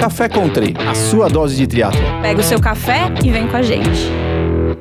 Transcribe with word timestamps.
Café 0.00 0.28
Country, 0.28 0.74
a 0.88 0.94
sua 0.94 1.28
dose 1.28 1.56
de 1.56 1.66
triatlo. 1.66 2.00
Pega 2.22 2.40
o 2.40 2.42
seu 2.42 2.60
café 2.60 3.12
e 3.24 3.30
vem 3.30 3.46
com 3.46 3.56
a 3.56 3.62
gente. 3.62 4.08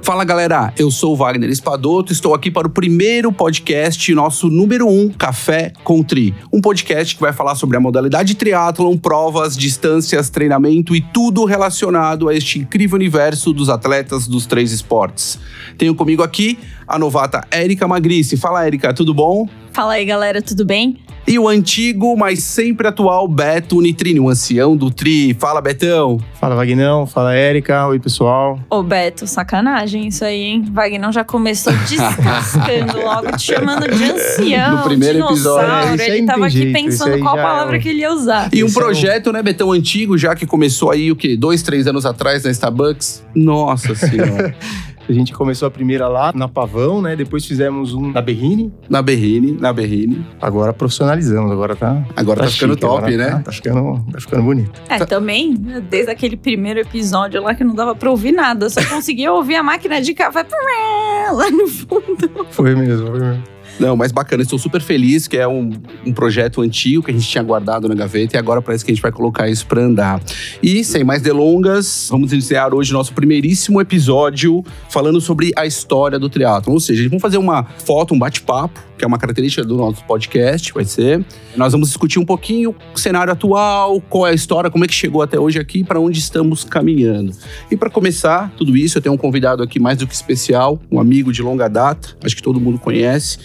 Fala 0.01 0.23
galera, 0.23 0.73
eu 0.77 0.89
sou 0.89 1.13
o 1.13 1.15
Wagner 1.15 1.49
Espadoto, 1.49 2.11
estou 2.11 2.33
aqui 2.33 2.49
para 2.49 2.67
o 2.67 2.69
primeiro 2.69 3.31
podcast, 3.31 4.13
nosso 4.15 4.49
número 4.49 4.87
um, 4.87 5.09
Café 5.09 5.73
com 5.83 6.01
Tri. 6.01 6.33
Um 6.51 6.61
podcast 6.61 7.15
que 7.15 7.21
vai 7.21 7.33
falar 7.33 7.55
sobre 7.55 7.77
a 7.77 7.79
modalidade 7.79 8.33
triatlon, 8.33 8.97
provas, 8.97 9.55
distâncias, 9.55 10.29
treinamento 10.29 10.95
e 10.95 11.01
tudo 11.01 11.45
relacionado 11.45 12.29
a 12.29 12.35
este 12.35 12.59
incrível 12.59 12.95
universo 12.95 13.53
dos 13.53 13.69
atletas 13.69 14.27
dos 14.27 14.45
três 14.45 14.71
esportes. 14.71 15.37
Tenho 15.77 15.93
comigo 15.93 16.23
aqui 16.23 16.57
a 16.87 16.97
novata 16.97 17.45
Érica 17.51 17.87
Magrice. 17.87 18.37
Fala 18.37 18.65
Érica, 18.65 18.93
tudo 18.93 19.13
bom? 19.13 19.47
Fala 19.71 19.93
aí 19.93 20.05
galera, 20.05 20.41
tudo 20.41 20.65
bem? 20.65 20.97
E 21.31 21.37
o 21.37 21.47
antigo, 21.47 22.17
mas 22.17 22.41
sempre 22.41 22.87
atual 22.87 23.27
Beto 23.27 23.79
Nitrini, 23.79 24.19
o 24.19 24.29
ancião 24.29 24.75
do 24.75 24.89
Tri. 24.89 25.35
Fala, 25.35 25.61
Betão. 25.61 26.19
Fala, 26.41 26.55
Vagnão. 26.55 27.05
Fala, 27.05 27.35
Érica. 27.35 27.85
Oi, 27.85 27.99
pessoal. 27.99 28.59
Ô, 28.67 28.81
Beto, 28.81 29.27
sacanagem 29.27 30.07
isso 30.07 30.25
aí, 30.25 30.41
hein? 30.41 30.65
Vagnão 30.71 31.11
já 31.11 31.23
começou 31.23 31.71
descascando 31.87 32.97
logo, 33.05 33.37
te 33.37 33.43
chamando 33.53 33.87
de 33.95 34.03
ancião, 34.05 34.77
No 34.77 34.83
primeiro 34.83 35.19
dinossauro. 35.19 35.67
episódio. 35.67 36.01
É, 36.01 36.17
ele 36.17 36.25
tava 36.25 36.45
aqui 36.47 36.57
jeito, 36.57 36.73
pensando 36.73 37.19
qual 37.19 37.35
palavra 37.35 37.75
é- 37.77 37.79
que 37.79 37.89
ele 37.89 37.99
ia 37.99 38.11
usar. 38.11 38.49
E 38.51 38.63
um 38.63 38.67
é 38.67 38.69
o- 38.71 38.73
projeto, 38.73 39.31
né, 39.31 39.43
Betão, 39.43 39.71
antigo, 39.71 40.17
já 40.17 40.33
que 40.33 40.47
começou 40.47 40.89
aí, 40.89 41.11
o 41.11 41.15
quê? 41.15 41.37
Dois, 41.37 41.61
três 41.61 41.85
anos 41.85 42.07
atrás 42.07 42.43
na 42.43 42.49
Starbucks? 42.49 43.23
Nossa 43.35 43.93
Senhora. 43.93 44.55
A 45.09 45.13
gente 45.13 45.33
começou 45.33 45.67
a 45.67 45.71
primeira 45.71 46.07
lá 46.07 46.31
na 46.35 46.47
Pavão, 46.47 47.01
né? 47.01 47.15
Depois 47.15 47.43
fizemos 47.43 47.95
um 47.95 48.11
na 48.11 48.21
Berrine. 48.21 48.71
na 48.87 49.01
Berrine, 49.01 49.53
na 49.53 49.73
Berrine. 49.73 50.23
Agora 50.39 50.71
profissionalizamos. 50.71 51.51
Agora 51.51 51.75
tá. 51.75 52.05
Agora 52.15 52.41
tá, 52.41 52.47
ficando 52.47 52.73
chique, 52.73 52.81
top, 52.81 52.97
agora 52.97 53.17
né? 53.17 53.29
Tá, 53.31 53.39
tá 53.39 53.51
ficando, 53.51 54.05
tá 54.11 54.21
ficando 54.21 54.43
bonito. 54.43 54.81
É, 54.87 55.03
também, 55.05 55.55
desde 55.89 56.11
aquele 56.11 56.37
primeiro 56.37 56.79
episódio 56.79 57.41
lá 57.41 57.55
que 57.55 57.63
não 57.63 57.73
dava 57.73 57.95
pra 57.95 58.11
ouvir 58.11 58.31
nada, 58.31 58.69
só 58.69 58.85
conseguia 58.85 59.33
ouvir 59.33 59.55
a 59.55 59.63
máquina 59.63 59.99
de 59.99 60.13
café 60.13 60.45
lá 61.33 61.49
no 61.49 61.67
fundo. 61.67 62.45
Foi 62.51 62.75
mesmo, 62.75 63.07
foi 63.07 63.19
mesmo. 63.19 63.58
Não, 63.79 63.95
mas 63.95 64.11
bacana, 64.11 64.43
estou 64.43 64.59
super 64.59 64.81
feliz 64.81 65.27
que 65.27 65.37
é 65.37 65.47
um, 65.47 65.71
um 66.05 66.13
projeto 66.13 66.61
antigo 66.61 67.03
que 67.03 67.11
a 67.11 67.13
gente 67.13 67.27
tinha 67.27 67.43
guardado 67.43 67.87
na 67.87 67.95
gaveta 67.95 68.35
e 68.35 68.39
agora 68.39 68.61
parece 68.61 68.83
que 68.83 68.91
a 68.91 68.93
gente 68.93 69.01
vai 69.01 69.11
colocar 69.11 69.49
isso 69.49 69.65
para 69.65 69.81
andar. 69.81 70.21
E 70.61 70.83
sem 70.83 71.03
mais 71.03 71.21
delongas, 71.21 72.07
vamos 72.11 72.33
iniciar 72.33 72.73
hoje 72.73 72.91
nosso 72.91 73.13
primeiríssimo 73.13 73.79
episódio 73.79 74.63
falando 74.89 75.21
sobre 75.21 75.51
a 75.55 75.65
história 75.65 76.19
do 76.19 76.29
triatlo. 76.29 76.73
Ou 76.73 76.79
seja, 76.79 77.07
vamos 77.07 77.21
fazer 77.21 77.37
uma 77.37 77.63
foto, 77.63 78.13
um 78.13 78.19
bate-papo, 78.19 78.88
que 78.99 79.05
é 79.05 79.07
uma 79.07 79.17
característica 79.17 79.65
do 79.65 79.77
nosso 79.77 80.03
podcast, 80.03 80.73
vai 80.73 80.83
ser. 80.83 81.25
Nós 81.55 81.71
vamos 81.71 81.87
discutir 81.87 82.19
um 82.19 82.25
pouquinho 82.25 82.75
o 82.93 82.99
cenário 82.99 83.31
atual, 83.31 84.01
qual 84.01 84.27
é 84.27 84.31
a 84.31 84.33
história, 84.33 84.69
como 84.69 84.83
é 84.83 84.87
que 84.87 84.93
chegou 84.93 85.21
até 85.21 85.39
hoje 85.39 85.57
aqui, 85.57 85.83
para 85.83 85.99
onde 85.99 86.19
estamos 86.19 86.65
caminhando. 86.65 87.31
E 87.71 87.77
para 87.77 87.89
começar 87.89 88.51
tudo 88.57 88.75
isso, 88.75 88.97
eu 88.97 89.01
tenho 89.01 89.15
um 89.15 89.17
convidado 89.17 89.63
aqui 89.63 89.79
mais 89.79 89.97
do 89.97 90.05
que 90.05 90.13
especial, 90.13 90.79
um 90.91 90.99
amigo 90.99 91.31
de 91.31 91.41
longa 91.41 91.69
data, 91.69 92.09
acho 92.23 92.35
que 92.35 92.43
todo 92.43 92.59
mundo 92.59 92.77
conhece. 92.77 93.39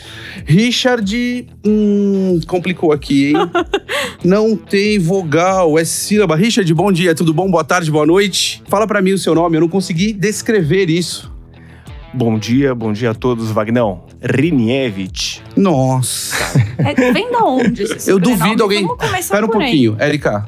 Richard, 0.45 1.47
hum, 1.65 2.41
complicou 2.49 2.91
aqui, 2.91 3.29
hein? 3.29 3.35
Não 4.25 4.57
tem 4.57 4.99
vogal, 4.99 5.79
é 5.79 5.85
sílaba. 5.85 6.35
Richard, 6.35 6.73
bom 6.75 6.91
dia, 6.91 7.15
tudo 7.15 7.33
bom? 7.33 7.49
Boa 7.49 7.63
tarde, 7.63 7.91
boa 7.91 8.07
noite. 8.07 8.63
Fala 8.69 8.87
pra 8.87 9.01
mim 9.01 9.13
o 9.13 9.19
seu 9.19 9.35
nome, 9.35 9.57
eu 9.57 9.61
não 9.61 9.69
consegui 9.69 10.13
descrever 10.13 10.91
isso. 10.91 11.34
Bom 12.15 12.39
dia, 12.39 12.75
bom 12.75 12.93
dia 12.93 13.11
a 13.11 13.15
todos, 13.15 13.51
Vagnão. 13.51 14.05
Rinievich. 14.23 15.43
Nossa. 15.57 16.37
É, 16.79 17.13
vem 17.13 17.31
da 17.31 17.45
onde 17.45 17.83
esse 17.83 18.09
Eu 18.11 18.19
duvido 18.21 18.63
alguém- 18.63 18.83
Vamos 18.83 18.99
começar 18.99 19.19
Espera 19.19 19.47
um 19.47 19.49
pouquinho, 19.49 19.97
Érica. 19.99 20.47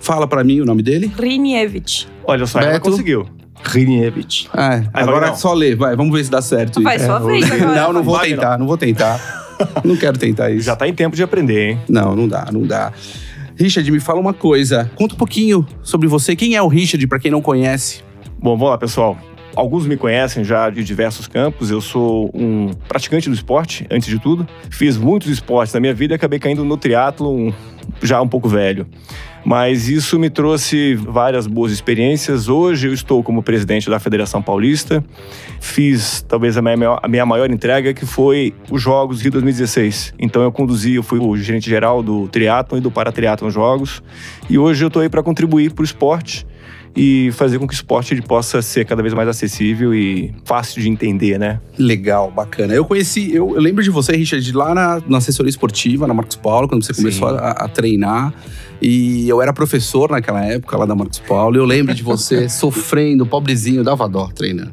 Fala 0.00 0.26
pra 0.26 0.44
mim 0.44 0.60
o 0.60 0.64
nome 0.64 0.82
dele. 0.82 1.12
Rinievich. 1.18 2.06
Olha 2.24 2.46
só, 2.46 2.60
ela 2.60 2.72
Beto. 2.72 2.90
conseguiu. 2.90 3.26
Rinievich. 3.64 4.48
É, 4.56 4.84
agora 4.94 5.28
não. 5.28 5.36
só 5.36 5.52
lê, 5.52 5.74
vai, 5.74 5.94
vamos 5.96 6.16
ver 6.16 6.24
se 6.24 6.30
dá 6.30 6.40
certo. 6.40 6.80
Vai, 6.82 6.96
isso. 6.96 7.06
sua 7.06 7.18
vez 7.18 7.50
agora. 7.50 7.80
Não, 7.82 7.92
não 7.92 8.02
vou 8.02 8.16
Vai, 8.16 8.28
tentar, 8.30 8.58
não 8.58 8.66
vou 8.66 8.76
tentar. 8.78 9.38
Não 9.84 9.94
quero 9.94 10.16
tentar 10.16 10.50
isso. 10.50 10.64
Já 10.64 10.74
tá 10.74 10.88
em 10.88 10.94
tempo 10.94 11.14
de 11.14 11.22
aprender, 11.22 11.72
hein? 11.72 11.78
Não, 11.86 12.16
não 12.16 12.26
dá, 12.26 12.46
não 12.50 12.62
dá. 12.62 12.94
Richard, 13.54 13.90
me 13.92 14.00
fala 14.00 14.18
uma 14.18 14.32
coisa. 14.32 14.90
Conta 14.96 15.14
um 15.14 15.18
pouquinho 15.18 15.66
sobre 15.82 16.08
você. 16.08 16.34
Quem 16.34 16.54
é 16.56 16.62
o 16.62 16.66
Richard, 16.66 17.06
pra 17.06 17.18
quem 17.18 17.30
não 17.30 17.42
conhece? 17.42 18.02
Bom, 18.42 18.56
vamos 18.56 18.70
lá, 18.70 18.78
pessoal. 18.78 19.18
Alguns 19.56 19.86
me 19.86 19.96
conhecem 19.96 20.44
já 20.44 20.70
de 20.70 20.82
diversos 20.84 21.26
campos. 21.26 21.70
Eu 21.70 21.80
sou 21.80 22.30
um 22.32 22.70
praticante 22.88 23.28
do 23.28 23.34
esporte, 23.34 23.86
antes 23.90 24.08
de 24.08 24.18
tudo. 24.18 24.46
Fiz 24.70 24.96
muitos 24.96 25.28
esportes 25.28 25.74
na 25.74 25.80
minha 25.80 25.92
vida 25.94 26.14
e 26.14 26.16
acabei 26.16 26.38
caindo 26.38 26.64
no 26.64 26.76
triatlo 26.76 27.52
já 28.02 28.20
um 28.22 28.28
pouco 28.28 28.48
velho. 28.48 28.86
Mas 29.44 29.88
isso 29.88 30.18
me 30.18 30.28
trouxe 30.30 30.94
várias 30.94 31.46
boas 31.46 31.72
experiências. 31.72 32.46
Hoje 32.48 32.88
eu 32.88 32.92
estou 32.94 33.22
como 33.22 33.42
presidente 33.42 33.88
da 33.90 33.98
Federação 33.98 34.40
Paulista. 34.42 35.02
Fiz 35.60 36.22
talvez 36.28 36.56
a 36.56 36.62
minha, 36.62 36.76
maior- 36.76 37.00
a 37.02 37.08
minha 37.08 37.24
maior 37.26 37.50
entrega, 37.50 37.92
que 37.94 38.04
foi 38.06 38.54
os 38.70 38.80
Jogos 38.82 39.22
Rio 39.22 39.32
2016. 39.32 40.12
Então 40.18 40.42
eu 40.42 40.52
conduzi, 40.52 40.94
eu 40.94 41.02
fui 41.02 41.18
o 41.18 41.36
gerente 41.36 41.68
geral 41.68 42.02
do 42.02 42.28
triatlon 42.28 42.78
e 42.78 42.80
do 42.82 42.90
paratriatlon 42.90 43.50
Jogos. 43.50 44.02
E 44.48 44.58
hoje 44.58 44.84
eu 44.84 44.88
estou 44.88 45.02
aí 45.02 45.08
para 45.08 45.22
contribuir 45.22 45.72
para 45.72 45.82
o 45.82 45.84
esporte 45.84 46.46
e 46.94 47.30
fazer 47.32 47.58
com 47.58 47.66
que 47.66 47.74
o 47.74 47.76
esporte 47.76 48.12
ele 48.12 48.22
possa 48.22 48.60
ser 48.60 48.84
cada 48.84 49.02
vez 49.02 49.14
mais 49.14 49.28
acessível 49.28 49.94
e 49.94 50.34
fácil 50.44 50.82
de 50.82 50.88
entender, 50.88 51.38
né? 51.38 51.60
Legal, 51.78 52.30
bacana. 52.30 52.74
Eu 52.74 52.84
conheci, 52.84 53.32
eu, 53.32 53.54
eu 53.54 53.60
lembro 53.60 53.82
de 53.82 53.90
você, 53.90 54.16
Richard, 54.16 54.52
lá 54.52 54.74
na, 54.74 55.02
na 55.06 55.18
assessoria 55.18 55.50
esportiva, 55.50 56.06
na 56.06 56.14
Marcos 56.14 56.36
Paulo, 56.36 56.68
quando 56.68 56.84
você 56.84 56.92
Sim. 56.92 57.02
começou 57.02 57.28
a, 57.28 57.50
a 57.50 57.68
treinar. 57.68 58.34
E 58.82 59.28
eu 59.28 59.42
era 59.42 59.52
professor 59.52 60.10
naquela 60.10 60.42
época 60.44 60.76
lá 60.76 60.86
da 60.86 60.94
Marcos 60.94 61.18
Paulo. 61.18 61.56
E 61.56 61.58
eu 61.58 61.64
lembro 61.64 61.94
de 61.94 62.02
você 62.02 62.48
sofrendo, 62.50 63.26
pobrezinho, 63.26 63.84
dava 63.84 64.08
dó 64.08 64.28
treinando. 64.34 64.72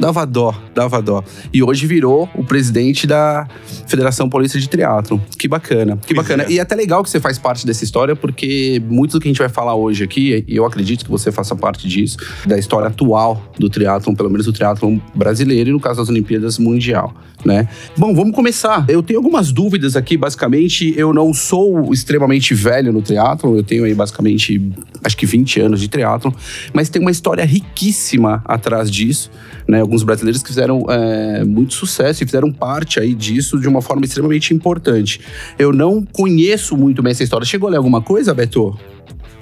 Dava 0.00 0.24
dó, 0.24 0.54
dava 0.74 1.02
dó. 1.02 1.22
E 1.52 1.62
hoje 1.62 1.86
virou 1.86 2.28
o 2.34 2.42
presidente 2.42 3.06
da 3.06 3.46
Federação 3.86 4.28
Paulista 4.30 4.58
de 4.58 4.68
Triatlon. 4.68 5.18
Que 5.38 5.46
bacana, 5.46 5.98
que 5.98 6.14
Pois 6.14 6.26
bacana. 6.26 6.44
é. 6.44 6.52
E 6.52 6.58
é 6.58 6.62
até 6.62 6.74
legal 6.74 7.02
que 7.02 7.10
você 7.10 7.20
faz 7.20 7.38
parte 7.38 7.66
dessa 7.66 7.84
história, 7.84 8.16
porque 8.16 8.82
muito 8.88 9.12
do 9.12 9.20
que 9.20 9.28
a 9.28 9.30
gente 9.30 9.38
vai 9.38 9.48
falar 9.48 9.74
hoje 9.74 10.02
aqui, 10.02 10.44
e 10.48 10.56
eu 10.56 10.64
acredito 10.64 11.04
que 11.04 11.10
você 11.10 11.30
faça 11.30 11.54
parte 11.54 11.86
disso, 11.86 12.16
da 12.46 12.58
história 12.58 12.88
atual 12.88 13.42
do 13.58 13.68
triatlon, 13.68 14.14
pelo 14.14 14.30
menos 14.30 14.46
do 14.46 14.52
triatlon 14.52 14.98
brasileiro 15.14 15.70
e 15.70 15.72
no 15.72 15.80
caso 15.80 16.00
das 16.00 16.08
Olimpíadas 16.08 16.58
Mundial, 16.58 17.14
né? 17.44 17.68
Bom, 17.96 18.14
vamos 18.14 18.34
começar. 18.34 18.84
Eu 18.88 19.02
tenho 19.02 19.18
algumas 19.18 19.52
dúvidas 19.52 19.96
aqui, 19.96 20.16
basicamente, 20.16 20.94
eu 20.96 21.12
não 21.12 21.34
sou 21.34 21.92
extremamente 21.92 22.54
velho 22.54 22.92
no 22.92 23.02
triatlon, 23.02 23.56
eu 23.56 23.62
tenho 23.62 23.84
aí 23.84 23.94
basicamente, 23.94 24.72
acho 25.04 25.16
que 25.16 25.26
20 25.26 25.60
anos 25.60 25.80
de 25.80 25.88
triatlon, 25.88 26.32
mas 26.72 26.88
tem 26.88 27.02
uma 27.02 27.10
história 27.10 27.44
riquíssima 27.44 28.42
atrás 28.46 28.90
disso, 28.90 29.30
né? 29.68 29.82
Alguns 29.90 30.04
brasileiros 30.04 30.40
que 30.40 30.48
fizeram 30.48 30.86
é, 30.88 31.44
muito 31.44 31.74
sucesso 31.74 32.22
e 32.22 32.26
fizeram 32.26 32.52
parte 32.52 33.00
aí 33.00 33.12
disso 33.12 33.58
de 33.58 33.66
uma 33.66 33.82
forma 33.82 34.04
extremamente 34.04 34.54
importante. 34.54 35.20
Eu 35.58 35.72
não 35.72 36.06
conheço 36.12 36.76
muito 36.76 37.02
bem 37.02 37.10
essa 37.10 37.24
história. 37.24 37.44
Chegou 37.44 37.66
a 37.66 37.72
ler 37.72 37.78
alguma 37.78 38.00
coisa, 38.00 38.32
Beto? 38.32 38.78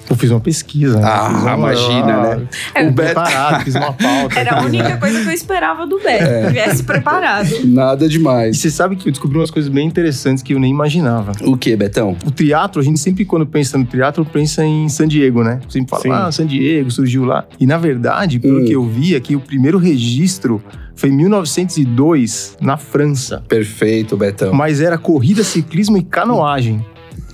Eu 0.09 0.15
fiz 0.15 0.31
uma 0.31 0.39
pesquisa. 0.39 0.99
né? 0.99 1.07
Ah, 1.07 1.29
Fiz 1.29 1.41
uma- 1.43 1.53
imagina, 1.53 2.35
né? 2.35 2.47
É, 2.73 2.81
O 2.87 2.91
Beto- 2.91 3.13
Preparado, 3.13 3.63
fiz 3.63 3.75
uma 3.75 3.93
pauta. 3.93 4.39
Era 4.39 4.55
a 4.59 4.63
única 4.65 4.89
né? 4.89 4.97
coisa 4.97 5.21
que 5.21 5.27
eu 5.27 5.33
esperava 5.33 5.85
do 5.85 5.99
Beto, 5.99 6.23
É. 6.23 6.47
que 6.47 6.53
viesse 6.53 6.83
preparado. 6.83 7.49
Nada 7.65 8.05
E 8.05 8.09
demais. 8.09 8.57
você 8.57 8.71
sabe 8.71 8.95
que 8.95 9.07
eu 9.07 9.11
descobri 9.11 9.37
umas 9.37 9.51
coisas 9.51 9.69
bem 9.71 9.85
interessantes 9.87 10.41
que 10.41 10.53
eu 10.53 10.59
nem 10.59 10.71
imaginava. 10.71 11.31
O 11.43 11.55
que, 11.55 11.75
Betão? 11.75 12.17
O 12.25 12.31
triatlo, 12.31 12.81
a 12.81 12.83
gente 12.85 12.99
sempre, 12.99 13.23
quando 13.23 13.45
pensa 13.45 13.77
no 13.77 13.85
triatlo, 13.85 14.25
pensa 14.25 14.65
em 14.65 14.89
San 14.89 15.07
Diego, 15.07 15.43
né? 15.43 15.59
Sempre 15.69 15.89
fala, 15.91 16.01
Sim. 16.01 16.11
ah, 16.11 16.31
San 16.31 16.47
Diego 16.47 16.89
surgiu 16.89 17.23
lá. 17.25 17.45
E 17.59 17.65
na 17.67 17.77
verdade, 17.77 18.39
pelo 18.39 18.61
Hum. 18.61 18.65
que 18.65 18.71
eu 18.73 18.83
vi 18.85 19.15
aqui, 19.15 19.35
o 19.35 19.39
primeiro 19.39 19.77
registro 19.77 20.61
foi 20.95 21.09
em 21.09 21.13
1902, 21.15 22.57
na 22.59 22.77
França. 22.77 23.43
Perfeito, 23.47 24.17
Betão. 24.17 24.53
Mas 24.53 24.81
era 24.81 24.97
corrida, 24.97 25.43
ciclismo 25.43 25.97
e 25.97 26.03
canoagem. 26.03 26.83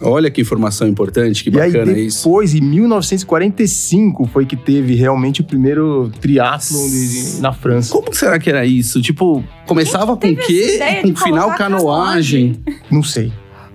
Olha 0.02 0.30
que 0.30 0.42
informação 0.42 0.88
importante, 0.88 1.44
que 1.44 1.50
e 1.50 1.60
aí 1.60 1.72
bacana 1.72 1.98
isso. 1.98 2.24
depois, 2.24 2.54
em 2.54 2.62
1945, 2.62 4.26
foi 4.28 4.46
que 4.46 4.56
teve 4.56 4.96
realmente 4.96 5.42
o 5.42 5.44
primeiro 5.44 6.12
triatlo 6.22 6.78
de- 6.90 7.36
de- 7.36 7.42
na 7.42 7.52
França. 7.54 7.92
Como 7.92 8.14
será 8.14 8.38
que 8.40 8.50
era 8.50 8.66
isso? 8.66 9.02
Tipo, 9.02 9.44
começava 9.66 10.16
com 10.18 10.28
o 10.28 10.36
quê? 10.36 10.80
Com 11.02 11.16
final 11.16 11.56
canoagem. 11.56 12.56
Não 12.92 13.04
sei. 13.04 13.32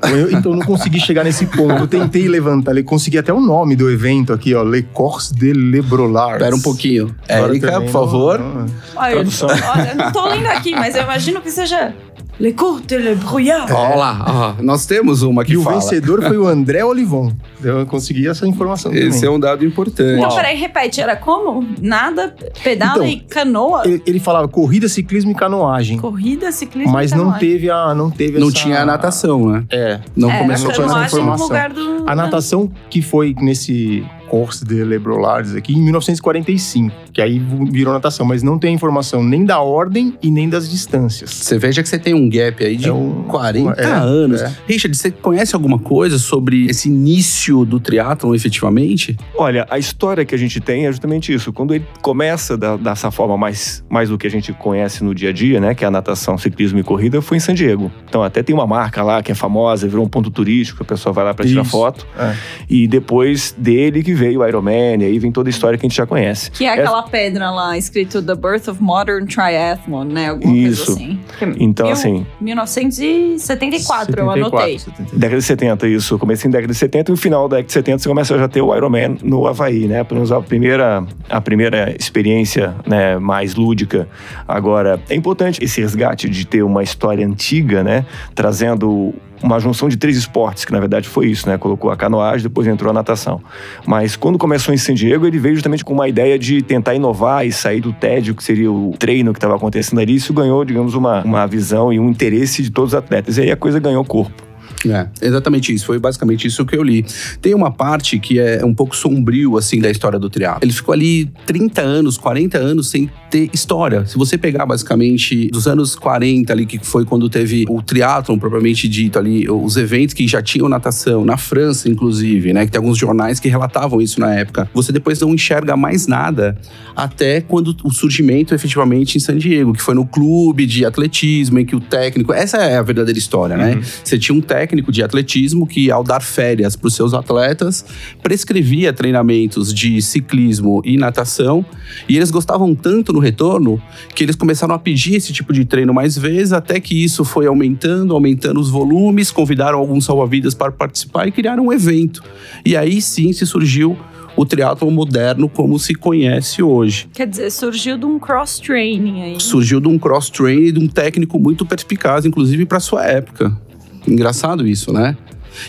Eu, 0.08 0.30
então 0.30 0.52
não 0.54 0.64
consegui 0.64 0.98
chegar 1.00 1.24
nesse 1.24 1.46
ponto. 1.46 1.72
Eu 1.74 1.86
tentei 1.86 2.26
levantar, 2.28 2.76
eu 2.76 2.84
consegui 2.84 3.18
até 3.18 3.32
o 3.32 3.40
nome 3.40 3.76
do 3.76 3.90
evento 3.90 4.32
aqui, 4.32 4.54
ó, 4.54 4.62
Le 4.62 4.82
Course 4.82 5.34
de 5.34 5.52
Le 5.52 5.82
Brolard. 5.82 6.34
Espera 6.38 6.54
um 6.56 6.60
pouquinho. 6.60 7.14
Érica, 7.28 7.72
por 7.72 7.80
não- 7.82 7.88
favor. 7.88 8.38
não- 8.38 8.66
Olha, 8.96 9.12
Tradução. 9.14 9.48
olha, 9.48 9.90
eu 9.90 9.96
não 9.96 10.12
tô 10.12 10.26
lendo 10.28 10.46
aqui, 10.46 10.72
mas 10.72 10.94
eu 10.94 11.02
imagino 11.02 11.40
que 11.40 11.50
seja 11.50 11.94
Le 12.38 12.54
Cours 12.54 12.80
de 12.86 12.96
Le 12.96 13.14
Brouillard. 13.16 13.70
Olha 13.70 13.94
lá, 13.96 14.54
ó, 14.58 14.62
nós 14.62 14.86
temos 14.86 15.20
uma 15.20 15.44
que 15.44 15.52
E 15.52 15.56
o 15.58 15.62
fala. 15.62 15.78
vencedor 15.78 16.22
foi 16.22 16.38
o 16.38 16.46
André 16.46 16.82
Olivon. 16.82 17.30
Eu 17.62 17.84
consegui 17.84 18.26
essa 18.26 18.46
informação 18.46 18.90
Esse 18.94 19.18
é 19.18 19.20
também. 19.20 19.36
um 19.36 19.40
dado 19.40 19.62
importante. 19.66 20.18
Então, 20.18 20.34
peraí, 20.34 20.56
repete, 20.56 21.02
era 21.02 21.14
como? 21.16 21.66
Nada, 21.82 22.34
pedala 22.64 22.92
Então, 22.94 23.06
e 23.06 23.20
canoa? 23.20 23.82
Ele, 23.84 24.02
ele 24.06 24.18
falava 24.18 24.48
corrida, 24.48 24.88
ciclismo 24.88 25.32
e 25.32 25.34
canoagem. 25.34 25.98
Corrida, 25.98 26.50
ciclismo 26.50 26.90
Mas 26.92 27.10
e 27.10 27.14
não 27.14 27.24
canoagem. 27.24 27.48
teve 27.50 27.70
a. 27.70 27.94
Não, 27.94 28.10
teve 28.10 28.38
Não 28.38 28.48
essa- 28.48 28.56
tinha 28.56 28.80
a 28.80 28.86
natação, 28.86 29.46
né? 29.50 29.64
É, 29.68 29.89
É. 29.90 30.00
Não 30.16 30.30
é, 30.30 30.38
começou 30.38 30.72
com 30.72 30.82
não 30.82 31.02
essa 31.02 31.16
informação. 31.16 31.48
do... 31.74 32.08
A 32.08 32.14
natação 32.14 32.70
que 32.88 33.02
foi 33.02 33.34
nesse 33.40 34.04
Course 34.30 34.64
de 34.64 34.84
Lebrolares 34.84 35.56
aqui 35.56 35.72
em 35.74 35.82
1945, 35.82 36.94
que 37.12 37.20
aí 37.20 37.40
virou 37.70 37.92
natação, 37.92 38.24
mas 38.24 38.44
não 38.44 38.58
tem 38.60 38.72
informação 38.72 39.24
nem 39.24 39.44
da 39.44 39.60
ordem 39.60 40.14
e 40.22 40.30
nem 40.30 40.48
das 40.48 40.70
distâncias. 40.70 41.30
Você 41.30 41.58
veja 41.58 41.82
que 41.82 41.88
você 41.88 41.98
tem 41.98 42.14
um 42.14 42.28
gap 42.30 42.64
aí 42.64 42.76
de 42.76 42.88
É 42.88 42.92
um- 42.92 43.24
40 43.24 43.80
é, 43.80 43.84
anos. 43.86 44.40
é. 44.40 44.54
Richard, 44.68 44.96
você 44.96 45.10
conhece 45.10 45.54
alguma 45.56 45.80
coisa 45.80 46.16
sobre 46.18 46.66
esse 46.66 46.88
início 46.88 47.64
do 47.64 47.80
triatlon 47.80 48.32
efetivamente? 48.34 49.16
Olha, 49.36 49.66
a 49.68 49.78
história 49.78 50.24
que 50.24 50.34
a 50.34 50.38
gente 50.38 50.60
tem 50.60 50.86
é 50.86 50.92
justamente 50.92 51.32
isso. 51.34 51.52
Quando 51.52 51.74
ele 51.74 51.84
começa 52.00 52.56
da- 52.56 52.76
dessa 52.76 53.10
forma 53.10 53.36
mais, 53.36 53.82
mais 53.90 54.08
do 54.10 54.16
que 54.16 54.26
a 54.26 54.30
gente 54.30 54.52
conhece 54.52 55.02
no 55.02 55.12
dia 55.12 55.30
a 55.30 55.32
dia, 55.32 55.60
né? 55.60 55.74
Que 55.74 55.84
é 55.84 55.88
a 55.88 55.90
natação, 55.90 56.38
ciclismo 56.38 56.78
e 56.78 56.82
corrida, 56.84 57.20
foi 57.20 57.36
em 57.36 57.40
San 57.40 57.54
Diego. 57.54 57.90
Então 58.08 58.22
até 58.22 58.42
tem 58.44 58.54
uma 58.54 58.66
marca 58.66 59.02
lá 59.02 59.22
que 59.22 59.32
é 59.32 59.34
famosa, 59.34 59.88
virou 59.88 60.04
um 60.04 60.08
ponto 60.08 60.30
turístico, 60.30 60.82
a 60.82 60.86
pessoa 60.86 61.12
vai 61.12 61.24
lá 61.24 61.34
para 61.34 61.44
tirar 61.44 61.64
foto. 61.64 62.06
É. 62.16 62.34
E 62.68 62.86
depois 62.86 63.54
dele 63.58 64.02
que 64.04 64.14
veio 64.20 64.40
o 64.40 64.46
Ironman, 64.46 65.00
e 65.00 65.04
aí 65.06 65.18
vem 65.18 65.32
toda 65.32 65.48
a 65.48 65.50
história 65.50 65.78
que 65.78 65.86
a 65.86 65.88
gente 65.88 65.96
já 65.96 66.06
conhece. 66.06 66.50
Que 66.50 66.64
é 66.66 66.72
aquela 66.74 67.02
pedra 67.02 67.50
lá, 67.50 67.76
escrito 67.78 68.22
The 68.22 68.34
Birth 68.34 68.68
of 68.68 68.82
Modern 68.82 69.26
Triathlon, 69.26 70.04
né? 70.04 70.28
Alguma 70.28 70.54
Isso. 70.54 70.86
coisa 70.86 71.00
assim. 71.00 71.20
Que 71.38 71.64
Então, 71.64 71.86
mil- 71.86 71.92
assim, 71.94 72.26
1974, 72.40 74.20
eu 74.20 74.30
anotei. 74.30 74.78
74. 74.78 75.18
Década 75.18 75.38
de 75.40 75.44
70, 75.44 75.88
isso. 75.88 76.18
Comecei 76.18 76.48
em 76.48 76.52
década 76.52 76.72
de 76.72 76.78
70 76.78 77.10
e 77.10 77.12
no 77.12 77.16
final 77.16 77.48
da 77.48 77.56
década 77.56 77.66
de 77.66 77.72
70 77.72 77.98
você 78.02 78.08
começa 78.08 78.34
a 78.34 78.38
já 78.38 78.48
ter 78.48 78.60
o 78.60 78.74
Ironman 78.74 79.18
no 79.22 79.46
Havaí, 79.46 79.86
né? 79.86 80.04
Pelo 80.04 80.16
menos 80.20 80.32
a 80.32 80.40
primeira, 80.40 81.04
a 81.28 81.40
primeira 81.40 81.94
experiência 81.98 82.74
né, 82.86 83.18
mais 83.18 83.54
lúdica. 83.54 84.08
Agora, 84.46 85.00
é 85.08 85.14
importante 85.14 85.62
esse 85.64 85.80
resgate 85.80 86.28
de 86.28 86.46
ter 86.46 86.62
uma 86.62 86.82
história 86.82 87.26
antiga, 87.26 87.82
né? 87.82 88.04
Trazendo 88.34 89.14
uma 89.42 89.58
junção 89.58 89.88
de 89.88 89.96
três 89.96 90.16
esportes, 90.16 90.64
que 90.64 90.72
na 90.72 90.80
verdade 90.80 91.08
foi 91.08 91.26
isso, 91.26 91.48
né? 91.48 91.56
Colocou 91.56 91.90
a 91.90 91.96
canoagem, 91.96 92.42
depois 92.42 92.66
entrou 92.66 92.90
a 92.90 92.92
natação. 92.92 93.40
Mas 93.86 94.16
quando 94.16 94.38
começou 94.38 94.74
em 94.74 94.76
San 94.76 94.94
Diego, 94.94 95.26
ele 95.26 95.38
veio 95.38 95.54
justamente 95.54 95.84
com 95.84 95.92
uma 95.92 96.08
ideia 96.08 96.38
de 96.38 96.62
tentar 96.62 96.94
inovar 96.94 97.46
e 97.46 97.52
sair 97.52 97.80
do 97.80 97.92
tédio, 97.92 98.34
que 98.34 98.44
seria 98.44 98.70
o 98.70 98.94
treino 98.98 99.32
que 99.32 99.38
estava 99.38 99.56
acontecendo 99.56 100.00
ali. 100.00 100.14
Isso 100.14 100.32
ganhou, 100.32 100.64
digamos, 100.64 100.94
uma, 100.94 101.22
uma 101.22 101.46
visão 101.46 101.92
e 101.92 101.98
um 101.98 102.08
interesse 102.08 102.62
de 102.62 102.70
todos 102.70 102.92
os 102.92 102.94
atletas. 102.94 103.38
E 103.38 103.42
aí 103.42 103.50
a 103.50 103.56
coisa 103.56 103.78
ganhou 103.78 104.04
corpo. 104.04 104.49
É, 104.86 105.08
exatamente 105.20 105.74
isso. 105.74 105.86
Foi 105.86 105.98
basicamente 105.98 106.46
isso 106.46 106.64
que 106.64 106.76
eu 106.76 106.82
li. 106.82 107.04
Tem 107.40 107.54
uma 107.54 107.70
parte 107.70 108.18
que 108.18 108.38
é 108.38 108.64
um 108.64 108.74
pouco 108.74 108.96
sombrio, 108.96 109.58
assim, 109.58 109.80
da 109.80 109.90
história 109.90 110.18
do 110.18 110.30
triatlo. 110.30 110.60
Ele 110.62 110.72
ficou 110.72 110.92
ali 110.92 111.30
30 111.46 111.82
anos, 111.82 112.16
40 112.16 112.58
anos 112.58 112.88
sem 112.88 113.10
ter 113.30 113.50
história. 113.52 114.06
Se 114.06 114.16
você 114.16 114.38
pegar, 114.38 114.64
basicamente, 114.66 115.48
dos 115.48 115.66
anos 115.66 115.94
40 115.94 116.52
ali, 116.52 116.66
que 116.66 116.78
foi 116.84 117.04
quando 117.04 117.28
teve 117.28 117.64
o 117.68 117.82
triatlon 117.82 118.38
propriamente 118.38 118.88
dito 118.88 119.18
ali, 119.18 119.48
os 119.48 119.76
eventos 119.76 120.14
que 120.14 120.26
já 120.26 120.42
tinham 120.42 120.68
natação, 120.68 121.24
na 121.24 121.36
França, 121.36 121.88
inclusive, 121.88 122.52
né? 122.52 122.64
Que 122.64 122.72
tem 122.72 122.78
alguns 122.78 122.98
jornais 122.98 123.38
que 123.38 123.48
relatavam 123.48 124.00
isso 124.00 124.18
na 124.18 124.34
época. 124.34 124.68
Você 124.72 124.92
depois 124.92 125.20
não 125.20 125.34
enxerga 125.34 125.76
mais 125.76 126.06
nada 126.06 126.56
até 126.96 127.40
quando 127.40 127.76
o 127.84 127.90
surgimento 127.90 128.54
efetivamente 128.54 129.16
em 129.16 129.20
San 129.20 129.36
Diego, 129.36 129.72
que 129.72 129.82
foi 129.82 129.94
no 129.94 130.06
clube 130.06 130.66
de 130.66 130.84
atletismo, 130.84 131.58
em 131.58 131.64
que 131.64 131.76
o 131.76 131.80
técnico... 131.80 132.32
Essa 132.32 132.58
é 132.58 132.76
a 132.76 132.82
verdadeira 132.82 133.18
história, 133.18 133.56
né? 133.56 133.80
Você 134.04 134.18
tinha 134.18 134.36
um 134.36 134.40
técnico 134.40 134.69
de 134.90 135.02
atletismo 135.02 135.66
que, 135.66 135.90
ao 135.90 136.04
dar 136.04 136.22
férias 136.22 136.76
para 136.76 136.88
os 136.88 136.94
seus 136.94 137.14
atletas, 137.14 137.84
prescrevia 138.22 138.92
treinamentos 138.92 139.74
de 139.74 140.00
ciclismo 140.00 140.80
e 140.84 140.96
natação. 140.96 141.64
E 142.08 142.16
eles 142.16 142.30
gostavam 142.30 142.74
tanto 142.74 143.12
no 143.12 143.18
retorno 143.18 143.82
que 144.14 144.22
eles 144.24 144.36
começaram 144.36 144.74
a 144.74 144.78
pedir 144.78 145.16
esse 145.16 145.32
tipo 145.32 145.52
de 145.52 145.64
treino 145.64 145.92
mais 145.92 146.16
vezes, 146.16 146.52
até 146.52 146.80
que 146.80 147.02
isso 147.02 147.24
foi 147.24 147.46
aumentando, 147.46 148.14
aumentando 148.14 148.60
os 148.60 148.70
volumes, 148.70 149.30
convidaram 149.30 149.78
alguns 149.78 150.04
salva-vidas 150.04 150.54
para 150.54 150.70
participar 150.70 151.26
e 151.26 151.32
criaram 151.32 151.66
um 151.66 151.72
evento. 151.72 152.22
E 152.64 152.76
aí 152.76 153.00
sim 153.02 153.32
se 153.32 153.46
surgiu 153.46 153.96
o 154.36 154.46
triatlon 154.46 154.90
moderno 154.90 155.48
como 155.48 155.78
se 155.78 155.94
conhece 155.94 156.62
hoje. 156.62 157.08
Quer 157.12 157.26
dizer, 157.26 157.50
surgiu 157.50 157.98
de 157.98 158.06
um 158.06 158.18
cross-training 158.18 159.22
aí. 159.22 159.40
Surgiu 159.40 159.80
de 159.80 159.88
um 159.88 159.98
cross-training 159.98 160.72
de 160.72 160.78
um 160.78 160.86
técnico 160.86 161.38
muito 161.38 161.66
perspicaz, 161.66 162.24
inclusive 162.24 162.64
para 162.64 162.80
sua 162.80 163.04
época. 163.04 163.56
Engraçado 164.06 164.66
isso, 164.66 164.92
né? 164.92 165.16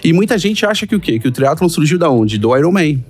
E 0.04 0.14
muita 0.14 0.38
gente 0.38 0.66
acha 0.66 0.86
que 0.88 0.96
o 0.96 1.00
quê? 1.00 1.20
Que 1.20 1.28
o 1.28 1.32
triatlon 1.32 1.68
surgiu 1.70 1.98
da 1.98 2.10
onde? 2.10 2.38
Do 2.38 2.56
Ironman. 2.56 3.04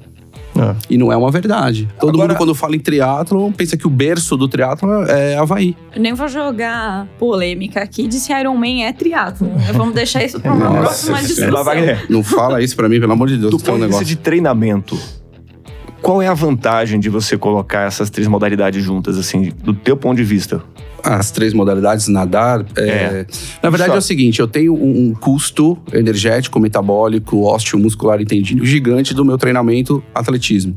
É. 0.53 0.75
E 0.89 0.97
não 0.97 1.12
é 1.12 1.15
uma 1.15 1.31
verdade. 1.31 1.88
Todo 2.00 2.09
Agora- 2.09 2.29
mundo, 2.29 2.38
quando 2.38 2.53
fala 2.53 2.75
em 2.75 2.79
triatlon, 2.79 3.51
pensa 3.53 3.77
que 3.77 3.88
o 3.88 3.89
berço 3.89 4.35
do 4.35 4.47
triatlon 4.50 5.03
é 5.06 5.38
Havaí. 5.38 5.75
Eu 5.95 6.01
nem 6.01 6.13
vou 6.13 6.27
jogar 6.27 7.07
polêmica 7.18 7.81
aqui 7.81 8.06
de 8.07 8.15
se 8.19 8.33
Iron 8.33 8.56
Man 8.56 8.81
é 8.83 8.91
triatlon. 8.91 9.50
Vamos 9.73 9.94
deixar 9.95 10.23
isso 10.25 10.39
para 10.41 10.51
uma 10.53 10.65
Nossa 10.69 10.79
próxima 10.81 11.18
Senhora. 11.21 11.75
discussão. 11.75 12.06
Não 12.09 12.23
fala 12.23 12.62
isso 12.62 12.75
pra 12.75 12.89
mim, 12.89 13.00
pelo 13.00 13.13
amor 13.13 13.29
de 13.29 13.38
Deus. 13.38 13.51
Do 13.51 13.56
é 13.57 13.59
um 13.59 13.59
ponto 13.59 13.65
de 13.65 13.71
vista 13.73 13.88
negócio. 13.88 14.06
de 14.06 14.15
treinamento, 14.18 15.00
qual 16.01 16.21
é 16.21 16.27
a 16.27 16.33
vantagem 16.33 17.00
de 17.00 17.09
você 17.09 17.38
colocar 17.38 17.88
essas 17.88 18.09
três 18.09 18.27
modalidades 18.27 18.83
juntas, 18.83 19.18
assim, 19.18 19.51
do 19.63 19.73
teu 19.73 19.95
ponto 19.95 20.18
de 20.18 20.23
vista? 20.23 20.62
As 21.03 21.31
três 21.31 21.53
modalidades, 21.53 22.07
nadar. 22.07 22.65
é- 22.75 22.81
É. 22.92 23.25
Na 23.63 23.69
verdade 23.69 23.89
Só- 23.92 23.95
é 23.95 24.00
o 24.00 24.01
seguinte: 24.01 24.39
eu 24.39 24.48
tenho 24.48 24.74
um, 24.74 25.07
um 25.09 25.13
custo 25.13 25.77
energético, 25.92 26.59
metabólico, 26.59 27.44
osteomuscular 27.45 28.21
entendido 28.21 28.65
gigante 28.65 29.13
do 29.13 29.25
meu 29.25 29.38
treinamento 29.38 30.03
atletismo. 30.13 30.75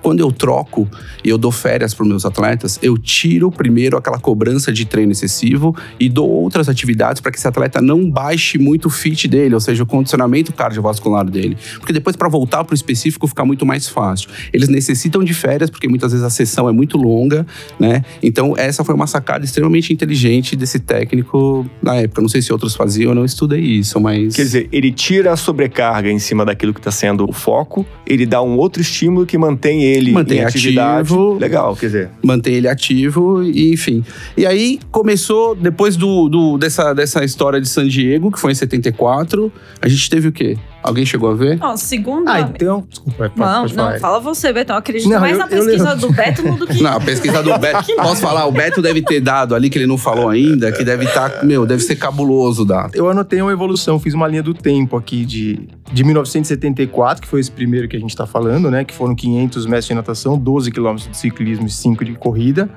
Quando 0.00 0.20
eu 0.20 0.30
troco 0.30 0.88
e 1.24 1.28
eu 1.30 1.36
dou 1.38 1.50
férias 1.50 1.92
para 1.94 2.04
os 2.04 2.08
meus 2.08 2.24
atletas, 2.24 2.78
eu 2.82 2.96
tiro 2.96 3.50
primeiro 3.50 3.96
aquela 3.96 4.18
cobrança 4.18 4.70
de 4.72 4.84
treino 4.84 5.10
excessivo 5.10 5.74
e 5.98 6.08
dou 6.08 6.28
outras 6.30 6.68
atividades 6.68 7.20
para 7.20 7.32
que 7.32 7.38
esse 7.38 7.48
atleta 7.48 7.80
não 7.80 8.08
baixe 8.08 8.56
muito 8.58 8.86
o 8.86 8.90
fit 8.90 9.26
dele, 9.26 9.54
ou 9.54 9.60
seja, 9.60 9.82
o 9.82 9.86
condicionamento 9.86 10.52
cardiovascular 10.52 11.24
dele. 11.28 11.56
Porque 11.78 11.92
depois, 11.92 12.14
para 12.14 12.28
voltar 12.28 12.62
para 12.64 12.72
o 12.72 12.74
específico, 12.74 13.26
fica 13.26 13.44
muito 13.44 13.66
mais 13.66 13.88
fácil. 13.88 14.28
Eles 14.52 14.68
necessitam 14.68 15.24
de 15.24 15.34
férias, 15.34 15.70
porque 15.70 15.88
muitas 15.88 16.12
vezes 16.12 16.24
a 16.24 16.30
sessão 16.30 16.68
é 16.68 16.72
muito 16.72 16.96
longa, 16.96 17.44
né? 17.80 18.04
Então, 18.22 18.54
essa 18.56 18.84
foi 18.84 18.94
uma 18.94 19.06
sacada 19.08 19.44
extremamente 19.44 19.63
inteligente 19.92 20.56
desse 20.56 20.78
técnico 20.78 21.66
na 21.82 21.96
época. 21.96 22.20
Não 22.22 22.28
sei 22.28 22.40
se 22.42 22.52
outros 22.52 22.74
faziam, 22.74 23.10
eu 23.10 23.14
não 23.14 23.24
estudei 23.24 23.60
isso, 23.60 24.00
mas. 24.00 24.34
Quer 24.36 24.42
dizer, 24.42 24.68
ele 24.72 24.90
tira 24.92 25.32
a 25.32 25.36
sobrecarga 25.36 26.10
em 26.10 26.18
cima 26.18 26.44
daquilo 26.44 26.72
que 26.72 26.80
está 26.80 26.90
sendo 26.90 27.28
o 27.28 27.32
foco, 27.32 27.86
ele 28.06 28.26
dá 28.26 28.42
um 28.42 28.56
outro 28.56 28.80
estímulo 28.82 29.26
que 29.26 29.36
mantém 29.38 29.82
ele 29.82 30.12
Mantém 30.12 30.38
em 30.38 30.44
atividade. 30.44 31.00
ativo. 31.02 31.34
Legal, 31.38 31.76
quer 31.76 31.86
dizer. 31.86 32.10
manter 32.22 32.52
ele 32.52 32.68
ativo 32.68 33.42
e 33.42 33.72
enfim. 33.72 34.04
E 34.36 34.46
aí 34.46 34.78
começou, 34.90 35.54
depois 35.54 35.96
do, 35.96 36.28
do- 36.28 36.58
dessa, 36.58 36.92
dessa 36.94 37.24
história 37.24 37.60
de 37.60 37.68
San 37.68 37.86
Diego, 37.88 38.30
que 38.30 38.38
foi 38.40 38.52
em 38.52 38.54
74, 38.54 39.52
a 39.80 39.88
gente 39.88 40.08
teve 40.10 40.28
o 40.28 40.32
quê? 40.32 40.56
Alguém 40.84 41.06
chegou 41.06 41.30
a 41.30 41.34
ver? 41.34 41.58
Ó, 41.62 41.74
segundo. 41.78 42.28
Ah, 42.28 42.42
então. 42.42 42.86
Desculpa, 42.86 43.30
pode, 43.30 43.40
não, 43.40 43.60
pode 43.62 43.74
não, 43.74 43.84
falar. 43.86 43.98
fala 43.98 44.20
você, 44.20 44.52
Betão. 44.52 44.76
Acredito 44.76 45.08
Não, 45.08 45.18
mais 45.18 45.32
eu- 45.32 45.38
na 45.38 45.46
pesquisa 45.46 45.96
do 45.96 46.12
Beto 46.12 46.42
do 46.42 46.66
que. 46.66 46.74
Não, 46.84 46.92
a 46.92 47.00
pesquisa 47.00 47.42
do 47.42 47.58
Beto. 47.58 47.86
Posso 47.96 48.20
falar? 48.20 48.44
O 48.44 48.52
Beto 48.52 48.82
deve 48.82 49.00
ter 49.00 49.18
dado 49.18 49.54
ali, 49.54 49.70
que 49.70 49.78
ele 49.78 49.86
não 49.86 49.96
falou 49.96 50.28
ainda, 50.28 50.70
que 50.70 50.84
deve 50.84 51.06
estar, 51.06 51.42
meu, 51.42 51.64
deve 51.64 51.82
ser 51.82 51.96
cabuloso 51.96 52.62
o 52.62 52.64
dado. 52.66 52.94
Eu 52.94 53.08
anotei 53.08 53.40
uma 53.40 53.50
evolução, 53.50 53.98
fiz 53.98 54.12
uma 54.12 54.28
linha 54.28 54.42
do 54.42 54.52
tempo 54.52 54.94
aqui 54.94 55.24
de, 55.24 55.68
de 55.90 56.04
1974, 56.04 57.22
que 57.22 57.28
foi 57.28 57.40
esse 57.40 57.50
primeiro 57.50 57.88
que 57.88 57.96
a 57.96 58.00
gente 58.00 58.14
tá 58.14 58.26
falando, 58.26 58.70
né? 58.70 58.84
Que 58.84 58.92
foram 58.92 59.14
500 59.14 59.64
metros 59.64 59.86
de 59.86 59.94
natação, 59.94 60.36
12 60.38 60.70
quilômetros 60.70 61.10
de 61.10 61.16
ciclismo 61.16 61.66
e 61.66 61.70
5 61.70 62.04
de 62.04 62.12
corrida, 62.12 62.68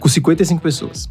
com 0.00 0.08
55 0.08 0.60
pessoas. 0.60 1.08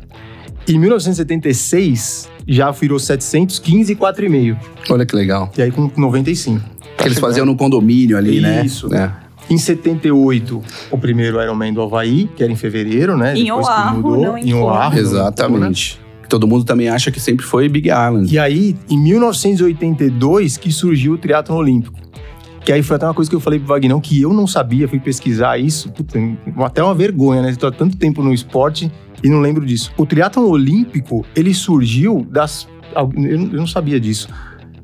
Em 0.68 0.78
1976, 0.78 2.30
já 2.48 2.72
virou 2.72 3.00
715 3.00 3.92
e 3.92 3.96
4,5. 3.96 4.58
Olha 4.90 5.06
que 5.06 5.16
legal. 5.16 5.52
E 5.58 5.62
aí 5.62 5.72
com 5.72 5.92
95. 5.98 6.62
Que 6.98 7.08
eles 7.08 7.20
faziam 7.20 7.46
no 7.46 7.56
condomínio 7.56 8.18
ali, 8.18 8.40
né? 8.40 8.66
Isso. 8.66 8.94
É. 8.94 9.12
Em 9.50 9.58
78, 9.58 10.62
o 10.92 10.98
primeiro 10.98 11.42
Ironman 11.42 11.74
do 11.74 11.82
Havaí, 11.82 12.30
que 12.36 12.44
era 12.44 12.52
em 12.52 12.56
fevereiro, 12.56 13.18
né? 13.18 13.36
Em 13.36 13.46
Depois 13.46 13.68
que 13.68 13.74
Oahu, 13.74 13.96
mudou. 13.96 14.22
não 14.22 14.38
em 14.38 14.50
em 14.50 14.54
Oahu. 14.54 14.98
Exatamente. 14.98 16.00
Todo 16.30 16.48
mundo 16.48 16.64
também 16.64 16.88
acha 16.88 17.12
que 17.12 17.20
sempre 17.20 17.46
foi 17.46 17.68
Big 17.68 17.90
Island. 17.90 18.34
E 18.34 18.40
aí, 18.40 18.76
em 18.90 18.98
1982, 18.98 20.56
que 20.56 20.72
surgiu 20.72 21.14
o 21.14 21.18
triatlon 21.18 21.58
olímpico. 21.58 22.00
Que 22.64 22.72
aí 22.72 22.84
foi 22.84 22.96
até 22.96 23.06
uma 23.08 23.14
coisa 23.14 23.30
que 23.30 23.36
eu 23.36 23.40
falei 23.40 23.60
pro 23.60 23.68
Vagnão, 23.68 24.00
que 24.00 24.22
eu 24.22 24.32
não 24.32 24.46
sabia, 24.48 24.88
fui 24.88 25.00
pesquisar 25.00 25.58
isso. 25.58 25.90
Puta, 25.90 26.18
até 26.64 26.82
uma 26.82 26.94
vergonha, 26.94 27.42
né? 27.42 27.50
Estou 27.50 27.68
há 27.68 27.72
tanto 27.72 27.98
tempo 27.98 28.22
no 28.24 28.34
esporte 28.34 28.90
e 29.24 29.30
não 29.30 29.40
lembro 29.40 29.66
disso. 29.66 29.92
O 29.98 30.06
triatlon 30.06 30.46
olímpico, 30.46 31.26
ele 31.36 31.54
surgiu 31.54 32.26
das... 32.30 32.68
Eu 32.96 33.38
não 33.38 33.68
sabia 33.68 34.00
disso. 34.00 34.28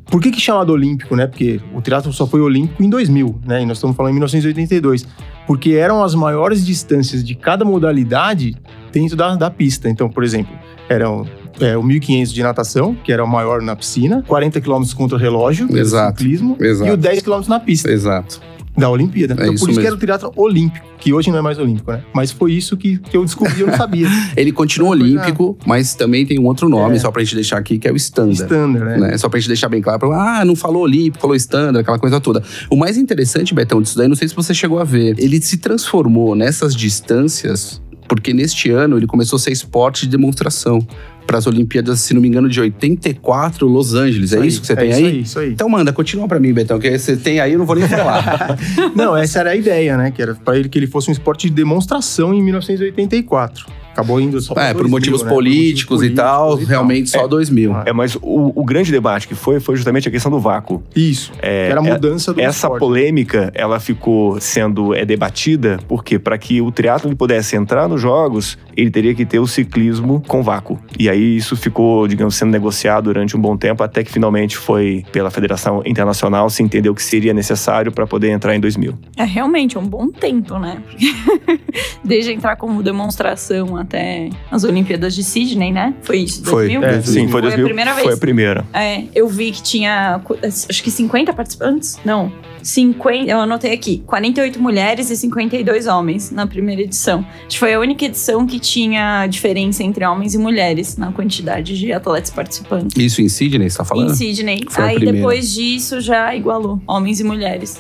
Por 0.06 0.22
que 0.22 0.32
que 0.32 0.40
chamado 0.40 0.72
olímpico, 0.72 1.16
né? 1.16 1.28
Porque 1.28 1.60
o 1.74 1.82
triatlon 1.82 2.12
só 2.14 2.26
foi 2.26 2.40
olímpico 2.40 2.82
em 2.82 2.90
2000, 2.90 3.42
né? 3.46 3.62
E 3.62 3.66
nós 3.66 3.78
estamos 3.78 3.96
falando 3.96 4.12
em 4.12 4.16
1982. 4.16 5.06
Porque 5.46 5.72
eram 5.72 6.04
as 6.04 6.16
maiores 6.16 6.66
distâncias 6.66 7.24
de 7.24 7.36
cada 7.36 7.66
modalidade 7.66 8.56
dentro 8.92 9.18
da, 9.18 9.36
da 9.36 9.52
pista. 9.52 9.90
Então, 9.90 10.10
por 10.10 10.24
exemplo, 10.24 10.58
eram 10.88 11.28
é, 11.60 11.78
o 11.78 11.84
1.500 11.84 12.34
de 12.34 12.44
natação, 12.44 12.96
que 12.96 13.12
era 13.12 13.24
o 13.24 13.28
maior 13.28 13.62
na 13.62 13.76
piscina, 13.76 14.24
40 14.28 14.62
km 14.62 14.84
contra 14.96 15.18
o 15.18 15.20
relógio, 15.20 15.68
Exato, 15.76 16.20
ciclismo, 16.20 16.58
exato. 16.60 16.90
e 16.90 16.94
o 16.94 16.98
10 16.98 17.22
km 17.24 17.42
na 17.48 17.60
pista. 17.60 17.92
Exato. 17.92 18.42
Da 18.78 18.90
Olimpíada. 18.90 19.34
É 19.34 19.44
então, 19.48 19.56
por 19.56 19.70
isso 19.72 19.80
que 19.80 19.86
era 19.88 19.96
o 19.96 19.98
triatlo 19.98 20.32
olímpico, 20.36 20.86
que 21.00 21.12
hoje 21.12 21.32
não 21.32 21.40
é 21.40 21.42
mais 21.42 21.58
olímpico, 21.58 21.92
né? 21.92 22.04
Mas 22.14 22.32
foi 22.32 22.54
isso 22.54 22.78
que, 22.78 22.98
que 23.00 23.18
eu 23.18 23.26
descobri 23.26 23.60
eu 23.62 23.68
não 23.68 23.76
sabia. 23.76 24.08
Ele 24.38 24.52
continua 24.52 24.90
Coisa- 24.90 25.04
olímpico, 25.04 25.58
mas 25.66 25.96
também 25.96 26.26
tem 26.26 26.38
um 26.40 26.46
outro 26.46 26.70
nome, 26.70 26.96
É. 26.96 27.00
só 27.00 27.10
pra 27.12 27.24
gente 27.24 27.34
deixar 27.36 27.58
aqui, 27.58 27.80
que 27.80 27.88
é 27.88 27.92
o 27.92 27.96
standard. 27.96 28.36
Standard, 28.40 29.00
né? 29.02 29.08
né? 29.12 29.18
Só 29.18 29.28
pra 29.30 29.40
gente 29.40 29.48
deixar 29.48 29.68
bem 29.68 29.82
claro. 29.82 30.00
pra- 30.00 30.40
Ah, 30.42 30.46
não 30.46 30.56
falou 30.56 30.84
olímpico, 30.84 31.20
falou 31.20 31.36
standard, 31.36 31.80
aquela 31.80 31.98
coisa 31.98 32.22
toda. 32.22 32.44
O 32.70 32.76
mais 32.76 32.98
interessante, 32.98 33.54
Betão, 33.54 33.82
disso 33.82 33.98
daí, 33.98 34.08
não 34.08 34.16
sei 34.16 34.28
se 34.28 34.36
você 34.36 34.54
chegou 34.54 34.80
a 34.80 34.84
ver, 34.84 35.16
ele 35.18 35.42
se 35.42 35.58
transformou 35.58 36.36
nessas 36.36 36.76
distâncias, 36.76 37.82
porque 38.08 38.34
neste 38.34 38.70
ano 38.70 38.98
ele 38.98 39.08
começou 39.08 39.38
a 39.38 39.40
ser 39.40 39.52
esporte 39.52 40.06
de 40.06 40.12
demonstração 40.12 40.86
para 41.28 41.38
as 41.38 41.46
Olimpíadas, 41.46 42.00
se 42.00 42.14
não 42.14 42.22
me 42.22 42.28
engano, 42.30 42.50
de 42.50 42.60
84, 42.60 43.68
Los 43.68 43.94
Angeles. 43.94 44.32
É 44.34 44.46
isso 44.46 44.62
que 44.62 44.68
você 44.68 44.76
tem 44.76 44.90
isso 44.90 44.98
aí? 44.98 45.06
aí? 45.06 45.22
Isso 45.22 45.40
aí. 45.40 45.52
Então 45.52 45.68
manda, 45.68 45.92
continua 45.92 46.28
pra 46.28 46.40
mim, 46.40 46.54
Betão, 46.54 46.80
que 46.80 46.98
você 46.98 47.18
tem 47.18 47.42
aí, 47.42 47.52
eu 47.52 47.60
não 47.60 47.66
vou 47.66 47.76
nem 47.76 47.88
falar. 47.88 48.58
Não, 48.96 49.16
essa 49.16 49.40
era 49.40 49.52
a 49.52 49.56
ideia, 49.56 49.98
né? 49.98 50.10
Que 50.10 50.22
era 50.22 50.34
para 50.34 50.58
ele 50.58 50.70
que 50.70 50.80
ele 50.80 50.88
fosse 50.88 51.10
um 51.10 51.12
esporte 51.12 51.50
de 51.50 51.54
demonstração 51.54 52.34
em 52.34 52.42
1984. 52.42 53.68
Acabou 53.98 54.22
indo 54.22 54.40
só 54.40 54.54
é, 54.54 54.74
por 54.74 54.84
2000, 54.84 54.90
motivos 54.92 55.24
né? 55.24 55.30
políticos, 55.30 56.04
e 56.04 56.12
tal, 56.12 56.50
políticos 56.50 56.70
realmente 56.70 57.10
só 57.10 57.28
2000. 57.28 57.74
Ah. 57.74 57.84
É, 57.88 57.94
mas 57.94 58.16
o, 58.22 58.52
o 58.56 58.64
grande 58.64 58.92
debate 58.92 59.28
que 59.28 59.34
foi, 59.34 59.60
foi 59.60 59.76
justamente 59.76 60.08
a 60.08 60.12
questão 60.12 60.30
do 60.32 60.40
vácuo. 60.40 60.84
Isso. 60.96 61.32
É, 61.40 61.66
que 61.66 61.72
era 61.72 61.82
a 61.82 61.86
é- 61.86 61.94
mudança 61.94 62.32
do 62.32 62.40
Essa 62.40 62.68
esporte. 62.68 62.80
polêmica, 62.80 63.52
ela 63.56 63.80
ficou 63.80 64.40
sendo 64.40 64.94
é, 64.94 65.04
debatida, 65.04 65.80
porque 65.88 66.20
para 66.20 66.38
que 66.38 66.62
o 66.62 66.72
triatlo 66.72 67.16
pudesse 67.16 67.56
entrar 67.56 67.90
nos 67.90 68.00
jogos, 68.00 68.56
ele 68.76 68.92
teria 68.92 69.16
que 69.16 69.26
ter 69.26 69.40
o 69.40 69.48
ciclismo 69.48 70.22
com 70.28 70.44
vácuo. 70.44 70.80
E 71.00 71.10
aí 71.10 71.38
isso 71.38 71.56
ficou, 71.56 72.08
digamos, 72.08 72.36
sendo 72.36 72.52
negociado 72.52 73.06
durante 73.06 73.36
um 73.36 73.42
bom 73.42 73.58
tempo, 73.58 73.82
até 73.82 74.04
que 74.04 74.12
finalmente 74.12 74.58
foi 74.58 75.04
pela 75.12 75.32
Federação 75.32 75.82
Internacional 75.86 76.50
se 76.50 76.62
entendeu 76.62 76.94
que 76.94 77.02
seria 77.02 77.34
necessário 77.34 77.92
para 77.92 78.06
poder 78.06 78.30
entrar 78.30 78.56
em 78.56 78.60
2000. 78.60 78.94
É 79.16 79.24
realmente 79.24 79.78
um 79.78 79.86
bom 79.86 80.10
tempo, 80.10 80.60
né? 80.60 80.84
Desde 82.04 82.32
entrar 82.32 82.56
como 82.56 82.84
demonstração 82.84 83.78
até 83.88 84.30
as 84.52 84.64
Olimpíadas 84.64 85.16
de 85.16 85.24
Sydney, 85.24 85.72
né? 85.72 85.94
Foi 86.02 86.18
isso, 86.20 86.44
Foi, 86.44 86.68
2000? 86.68 86.84
é, 86.84 87.02
Sim, 87.02 87.28
foi, 87.30 87.42
2000, 87.42 87.66
a 87.66 87.68
primeira 87.68 87.94
vez. 87.94 88.06
Foi 88.06 88.14
a 88.14 88.18
primeira. 88.18 88.66
É, 88.74 89.04
eu 89.16 89.28
vi 89.28 89.52
que 89.52 89.64
tinha, 89.64 90.22
acho 90.70 90.84
que 90.84 90.92
50 90.92 91.34
participantes? 91.34 92.00
Não. 92.04 92.32
50, 92.62 93.32
eu 93.32 93.40
anotei 93.40 93.72
aqui, 93.72 94.04
48 94.06 94.62
mulheres 94.62 95.10
e 95.10 95.16
52 95.16 95.88
homens 95.88 96.32
na 96.32 96.46
primeira 96.46 96.82
edição. 96.82 97.26
Acho 97.46 97.48
que 97.48 97.60
foi 97.60 97.74
a 97.74 97.80
única 97.80 98.04
edição 98.04 98.46
que 98.46 98.60
tinha 98.60 99.26
diferença 99.28 99.84
entre 99.84 100.06
homens 100.06 100.34
e 100.34 100.38
mulheres 100.38 100.98
na 100.98 101.12
quantidade 101.12 101.78
de 101.78 101.94
atletas 101.94 102.30
participantes. 102.30 102.98
Isso 102.98 103.22
em 103.22 103.30
Sydney, 103.30 103.70
você 103.70 103.78
tá 103.78 103.86
falando? 103.86 104.12
Em 104.12 104.16
Sydney. 104.16 104.66
Foi 104.70 104.84
Aí 104.84 105.00
depois 105.00 105.54
disso 105.54 106.02
já 106.02 106.36
igualou 106.36 106.82
homens 106.86 107.22
e 107.22 107.24
mulheres. 107.24 107.80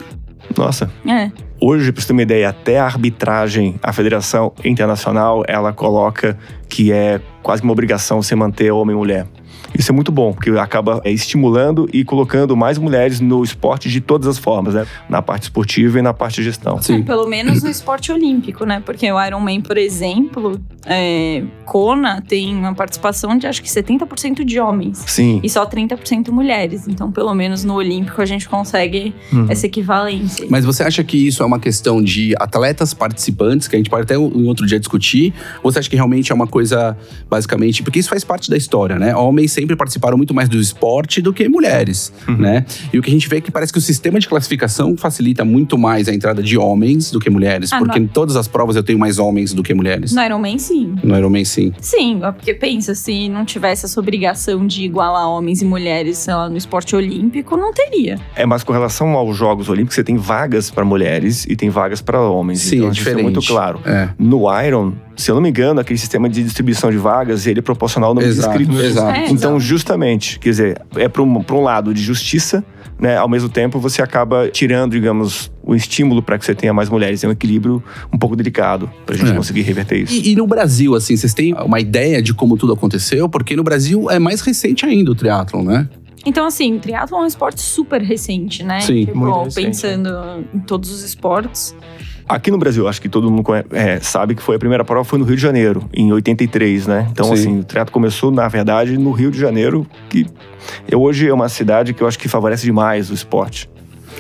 Nossa. 0.55 0.89
É. 1.07 1.31
Hoje, 1.59 1.91
para 1.91 2.01
você 2.01 2.07
ter 2.07 2.13
uma 2.13 2.21
ideia, 2.21 2.49
até 2.49 2.79
a 2.79 2.85
arbitragem, 2.85 3.75
a 3.81 3.91
Federação 3.91 4.53
Internacional, 4.63 5.43
ela 5.47 5.73
coloca 5.73 6.37
que 6.69 6.91
é 6.91 7.19
quase 7.41 7.63
uma 7.63 7.71
obrigação 7.71 8.21
você 8.21 8.35
manter 8.35 8.71
homem 8.71 8.95
e 8.95 8.97
mulher. 8.97 9.27
Isso 9.77 9.91
é 9.91 9.95
muito 9.95 10.11
bom, 10.11 10.33
porque 10.33 10.49
acaba 10.51 11.01
é, 11.03 11.11
estimulando 11.11 11.87
e 11.93 12.03
colocando 12.03 12.55
mais 12.55 12.77
mulheres 12.77 13.19
no 13.19 13.43
esporte 13.43 13.89
de 13.89 14.01
todas 14.01 14.27
as 14.27 14.37
formas, 14.37 14.73
né? 14.73 14.85
Na 15.09 15.21
parte 15.21 15.43
esportiva 15.43 15.99
e 15.99 16.01
na 16.01 16.13
parte 16.13 16.37
de 16.37 16.43
gestão. 16.43 16.81
Sim. 16.81 16.99
É, 16.99 17.01
pelo 17.01 17.27
menos 17.27 17.63
no 17.63 17.69
esporte 17.69 18.11
olímpico, 18.11 18.65
né? 18.65 18.81
Porque 18.85 19.11
o 19.11 19.23
Ironman, 19.23 19.61
por 19.61 19.77
exemplo, 19.77 20.59
é, 20.85 21.43
Kona 21.65 22.21
tem 22.27 22.55
uma 22.55 22.73
participação 22.73 23.37
de 23.37 23.45
acho 23.47 23.61
que 23.61 23.69
70% 23.69 24.43
de 24.43 24.59
homens. 24.59 25.03
Sim. 25.05 25.39
E 25.43 25.49
só 25.49 25.65
30% 25.65 26.29
mulheres. 26.31 26.87
Então, 26.87 27.11
pelo 27.11 27.33
menos 27.33 27.63
no 27.63 27.75
Olímpico, 27.75 28.21
a 28.21 28.25
gente 28.25 28.47
consegue 28.47 29.13
Uhum. 29.31 29.45
essa 29.49 29.65
equivalência. 29.65 30.45
Mas 30.49 30.65
você 30.65 30.83
acha 30.83 31.03
que 31.03 31.27
isso 31.27 31.43
é 31.43 31.45
uma 31.45 31.59
questão 31.59 32.01
de 32.01 32.33
atletas 32.39 32.93
participantes, 32.93 33.67
que 33.67 33.75
a 33.75 33.79
gente 33.79 33.89
pode 33.89 34.03
até 34.03 34.15
em 34.15 34.47
outro 34.47 34.65
dia 34.65 34.79
discutir? 34.79 35.33
Ou 35.61 35.71
você 35.71 35.79
acha 35.79 35.89
que 35.89 35.95
realmente 35.95 36.31
é 36.31 36.35
uma 36.35 36.47
coisa, 36.47 36.97
basicamente, 37.29 37.83
porque 37.83 37.99
isso 37.99 38.09
faz 38.09 38.23
parte 38.23 38.49
da 38.49 38.57
história, 38.57 38.97
né? 38.97 39.15
Homens 39.15 39.51
sempre 39.51 39.66
participaram 39.75 40.15
muito 40.17 40.33
mais 40.33 40.47
do 40.47 40.57
esporte 40.57 41.21
do 41.21 41.33
que 41.33 41.47
mulheres, 41.49 42.13
Uhum. 42.27 42.37
né? 42.37 42.65
E 42.93 42.97
o 42.99 43.01
que 43.01 43.09
a 43.09 43.13
gente 43.13 43.27
vê 43.27 43.37
é 43.37 43.41
que 43.41 43.51
parece 43.51 43.71
que 43.73 43.79
o 43.79 43.81
sistema 43.81 44.19
de 44.19 44.27
classificação 44.27 44.95
facilita 44.95 45.43
muito 45.43 45.77
mais 45.77 46.07
a 46.07 46.13
entrada 46.13 46.41
de 46.41 46.57
homens 46.57 47.11
do 47.11 47.19
que 47.19 47.29
mulheres, 47.29 47.71
Ah, 47.73 47.79
porque 47.79 47.99
não. 47.99 48.05
em 48.05 48.07
todas 48.07 48.35
as 48.35 48.47
provas 48.47 48.75
eu 48.75 48.83
tenho 48.83 48.99
mais 48.99 49.19
homens 49.19 49.53
do 49.53 49.63
que 49.63 49.73
mulheres. 49.73 50.13
No 50.13 50.21
Ironman, 50.23 50.57
sim. 50.57 50.95
No 51.03 51.17
Ironman, 51.17 51.43
sim. 51.45 51.73
Sim, 51.81 52.19
é 52.23 52.31
porque 52.31 52.53
pensa, 52.53 52.93
se 52.95 53.27
não 53.29 53.43
tivesse 53.45 53.85
essa 53.85 53.99
obrigação 53.99 54.65
de 54.65 54.83
igualar 54.83 55.27
homens 55.29 55.61
e 55.61 55.65
mulheres, 55.65 56.17
sei 56.19 56.33
lá, 56.33 56.49
no 56.49 56.57
esporte 56.57 56.95
olímpico, 56.95 57.57
não 57.57 57.73
teria. 57.73 58.19
É, 58.35 58.45
mas 58.45 58.63
com 58.63 58.71
relação 58.73 59.11
aos 59.13 59.35
Jogos 59.35 59.69
Olímpicos, 59.69 59.95
você 59.95 60.03
tem 60.03 60.17
vagas 60.17 60.69
para 60.69 60.85
mulheres 60.85 61.45
e 61.49 61.55
tem 61.55 61.69
vagas 61.69 62.01
para 62.01 62.19
homens. 62.21 62.59
Sim, 62.61 62.77
então, 62.77 62.87
é 62.87 62.91
isso 62.91 62.99
diferente. 62.99 63.23
muito 63.23 63.41
claro. 63.41 63.79
É. 63.85 64.09
No 64.19 64.43
Iron, 64.63 64.93
se 65.17 65.29
eu 65.31 65.35
não 65.35 65.41
me 65.41 65.49
engano, 65.49 65.79
aquele 65.81 65.99
sistema 65.99 66.29
de 66.29 66.43
distribuição 66.43 66.89
de 66.91 66.97
vagas, 66.97 67.45
ele 67.47 67.59
é 67.59 67.61
proporcional 67.61 68.09
ao 68.09 68.13
número 68.15 68.31
de 68.31 68.39
Exato, 68.39 68.61
inscritos. 68.61 68.83
exato. 68.85 69.17
É, 69.17 69.23
Então, 69.25 69.33
exato. 69.51 69.59
justamente, 69.59 70.39
quer 70.39 70.49
dizer, 70.51 70.81
é 70.95 71.09
para 71.09 71.21
um, 71.23 71.41
pra 71.43 71.55
um 71.55 71.61
lado 71.63 71.93
de 71.93 72.01
justiça, 72.01 72.63
né? 72.99 73.17
Ao 73.17 73.27
mesmo 73.27 73.49
tempo, 73.49 73.79
você 73.79 74.01
acaba 74.01 74.47
tirando, 74.49 74.91
digamos, 74.93 75.51
o 75.63 75.75
estímulo 75.75 76.21
para 76.21 76.37
que 76.39 76.45
você 76.45 76.55
tenha 76.55 76.73
mais 76.73 76.89
mulheres. 76.89 77.23
É 77.23 77.27
um 77.27 77.31
equilíbrio 77.31 77.83
um 78.13 78.17
pouco 78.17 78.35
delicado 78.35 78.89
para 79.05 79.15
a 79.15 79.17
gente 79.17 79.31
É. 79.31 79.35
conseguir 79.35 79.61
reverter 79.61 79.97
isso. 79.97 80.13
E, 80.13 80.31
e 80.31 80.35
no 80.35 80.47
Brasil, 80.47 80.95
assim, 80.95 81.15
vocês 81.17 81.33
têm 81.33 81.53
uma 81.53 81.79
ideia 81.79 82.21
de 82.21 82.33
como 82.33 82.55
tudo 82.57 82.73
aconteceu? 82.73 83.27
Porque 83.27 83.55
no 83.55 83.63
Brasil 83.63 84.09
é 84.09 84.17
mais 84.19 84.41
recente 84.41 84.85
ainda 84.85 85.11
o 85.11 85.15
triatlon, 85.15 85.63
né? 85.63 85.87
Então, 86.25 86.45
assim, 86.45 86.75
o 86.75 86.79
triatlo 86.79 87.17
é 87.17 87.21
um 87.21 87.25
esporte 87.25 87.61
super 87.61 88.01
recente, 88.01 88.61
né? 88.63 88.81
Sim, 88.81 89.05
tipo, 89.05 89.17
muito 89.17 89.43
recente, 89.43 89.65
pensando 89.67 90.09
em 90.53 90.59
todos 90.59 90.89
os 90.91 91.01
esportes. 91.03 91.73
Aqui 92.27 92.51
no 92.51 92.57
Brasil, 92.57 92.87
acho 92.87 93.01
que 93.01 93.07
todo 93.07 93.31
mundo 93.31 93.43
é, 93.71 93.99
sabe 94.01 94.35
que 94.35 94.41
foi 94.41 94.57
a 94.57 94.59
primeira 94.59 94.83
prova 94.83 95.05
foi 95.05 95.17
no 95.17 95.23
Rio 95.23 95.37
de 95.37 95.41
Janeiro, 95.41 95.87
em 95.93 96.11
83, 96.11 96.85
né? 96.85 97.07
Então, 97.09 97.27
Sim. 97.27 97.33
assim, 97.33 97.59
o 97.59 97.63
triatlo 97.63 97.93
começou, 97.93 98.31
na 98.31 98.47
verdade, 98.49 98.97
no 98.97 99.11
Rio 99.11 99.31
de 99.31 99.39
Janeiro, 99.39 99.87
que 100.09 100.25
hoje 100.93 101.29
é 101.29 101.33
uma 101.33 101.47
cidade 101.47 101.93
que 101.93 102.01
eu 102.01 102.07
acho 102.07 102.19
que 102.19 102.27
favorece 102.27 102.65
demais 102.65 103.09
o 103.09 103.13
esporte. 103.13 103.69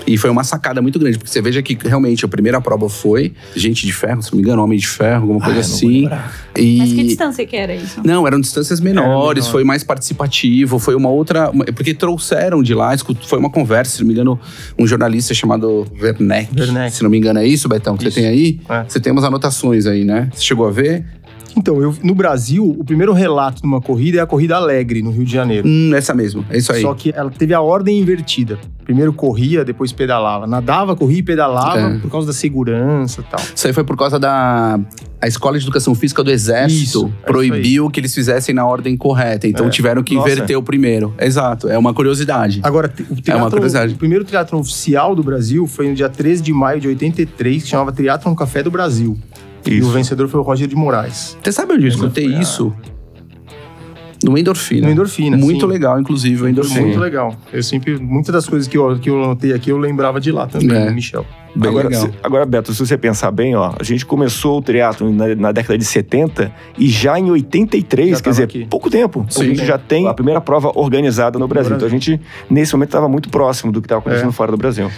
E 0.07 0.17
foi 0.17 0.29
uma 0.29 0.43
sacada 0.43 0.81
muito 0.81 0.97
grande, 0.97 1.17
porque 1.17 1.29
você 1.29 1.41
veja 1.41 1.61
que 1.61 1.77
realmente 1.83 2.23
a 2.23 2.27
primeira 2.27 2.61
prova 2.61 2.87
foi 2.89 3.33
gente 3.55 3.85
de 3.85 3.91
ferro, 3.91 4.21
se 4.23 4.31
não 4.31 4.37
me 4.37 4.43
engano, 4.43 4.63
homem 4.63 4.79
de 4.79 4.87
ferro, 4.87 5.23
alguma 5.23 5.41
coisa 5.41 5.59
Ah, 5.59 5.61
assim. 5.61 6.09
E... 6.57 6.77
Mas 6.77 6.93
que 6.93 7.03
distância 7.03 7.45
que 7.45 7.55
era 7.55 7.75
isso? 7.75 8.01
Não, 8.03 8.25
eram 8.25 8.39
distâncias 8.39 8.79
menores, 8.79 9.43
menor. 9.43 9.51
foi 9.51 9.63
mais 9.65 9.83
participativo, 9.83 10.79
foi 10.79 10.95
uma 10.95 11.09
outra. 11.09 11.51
Porque 11.75 11.93
trouxeram 11.93 12.63
de 12.63 12.73
lá, 12.73 12.95
foi 13.27 13.37
uma 13.37 13.49
conversa, 13.49 13.97
se 13.97 13.99
não 14.01 14.07
me 14.07 14.13
engano, 14.13 14.39
um 14.79 14.87
jornalista 14.87 15.33
chamado 15.33 15.85
Werneck. 16.01 16.57
Werneck. 16.57 16.95
Se 16.95 17.03
não 17.03 17.09
me 17.09 17.17
engano, 17.17 17.39
é 17.39 17.45
isso, 17.47 17.67
Betão, 17.67 17.97
que 17.97 18.07
Isso. 18.07 18.15
você 18.15 18.21
tem 18.21 18.29
aí? 18.29 18.59
É. 18.69 18.83
Você 18.87 18.99
tem 18.99 19.11
umas 19.11 19.25
anotações 19.25 19.85
aí, 19.85 20.05
né? 20.05 20.29
Você 20.33 20.43
chegou 20.43 20.67
a 20.67 20.71
ver? 20.71 21.05
Então, 21.57 21.81
eu, 21.81 21.95
no 22.03 22.13
Brasil, 22.13 22.63
o 22.77 22.83
primeiro 22.83 23.11
relato 23.13 23.61
de 23.61 23.67
uma 23.67 23.81
corrida 23.81 24.19
é 24.19 24.21
a 24.21 24.27
corrida 24.27 24.55
alegre, 24.55 25.01
no 25.01 25.09
Rio 25.09 25.25
de 25.25 25.31
Janeiro. 25.31 25.67
Hum, 25.67 25.91
essa 25.95 26.13
mesmo, 26.13 26.45
é 26.51 26.57
isso 26.59 26.71
aí. 26.71 26.81
Só 26.83 26.93
que 26.93 27.11
ela 27.15 27.31
teve 27.31 27.53
a 27.53 27.59
ordem 27.61 27.99
invertida. 27.99 28.59
Primeiro 28.85 29.11
corria, 29.11 29.65
depois 29.65 29.91
pedalava. 29.91 30.45
Nadava, 30.47 30.95
corria 30.95 31.17
e 31.19 31.23
pedalava 31.23 31.79
É. 31.95 31.97
por 31.97 32.09
causa 32.11 32.27
da 32.27 32.31
segurança 32.33 33.21
e 33.21 33.23
tal. 33.23 33.39
Isso 33.53 33.65
aí 33.67 33.73
foi 33.73 33.83
por 33.83 33.97
causa 33.97 34.17
da 34.19 34.79
a 35.19 35.27
Escola 35.27 35.57
de 35.57 35.65
Educação 35.65 35.95
Física 35.95 36.23
do 36.23 36.29
Exército 36.29 36.83
Isso, 36.83 37.13
é 37.23 37.25
proibiu 37.25 37.89
que 37.89 37.99
eles 37.99 38.13
fizessem 38.13 38.53
na 38.53 38.65
ordem 38.67 38.95
correta. 38.95 39.47
Então 39.47 39.65
É. 39.65 39.69
tiveram 39.69 40.03
que 40.03 40.13
Nossa. 40.13 40.29
inverter 40.29 40.57
o 40.57 40.61
primeiro. 40.63 41.13
Exato, 41.19 41.67
é 41.67 41.77
uma 41.77 41.91
curiosidade. 41.93 42.59
Agora, 42.63 42.87
o, 42.97 43.01
É 43.01 43.05
uma 43.13 43.21
triatlon- 43.21 43.49
curiosidade. 43.49 43.93
o 43.95 43.97
primeiro 43.97 44.23
triatlon 44.23 44.59
oficial 44.59 45.15
do 45.15 45.23
Brasil 45.23 45.65
foi 45.65 45.89
no 45.89 45.95
dia 45.95 46.07
13 46.07 46.41
de 46.43 46.53
maio 46.53 46.79
de 46.79 46.87
83, 46.87 47.63
que 47.63 47.69
chamava 47.69 47.91
Triatlon 47.91 48.35
Café 48.35 48.61
do 48.61 48.69
Brasil. 48.71 49.17
E 49.69 49.75
o 49.75 49.79
Isso. 49.79 49.89
vencedor 49.91 50.27
foi 50.27 50.39
o 50.39 50.43
Roger 50.43 50.67
de 50.67 50.75
Moraes. 50.75 51.37
Você 51.43 51.51
sabe 51.51 51.73
onde 51.73 51.83
eu 51.85 51.89
escutei 51.89 52.33
a- 52.35 52.39
isso? 52.41 52.73
No 54.23 54.35
Endorfina. 54.35 54.87
No 54.87 54.93
Endorfina. 54.93 55.37
Muito 55.37 55.67
sim. 55.67 55.71
legal, 55.71 55.99
inclusive, 55.99 56.41
o 56.43 56.47
Endorfina. 56.49 56.81
Muito 56.81 56.99
legal. 56.99 57.35
Eu 57.53 57.61
sempre, 57.61 57.99
muitas 57.99 58.33
das 58.33 58.49
coisas 58.49 58.67
que 58.67 58.75
eu, 58.75 58.97
que 58.97 59.11
eu 59.11 59.23
anotei 59.23 59.53
aqui, 59.53 59.69
eu 59.69 59.77
lembrava 59.77 60.19
de 60.19 60.31
lá 60.31 60.47
também, 60.47 60.75
É. 60.75 60.87
do 60.87 60.93
Michel. 60.93 61.23
Bem 61.55 61.69
agora, 61.69 61.87
legal. 61.87 62.01
se- 62.07 62.13
agora, 62.23 62.45
Beto, 62.45 62.73
se 62.73 62.79
você 62.79 62.97
pensar 62.97 63.29
bem, 63.29 63.55
ó, 63.55 63.73
a 63.79 63.83
gente 63.83 64.05
começou 64.07 64.57
o 64.57 64.61
triatlo 64.61 65.11
na, 65.13 65.35
na 65.35 65.51
década 65.51 65.77
de 65.77 65.85
70 65.85 66.51
e 66.79 66.87
já 66.89 67.19
em 67.19 67.29
83, 67.29 68.17
Já 68.17 68.23
quer 68.23 68.29
dizer, 68.31 68.43
aqui. 68.43 68.65
pouco 68.67 68.89
tempo. 68.89 69.23
Sim. 69.29 69.41
a 69.41 69.45
gente 69.45 69.65
já 69.65 69.77
tem 69.77 70.07
a 70.07 70.13
primeira 70.15 70.41
prova 70.41 70.71
organizada 70.73 71.37
no 71.37 71.47
Brasil. 71.47 71.75
Então 71.75 71.87
a 71.87 71.91
gente, 71.91 72.19
nesse 72.49 72.73
momento, 72.73 72.89
estava 72.89 73.07
muito 73.07 73.29
próximo 73.29 73.71
do 73.71 73.81
que 73.81 73.85
estava 73.85 73.99
acontecendo 73.99 74.29
É. 74.29 74.33
fora 74.33 74.51
do 74.51 74.57
Brasil. 74.57 74.89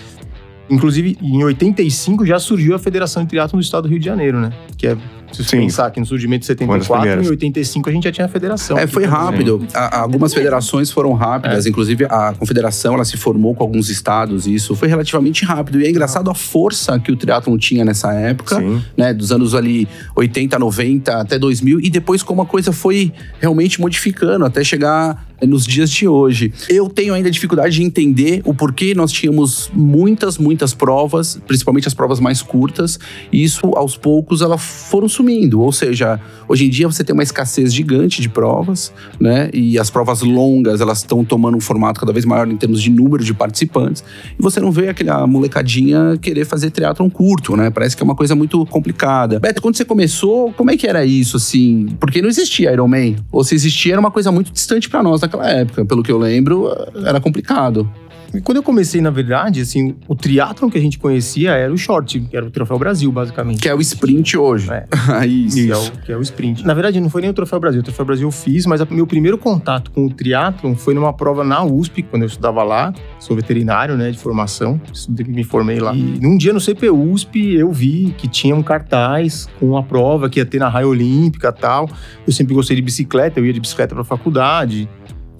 Inclusive, 0.69 1.17
em 1.21 1.43
85 1.43 2.25
já 2.25 2.39
surgiu 2.39 2.75
a 2.75 2.79
Federação 2.79 3.23
de 3.23 3.29
Triatlon 3.29 3.59
do 3.59 3.63
Estado 3.63 3.83
do 3.83 3.89
Rio 3.89 3.99
de 3.99 4.05
Janeiro, 4.05 4.39
né? 4.39 4.51
Que 4.77 4.88
é, 4.88 4.97
se 5.31 5.43
você 5.43 5.50
Sim. 5.50 5.57
pensar 5.62 5.89
que 5.91 6.00
no 6.00 6.05
surgimento 6.05 6.45
de 6.45 6.63
Uma 6.63 6.77
das 6.77 6.88
74, 6.88 7.00
primeiras. 7.01 7.25
em 7.27 7.29
85 7.29 7.89
a 7.89 7.93
gente 7.93 8.03
já 8.05 8.12
tinha 8.12 8.25
a 8.25 8.29
federação. 8.29 8.77
É, 8.77 8.88
foi 8.88 9.05
rápido. 9.05 9.65
A- 9.74 10.00
algumas 10.01 10.33
federações 10.33 10.91
foram 10.91 11.13
rápidas, 11.13 11.65
É. 11.65 11.69
inclusive 11.69 12.05
a 12.05 12.33
confederação 12.38 12.93
ela 12.95 13.05
se 13.05 13.17
formou 13.17 13.53
com 13.55 13.63
alguns 13.63 13.89
estados 13.89 14.48
e 14.48 14.53
isso 14.55 14.75
foi 14.75 14.88
relativamente 14.88 15.45
rápido. 15.45 15.79
E 15.81 15.86
é 15.86 15.89
engraçado 15.89 16.29
a 16.29 16.36
força 16.36 17.00
que 17.00 17.12
o 17.12 17.15
triatlon 17.15 17.57
tinha 17.57 17.83
nessa 17.86 18.13
época, 18.13 18.55
Sim. 18.57 18.81
né, 18.98 19.13
dos 19.13 19.31
anos 19.31 19.53
ali 19.55 19.88
80, 20.15 20.57
90 20.59 21.19
até 21.21 21.38
2000 21.39 21.79
e 21.79 21.89
depois 21.89 22.24
como 22.24 22.41
a 22.41 22.45
coisa 22.45 22.71
foi 22.71 23.12
realmente 23.39 23.79
modificando 23.79 24.45
até 24.45 24.63
chegar 24.63 25.27
nos 25.41 25.65
dias 25.65 25.89
de 25.89 26.05
hoje. 26.05 26.51
Eu 26.67 26.89
tenho 26.89 27.13
ainda 27.13 27.31
dificuldade 27.31 27.75
de 27.75 27.81
entender 27.83 28.41
o 28.43 28.53
porquê 28.53 28.93
nós 28.93 29.09
tínhamos 29.09 29.71
muitas, 29.74 30.38
muitas 30.38 30.74
provas, 30.74 31.39
principalmente 31.48 31.88
as 31.88 31.93
provas 31.93 32.19
mais 32.19 32.41
curtas, 32.41 33.00
e 33.31 33.41
isso 33.41 33.67
aos 33.75 33.95
poucos 33.95 34.41
elas 34.41 34.62
foram 34.62 35.07
sumindo. 35.19 35.61
Ou 35.61 35.71
seja, 35.71 36.19
hoje 36.47 36.65
em 36.65 36.69
dia 36.69 36.88
você 36.88 37.03
tem 37.03 37.13
uma 37.13 37.23
escassez 37.23 37.73
gigante 37.73 38.21
de 38.21 38.29
provas, 38.29 38.93
né? 39.19 39.49
E 39.53 39.77
as 39.77 39.89
provas 39.89 40.21
longas 40.21 40.79
elas 40.79 40.99
estão 40.99 41.23
tomando 41.23 41.57
um 41.57 41.61
formato 41.61 41.99
cada 41.99 42.13
vez 42.13 42.25
maior 42.25 42.47
em 42.47 42.55
termos 42.55 42.81
de 42.81 42.89
número 42.89 43.23
de 43.23 43.33
participantes. 43.33 44.03
E 44.38 44.41
você 44.41 44.59
não 44.59 44.71
vê 44.71 44.89
aquela 44.89 45.27
molecadinha 45.27 46.17
querer 46.21 46.45
fazer 46.45 46.71
triatlon 46.71 47.09
curto, 47.09 47.55
né? 47.55 47.69
Parece 47.69 47.95
que 47.95 48.03
é 48.03 48.05
uma 48.05 48.15
coisa 48.15 48.35
muito 48.35 48.65
complicada. 48.67 49.39
Beto, 49.39 49.61
quando 49.61 49.75
você 49.75 49.85
começou, 49.85 50.53
como 50.53 50.71
é 50.71 50.77
que 50.77 50.88
era 50.88 51.05
isso, 51.05 51.38
assim? 51.38 51.88
Porque 51.99 52.21
não 52.21 52.29
existia 52.29 52.71
Ironman. 52.71 53.17
Ou 53.31 53.43
se 53.43 53.55
existia, 53.55 53.93
era 53.93 53.99
uma 53.99 54.11
coisa 54.11 54.31
muito 54.31 54.51
distante 54.51 54.89
para 54.89 55.03
nós 55.03 55.21
naquela 55.21 55.49
época. 55.49 55.85
Pelo 55.85 56.01
que 56.01 56.11
eu 56.11 56.17
lembro, 56.17 56.69
era 57.05 57.19
complicado. 57.19 57.89
E 58.33 58.41
quando 58.41 58.57
eu 58.57 58.63
comecei, 58.63 59.01
na 59.01 59.09
verdade, 59.09 59.62
assim, 59.62 59.95
o 60.07 60.15
triatlon 60.15 60.69
que 60.69 60.77
a 60.77 60.81
gente 60.81 61.00
conhecia 61.00 61.51
era 61.51 61.71
o 61.71 61.77
short, 61.77 62.19
que 62.19 62.36
era 62.36 62.45
o 62.45 62.51
Troféu 62.51 62.77
Brasil, 62.77 63.12
basicamente. 63.12 63.62
Que 63.62 63.69
é 63.69 63.75
o 63.75 63.81
sprint 63.81 64.38
hoje. 64.38 64.69
É. 64.71 64.86
isso. 65.25 65.55
Que 65.57 65.71
é, 65.71 65.77
o, 65.77 65.91
que 66.05 66.12
é 66.12 66.17
o 66.17 66.21
sprint. 66.21 66.65
Na 66.65 66.74
verdade, 66.74 67.00
não 67.00 67.09
foi 67.09 67.21
nem 67.21 67.29
o 67.29 67.33
Troféu 67.33 67.59
Brasil. 67.59 67.81
O 67.81 67.83
Troféu 67.83 68.05
Brasil 68.05 68.27
eu 68.27 68.31
fiz, 68.31 68.65
mas 68.65 68.81
o 68.81 68.88
meu 68.91 69.07
primeiro 69.07 69.38
contato 69.38 69.91
com 69.91 70.05
o 70.05 70.09
triatlon 70.09 70.75
foi 70.75 70.93
numa 70.93 71.13
prova 71.13 71.43
na 71.43 71.63
USP, 71.63 72.03
quando 72.03 72.24
eu 72.24 72.27
estudava 72.27 72.63
lá. 72.63 72.93
Sou 73.19 73.36
veterinário, 73.36 73.98
né, 73.98 74.12
de 74.12 74.17
formação. 74.17 74.79
Me 75.27 75.43
formei 75.43 75.79
lá. 75.79 75.93
E 75.93 76.19
num 76.21 76.38
dia 76.38 76.53
no 76.53 76.59
CPU 76.59 77.12
USP, 77.12 77.55
eu 77.55 77.71
vi 77.71 78.13
que 78.17 78.27
tinha 78.27 78.55
um 78.55 78.63
cartaz 78.63 79.48
com 79.59 79.69
uma 79.69 79.83
prova 79.83 80.29
que 80.29 80.39
ia 80.39 80.45
ter 80.45 80.59
na 80.59 80.69
raia 80.69 80.88
olímpica 80.88 81.53
e 81.55 81.62
tal. 81.62 81.89
Eu 82.25 82.33
sempre 82.33 82.53
gostei 82.53 82.75
de 82.75 82.81
bicicleta, 82.81 83.39
eu 83.39 83.45
ia 83.45 83.53
de 83.53 83.59
bicicleta 83.59 83.95
pra 83.95 84.03
faculdade. 84.03 84.88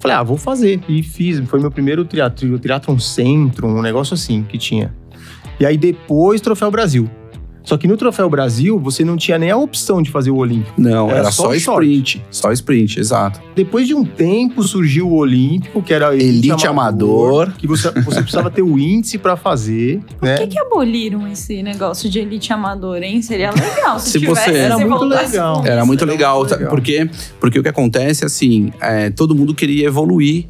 Falei, 0.00 0.16
ah, 0.16 0.22
vou 0.22 0.38
fazer. 0.38 0.80
E 0.88 1.02
fiz. 1.02 1.38
Foi 1.48 1.60
meu 1.60 1.70
primeiro 1.70 2.04
triatlo, 2.04 2.58
triatlon 2.58 2.98
centro, 2.98 3.68
um 3.68 3.82
negócio 3.82 4.14
assim 4.14 4.42
que 4.42 4.58
tinha. 4.58 4.94
E 5.60 5.66
aí 5.66 5.76
depois 5.76 6.40
Troféu 6.40 6.70
Brasil. 6.70 7.08
Só 7.62 7.76
que 7.76 7.86
no 7.86 7.96
Troféu 7.96 8.28
Brasil, 8.28 8.78
você 8.78 9.04
não 9.04 9.16
tinha 9.16 9.38
nem 9.38 9.50
a 9.50 9.56
opção 9.56 10.00
de 10.02 10.10
fazer 10.10 10.30
o 10.30 10.36
Olímpico. 10.36 10.80
Não, 10.80 11.08
era, 11.10 11.18
Era 11.20 11.30
só, 11.30 11.44
só 11.52 11.58
short. 11.58 11.86
sprint. 11.86 12.24
Só 12.30 12.50
sprint, 12.52 12.98
exato. 12.98 13.40
Depois 13.54 13.86
de 13.86 13.94
um 13.94 14.04
tempo, 14.04 14.62
surgiu 14.62 15.08
o 15.08 15.16
Olímpico, 15.16 15.82
que 15.82 15.92
era 15.92 16.14
Elite 16.14 16.66
amador. 16.66 17.52
que 17.58 17.66
você, 17.66 17.90
você 18.02 18.20
precisava 18.22 18.50
ter 18.50 18.62
o 18.62 18.78
índice 18.78 19.18
pra 19.18 19.36
fazer, 19.36 20.00
né? 20.20 20.36
Por 20.36 20.42
que, 20.48 20.54
que 20.54 20.58
aboliram 20.58 21.26
esse 21.28 21.62
negócio 21.62 22.08
de 22.08 22.18
elite 22.18 22.52
amador, 22.52 23.02
hein? 23.02 23.20
Seria 23.22 23.50
legal 23.50 23.98
se, 23.98 24.10
Se 24.12 24.18
tivesse. 24.20 24.50
você- 24.50 24.56
Era 24.58 24.76
se 24.76 24.84
muito 24.84 25.04
legal. 25.04 25.62
Era 25.66 25.84
muito 25.84 26.02
Era 26.04 26.12
legal, 26.12 26.36
muito 26.38 26.48
sabe 26.50 26.60
legal. 26.62 26.74
por 26.76 26.82
quê? 26.82 27.10
Porque 27.38 27.58
o 27.58 27.62
que 27.62 27.68
acontece, 27.68 28.24
assim, 28.24 28.72
é, 28.80 29.10
todo 29.10 29.34
mundo 29.34 29.54
queria 29.54 29.86
evoluir 29.86 30.46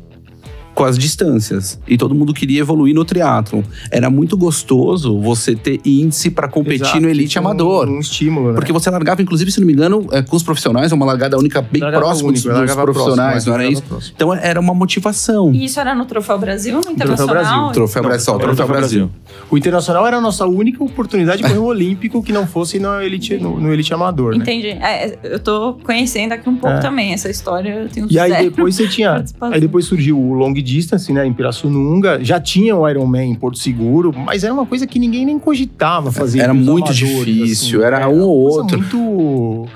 com 0.74 0.84
as 0.84 0.96
distâncias. 0.98 1.78
E 1.86 1.96
todo 1.98 2.14
mundo 2.14 2.32
queria 2.32 2.60
evoluir 2.60 2.94
no 2.94 3.04
triatlon. 3.04 3.62
Era 3.90 4.08
muito 4.08 4.36
gostoso 4.36 5.18
você 5.20 5.54
ter 5.54 5.80
índice 5.84 6.30
pra 6.30 6.48
competir 6.48 6.82
Exato, 6.82 7.00
no 7.00 7.08
elite 7.08 7.30
tinha 7.30 7.42
um- 7.42 7.46
amador. 7.46 7.88
Um, 7.88 7.98
estímulo, 7.98 8.48
né? 8.48 8.54
Porque 8.54 8.72
você 8.72 8.88
largava, 8.90 9.20
inclusive, 9.22 9.50
se 9.50 9.60
não 9.60 9.66
me 9.66 9.72
engano, 9.72 10.06
é, 10.12 10.22
com 10.22 10.36
os 10.36 10.42
profissionais, 10.42 10.92
uma 10.92 11.04
largada 11.04 11.36
única 11.38 11.60
bem 11.60 11.82
Largava 11.82 12.04
próxima 12.04 12.28
único, 12.30 12.48
dos, 12.48 12.60
dos 12.66 12.74
profissionais, 12.74 13.44
próximo, 13.44 13.52
não 13.54 13.60
era 13.60 13.70
isso? 13.72 13.82
próximo. 13.82 14.12
Então 14.16 14.34
era 14.34 14.60
uma 14.60 14.74
motivação. 14.74 15.52
E 15.52 15.64
isso 15.64 15.78
era 15.80 15.94
no 15.94 16.04
Troféu 16.06 16.38
Brasil, 16.38 16.74
no 16.74 16.80
Troféu 16.80 16.94
Internacional? 16.94 17.34
Brasil. 17.34 17.72
Troféu 17.72 18.02
Não, 18.02 18.08
Brasil, 18.08 18.32
Troféu 18.38 18.46
Troféu 18.48 18.68
Brasil. 18.68 19.10
O 19.50 19.58
Internacional 19.58 20.06
era 20.06 20.16
a 20.16 20.20
nossa 20.20 20.46
única 20.46 20.82
oportunidade 20.82 21.42
de 21.42 21.48
correr 21.48 21.58
o 21.58 21.64
Olímpico 21.64 22.22
que 22.22 22.32
não 22.32 22.46
fosse 22.46 22.78
no 22.78 23.00
Elite, 23.00 23.36
no, 23.36 23.58
no 23.60 23.72
elite 23.72 23.92
Amador, 23.92 24.32
né? 24.32 24.38
Entendi. 24.38 24.68
É, 24.68 25.18
eu 25.22 25.38
tô 25.38 25.74
conhecendo 25.84 26.32
aqui 26.32 26.48
um 26.48 26.56
pouco 26.56 26.76
É. 26.76 26.80
também 26.80 27.12
essa 27.12 27.28
história. 27.30 27.70
Eu 27.82 27.88
tenho 27.88 28.06
E 28.10 28.18
aí 28.18 28.44
depois 28.50 28.74
você 28.76 28.86
tinha. 28.88 29.24
Aí 29.40 29.60
depois 29.60 29.84
surgiu 29.84 30.18
o 30.18 30.32
Long 30.34 30.52
Distance, 30.74 31.12
né? 31.12 31.26
Em 31.26 31.32
Pirassununga. 31.32 32.22
Já 32.22 32.40
tinha 32.40 32.76
o 32.76 32.88
Ironman 32.88 33.30
em 33.30 33.34
Porto 33.34 33.58
Seguro, 33.58 34.12
mas 34.16 34.44
era 34.44 34.52
uma 34.54 34.64
coisa 34.66 34.86
que 34.86 34.98
ninguém 34.98 35.26
nem 35.26 35.38
cogitava 35.38 36.12
fazer. 36.12 36.40
Era 36.40 36.54
muito 36.54 36.90
amadores, 36.90 36.96
difícil, 36.96 37.78
assim, 37.80 37.86
era 37.86 37.98
né? 38.00 38.06
um 38.06 38.20
ou 38.22 38.36
outro. 38.38 38.78
Muito. 38.78 39.66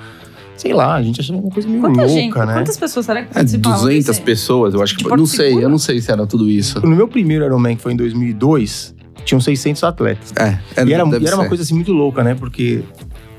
Sei 0.57 0.73
lá, 0.73 0.95
a 0.95 1.03
gente 1.03 1.21
achava 1.21 1.39
uma 1.41 1.51
coisa 1.51 1.69
meio 1.69 1.81
Quanta 1.81 2.01
louca, 2.03 2.13
gente, 2.15 2.39
né? 2.39 2.55
quantas 2.55 2.77
pessoas 2.77 3.05
será 3.05 3.23
que 3.23 3.31
É, 3.31 3.35
participavam 3.35 3.81
200 3.81 4.07
desse? 4.07 4.21
pessoas, 4.23 4.73
eu 4.75 4.83
acho 4.83 4.97
que. 4.97 5.05
Não 5.09 5.27
sei, 5.27 5.53
eu 5.63 5.69
não 5.69 5.79
sei 5.79 6.01
se 6.01 6.11
era 6.13 6.27
tudo 6.27 6.49
isso. 6.49 6.81
No 6.87 6.95
meu 6.95 7.09
primeiro 7.09 7.45
Ironman, 7.45 7.75
que 7.77 7.83
foi 7.83 7.93
em 7.93 7.97
2002, 7.97 8.95
tinham 9.25 9.41
600 9.41 9.83
atletas. 9.83 10.33
É, 10.37 10.59
E 10.87 10.93
era, 10.93 11.03
e 11.19 11.27
era 11.27 11.37
uma 11.37 11.49
coisa 11.49 11.63
assim 11.63 11.75
muito 11.75 11.93
louca, 11.93 12.23
né? 12.23 12.35
Porque 12.35 12.83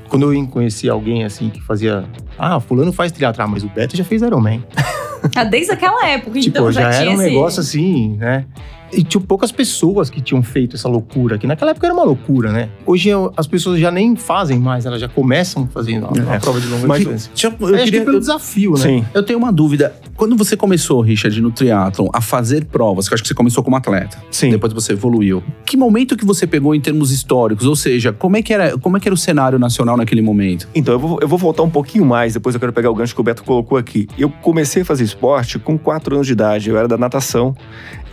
quando 0.08 0.30
eu 0.32 0.46
conheci 0.46 0.88
alguém 0.88 1.24
assim 1.24 1.48
que 1.48 1.60
fazia. 1.62 2.04
Ah, 2.38 2.60
fulano 2.60 2.92
faz 2.92 3.10
triatlon, 3.10 3.44
ah, 3.44 3.48
mas 3.48 3.64
o 3.64 3.68
Beto 3.68 3.96
já 3.96 4.04
fez 4.04 4.22
Ironman. 4.22 4.62
Ah, 5.34 5.44
desde 5.44 5.72
aquela 5.72 6.06
época, 6.06 6.38
tipo, 6.38 6.58
então 6.58 6.70
já, 6.70 6.82
já, 6.82 6.88
era 6.88 6.98
tinha 6.98 7.14
um 7.14 7.18
negócio 7.18 7.60
assim, 7.60 8.16
né? 8.16 8.44
E 8.92 9.02
tinha 9.02 9.20
poucas 9.20 9.50
pessoas 9.52 10.08
que 10.10 10.20
tinham 10.20 10.42
feito 10.42 10.76
essa 10.76 10.88
loucura, 10.88 11.38
que 11.38 11.46
naquela 11.46 11.72
época 11.72 11.86
era 11.86 11.94
uma 11.94 12.04
loucura, 12.04 12.52
né? 12.52 12.68
Hoje 12.86 13.08
eu- 13.08 13.32
as 13.36 13.46
pessoas 13.46 13.80
já 13.80 13.90
nem 13.90 14.14
fazem 14.16 14.58
mais, 14.58 14.86
elas 14.86 15.00
já 15.00 15.08
começam 15.08 15.66
fazendo 15.66 16.06
a, 16.06 16.32
a 16.32 16.34
É. 16.36 16.38
prova 16.38 16.60
de 16.60 16.66
longa 16.68 16.86
Mas- 16.86 16.98
distância. 17.00 17.30
Deixa 17.34 17.46
eu- 17.48 17.52
Eu 17.60 17.68
eu 17.68 17.74
acho 17.74 17.84
que 17.84 17.90
queria, 17.90 18.04
pelo 18.04 18.16
eu- 18.16 18.20
desafio, 18.20 18.72
né? 18.72 18.78
Sim. 18.78 19.04
Eu 19.12 19.22
tenho 19.22 19.38
uma 19.38 19.52
dúvida. 19.52 19.94
Quando 20.16 20.36
você 20.36 20.56
começou, 20.56 21.00
Richard, 21.00 21.38
no 21.40 21.50
triatlon, 21.50 22.08
a 22.12 22.20
fazer 22.20 22.64
provas, 22.64 23.06
que 23.08 23.12
eu 23.12 23.16
acho 23.16 23.22
que 23.22 23.28
você 23.28 23.34
começou 23.34 23.62
como 23.62 23.76
atleta, 23.76 24.16
Sim. 24.30 24.50
depois 24.50 24.72
você 24.72 24.92
evoluiu. 24.92 25.42
Que 25.64 25.76
momento 25.76 26.16
que 26.16 26.24
você 26.24 26.46
pegou 26.46 26.74
em 26.74 26.80
termos 26.80 27.10
históricos? 27.10 27.66
Ou 27.66 27.76
seja, 27.76 28.12
como 28.12 28.36
é 28.36 28.42
que 28.42 28.52
era, 28.52 28.78
como 28.78 28.96
é 28.96 29.00
que 29.00 29.08
era 29.08 29.14
o 29.14 29.18
cenário 29.18 29.58
nacional 29.58 29.96
naquele 29.96 30.22
momento? 30.22 30.68
Então, 30.74 30.94
eu 30.94 30.98
vou, 31.00 31.18
eu 31.20 31.28
vou 31.28 31.38
voltar 31.38 31.62
um 31.62 31.70
pouquinho 31.70 32.04
mais, 32.06 32.32
depois 32.34 32.54
eu 32.54 32.60
quero 32.60 32.72
pegar 32.72 32.90
o 32.90 32.94
gancho 32.94 33.14
que 33.14 33.20
o 33.20 33.24
Beto 33.24 33.42
colocou 33.44 33.76
aqui. 33.76 34.06
Eu 34.18 34.30
comecei 34.30 34.82
a 34.82 34.84
fazer 34.84 35.04
esporte 35.04 35.58
com 35.58 35.76
4 35.76 36.14
anos 36.14 36.26
de 36.26 36.32
idade, 36.32 36.70
eu 36.70 36.78
era 36.78 36.88
da 36.88 36.96
natação. 36.96 37.54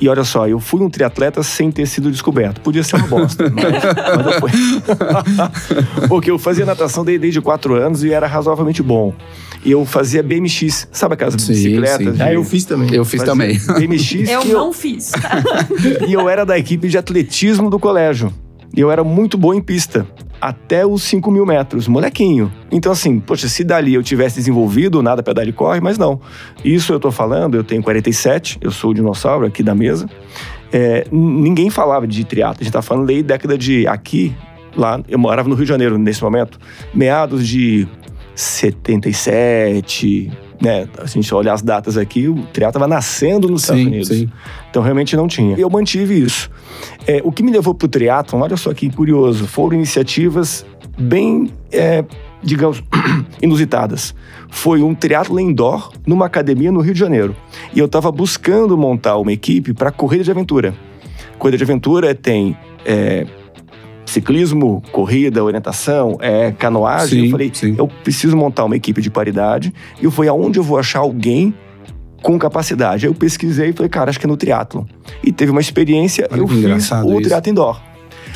E 0.01 0.09
olha 0.09 0.23
só, 0.23 0.47
eu 0.47 0.59
fui 0.59 0.81
um 0.81 0.89
triatleta 0.89 1.41
sem 1.43 1.71
ter 1.71 1.85
sido 1.85 2.11
descoberto. 2.11 2.59
Podia 2.61 2.83
ser 2.83 2.97
uma 2.97 3.07
bosta, 3.07 3.49
mas, 3.49 3.63
mas 4.17 4.25
eu 4.25 4.39
fui. 4.39 4.51
Porque 6.09 6.31
eu 6.31 6.37
fazia 6.37 6.65
natação 6.65 7.05
desde, 7.05 7.21
desde 7.21 7.41
4 7.41 7.75
anos 7.75 8.03
e 8.03 8.11
era 8.11 8.27
razoavelmente 8.27 8.83
bom. 8.83 9.13
E 9.63 9.71
eu 9.71 9.85
fazia 9.85 10.21
BMX, 10.21 10.89
sabe 10.91 11.13
aquelas 11.13 11.35
Sim, 11.41 11.53
bicicletas? 11.53 12.17
sim. 12.17 12.21
Ah, 12.21 12.33
eu 12.33 12.43
fiz 12.43 12.65
também. 12.65 12.93
Eu 12.93 13.05
fiz 13.05 13.21
fazia 13.21 13.33
também. 13.33 13.57
BMX 13.79 14.13
Eu 14.29 14.45
não 14.45 14.73
fiz. 14.73 15.13
e 16.07 16.13
eu 16.13 16.27
era 16.27 16.45
da 16.45 16.57
equipe 16.59 16.89
de 16.89 16.97
atletismo 16.97 17.69
do 17.69 17.79
colégio. 17.79 18.33
E 18.75 18.81
eu 18.81 18.91
era 18.91 19.03
muito 19.03 19.37
bom 19.37 19.53
em 19.53 19.61
pista. 19.61 20.05
Até 20.43 20.85
os 20.85 21.03
5 21.03 21.31
mil 21.31 21.45
metros, 21.45 21.87
molequinho. 21.87 22.51
Então, 22.69 22.91
assim, 22.91 23.17
poxa, 23.17 23.47
se 23.47 23.63
dali 23.63 23.93
eu 23.93 24.03
tivesse 24.03 24.35
desenvolvido, 24.35 25.01
nada 25.01 25.23
pedal 25.23 25.45
e 25.45 25.53
corre, 25.53 25.79
mas 25.79 25.97
não. 25.97 26.19
Isso 26.65 26.91
eu 26.91 26.99
tô 26.99 27.11
falando, 27.11 27.55
eu 27.55 27.63
tenho 27.63 27.81
47, 27.81 28.57
eu 28.59 28.69
sou 28.69 28.91
o 28.91 28.93
dinossauro 28.93 29.45
aqui 29.45 29.63
da 29.63 29.73
mesa. 29.73 30.05
É, 30.69 31.07
ninguém 31.09 31.69
falava 31.69 32.05
de 32.05 32.25
triatlo, 32.25 32.57
a 32.59 32.63
gente 32.65 32.73
tá 32.73 32.81
falando 32.81 33.09
aí 33.09 33.23
década 33.23 33.57
de 33.57 33.87
aqui, 33.87 34.35
lá, 34.75 34.99
eu 35.07 35.17
morava 35.17 35.47
no 35.47 35.55
Rio 35.55 35.63
de 35.63 35.69
Janeiro 35.69 35.97
nesse 35.97 36.21
momento, 36.21 36.59
meados 36.93 37.47
de 37.47 37.87
77, 38.35 40.29
né? 40.63 40.87
Se 41.05 41.19
a 41.19 41.21
gente 41.21 41.35
olhar 41.35 41.53
as 41.53 41.61
datas 41.61 41.97
aqui, 41.97 42.27
o 42.29 42.35
triatlo 42.53 42.79
tava 42.79 42.87
nascendo 42.87 43.49
nos 43.49 43.63
Estados 43.63 43.83
Sim, 43.83 43.89
Unidos. 43.89 44.07
sim. 44.07 44.29
Então 44.69 44.81
realmente 44.81 45.15
não 45.15 45.27
tinha. 45.27 45.57
Eu 45.57 45.69
mantive 45.69 46.17
isso. 46.17 46.49
É, 47.05 47.21
o 47.23 47.31
que 47.31 47.43
me 47.43 47.51
levou 47.51 47.75
para 47.75 47.85
o 47.85 47.89
triatlon, 47.89 48.41
olha 48.41 48.55
só 48.55 48.73
que 48.73 48.89
curioso, 48.89 49.45
foram 49.45 49.75
iniciativas 49.75 50.65
bem, 50.97 51.51
é, 51.71 52.05
digamos, 52.41 52.81
inusitadas. 53.41 54.15
Foi 54.49 54.81
um 54.81 54.95
triatlo 54.95 55.37
indoor 55.39 55.91
numa 56.07 56.25
academia 56.27 56.71
no 56.71 56.79
Rio 56.79 56.93
de 56.93 56.99
Janeiro. 56.99 57.35
E 57.73 57.79
eu 57.79 57.85
estava 57.85 58.09
buscando 58.11 58.77
montar 58.77 59.17
uma 59.17 59.33
equipe 59.33 59.73
para 59.73 59.91
corrida 59.91 60.23
de 60.23 60.31
aventura. 60.31 60.73
Corrida 61.37 61.57
de 61.57 61.63
aventura 61.63 62.15
tem 62.15 62.57
é, 62.85 63.25
ciclismo, 64.13 64.81
corrida, 64.91 65.43
orientação, 65.43 66.17
é, 66.21 66.51
canoagem. 66.51 67.19
Sim, 67.21 67.25
eu 67.25 67.31
falei, 67.31 67.51
sim. 67.53 67.75
eu 67.77 67.87
preciso 67.87 68.37
montar 68.37 68.63
uma 68.65 68.75
equipe 68.75 69.01
de 69.01 69.09
paridade. 69.09 69.73
E 70.01 70.05
eu 70.05 70.11
fui 70.11 70.27
aonde 70.27 70.59
eu 70.59 70.63
vou 70.63 70.77
achar 70.77 70.99
alguém 70.99 71.53
com 72.21 72.37
capacidade. 72.39 73.05
Aí 73.05 73.11
eu 73.11 73.15
pesquisei 73.15 73.69
e 73.69 73.73
falei, 73.73 73.89
cara, 73.89 74.09
acho 74.09 74.19
que 74.19 74.25
é 74.25 74.29
no 74.29 74.37
triatlon. 74.37 74.85
E 75.23 75.31
teve 75.31 75.51
uma 75.51 75.59
experiência, 75.61 76.27
Olha 76.31 76.39
eu 76.39 76.47
fiz 76.47 76.63
o 76.63 76.77
isso. 76.77 77.21
triatlo 77.21 77.51
indoor. 77.51 77.81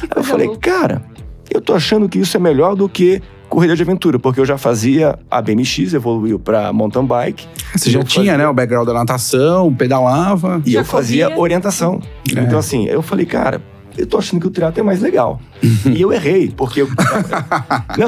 Aí 0.04 0.10
eu 0.18 0.24
falei, 0.24 0.48
louca. 0.48 0.72
cara, 0.72 1.02
eu 1.50 1.62
tô 1.62 1.74
achando 1.74 2.10
que 2.10 2.20
isso 2.20 2.36
é 2.36 2.40
melhor 2.40 2.76
do 2.76 2.90
que 2.90 3.22
corrida 3.48 3.78
de 3.78 3.82
aventura, 3.82 4.20
porque 4.20 4.42
eu 4.42 4.46
já 4.46 4.58
fazia 4.58 5.18
a 5.32 5.42
BMX, 5.42 5.94
evoluiu 5.94 6.38
para 6.38 6.74
mountain 6.74 7.06
bike, 7.06 7.48
Você 7.74 7.90
já 7.90 8.04
tinha, 8.04 8.26
fazia- 8.34 8.38
né, 8.38 8.48
o 8.50 8.54
background 8.54 8.86
da 8.86 8.94
natação, 8.94 9.74
pedalava. 9.74 10.62
e 10.66 10.72
Já 10.72 10.82
eu 10.82 10.86
fazia 10.86 11.26
corria? 11.28 11.42
orientação. 11.42 12.02
É. 12.36 12.42
Então, 12.42 12.60
assim, 12.60 12.86
eu 12.88 13.02
falei, 13.02 13.26
cara, 13.26 13.62
eu 13.98 14.06
tô 14.06 14.18
achando 14.18 14.40
que 14.40 14.48
o 14.48 14.50
triatlo 14.52 14.80
é 14.80 14.84
mais 14.84 15.02
legal. 15.02 15.42
e 15.86 16.02
eu 16.02 16.12
errei, 16.14 16.52
porque 16.56 16.82
eu. 16.82 16.88
não, 17.98 18.08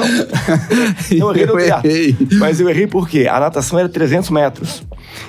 não 1.18 1.30
errei 1.34 1.46
no 1.46 1.52
Eu 1.52 1.56
triatlo. 1.58 1.90
errei. 1.90 2.16
Mas 2.38 2.60
eu 2.60 2.68
errei 2.68 2.86
porque 2.86 3.26
a 3.26 3.40
natação 3.40 3.78
era 3.78 3.88
300 3.88 4.30
metros. 4.30 4.82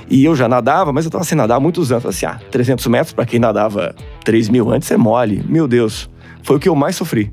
E 0.09 0.23
eu 0.23 0.35
já 0.35 0.47
nadava, 0.47 0.93
mas 0.93 1.05
eu 1.05 1.11
tava 1.11 1.23
sem 1.23 1.37
nadar 1.37 1.57
há 1.57 1.59
muitos 1.59 1.91
anos. 1.91 2.05
Assim, 2.05 2.25
ah, 2.25 2.39
300 2.51 2.85
metros, 2.87 3.13
pra 3.13 3.25
quem 3.25 3.39
nadava 3.39 3.95
3 4.23 4.49
mil 4.49 4.71
antes, 4.71 4.89
é 4.91 4.97
mole. 4.97 5.43
Meu 5.47 5.67
Deus. 5.67 6.09
Foi 6.43 6.55
o 6.55 6.59
que 6.59 6.67
eu 6.67 6.75
mais 6.75 6.95
sofri. 6.95 7.31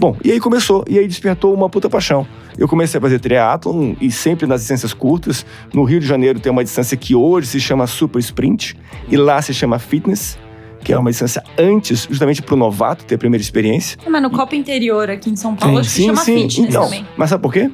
Bom, 0.00 0.16
e 0.24 0.32
aí 0.32 0.40
começou, 0.40 0.84
e 0.88 0.98
aí 0.98 1.06
despertou 1.06 1.54
uma 1.54 1.68
puta 1.70 1.88
paixão. 1.88 2.26
Eu 2.58 2.66
comecei 2.66 2.98
a 2.98 3.00
fazer 3.00 3.20
triatlon 3.20 3.94
e 4.00 4.10
sempre 4.10 4.48
nas 4.48 4.62
distâncias 4.62 4.92
curtas. 4.92 5.46
No 5.72 5.84
Rio 5.84 6.00
de 6.00 6.06
Janeiro 6.06 6.40
tem 6.40 6.50
uma 6.50 6.64
distância 6.64 6.96
que 6.96 7.14
hoje 7.14 7.46
se 7.46 7.60
chama 7.60 7.86
Super 7.86 8.18
Sprint 8.18 8.76
e 9.08 9.16
lá 9.16 9.40
se 9.40 9.54
chama 9.54 9.78
Fitness, 9.78 10.36
que 10.82 10.92
é 10.92 10.98
uma 10.98 11.10
distância 11.10 11.42
antes, 11.58 12.06
justamente 12.08 12.42
para 12.42 12.54
o 12.54 12.58
novato 12.58 13.04
ter 13.04 13.16
a 13.16 13.18
primeira 13.18 13.42
experiência. 13.42 13.98
Mas 14.08 14.22
no 14.22 14.30
Copa 14.30 14.56
Interior 14.56 15.10
aqui 15.10 15.30
em 15.30 15.36
São 15.36 15.54
Paulo, 15.54 15.78
acho 15.78 15.94
que 15.94 16.04
chama 16.04 16.24
fitness 16.24 16.58
então, 16.58 16.84
também. 16.84 17.06
Mas 17.16 17.30
sabe 17.30 17.42
por 17.42 17.52
quê? 17.52 17.70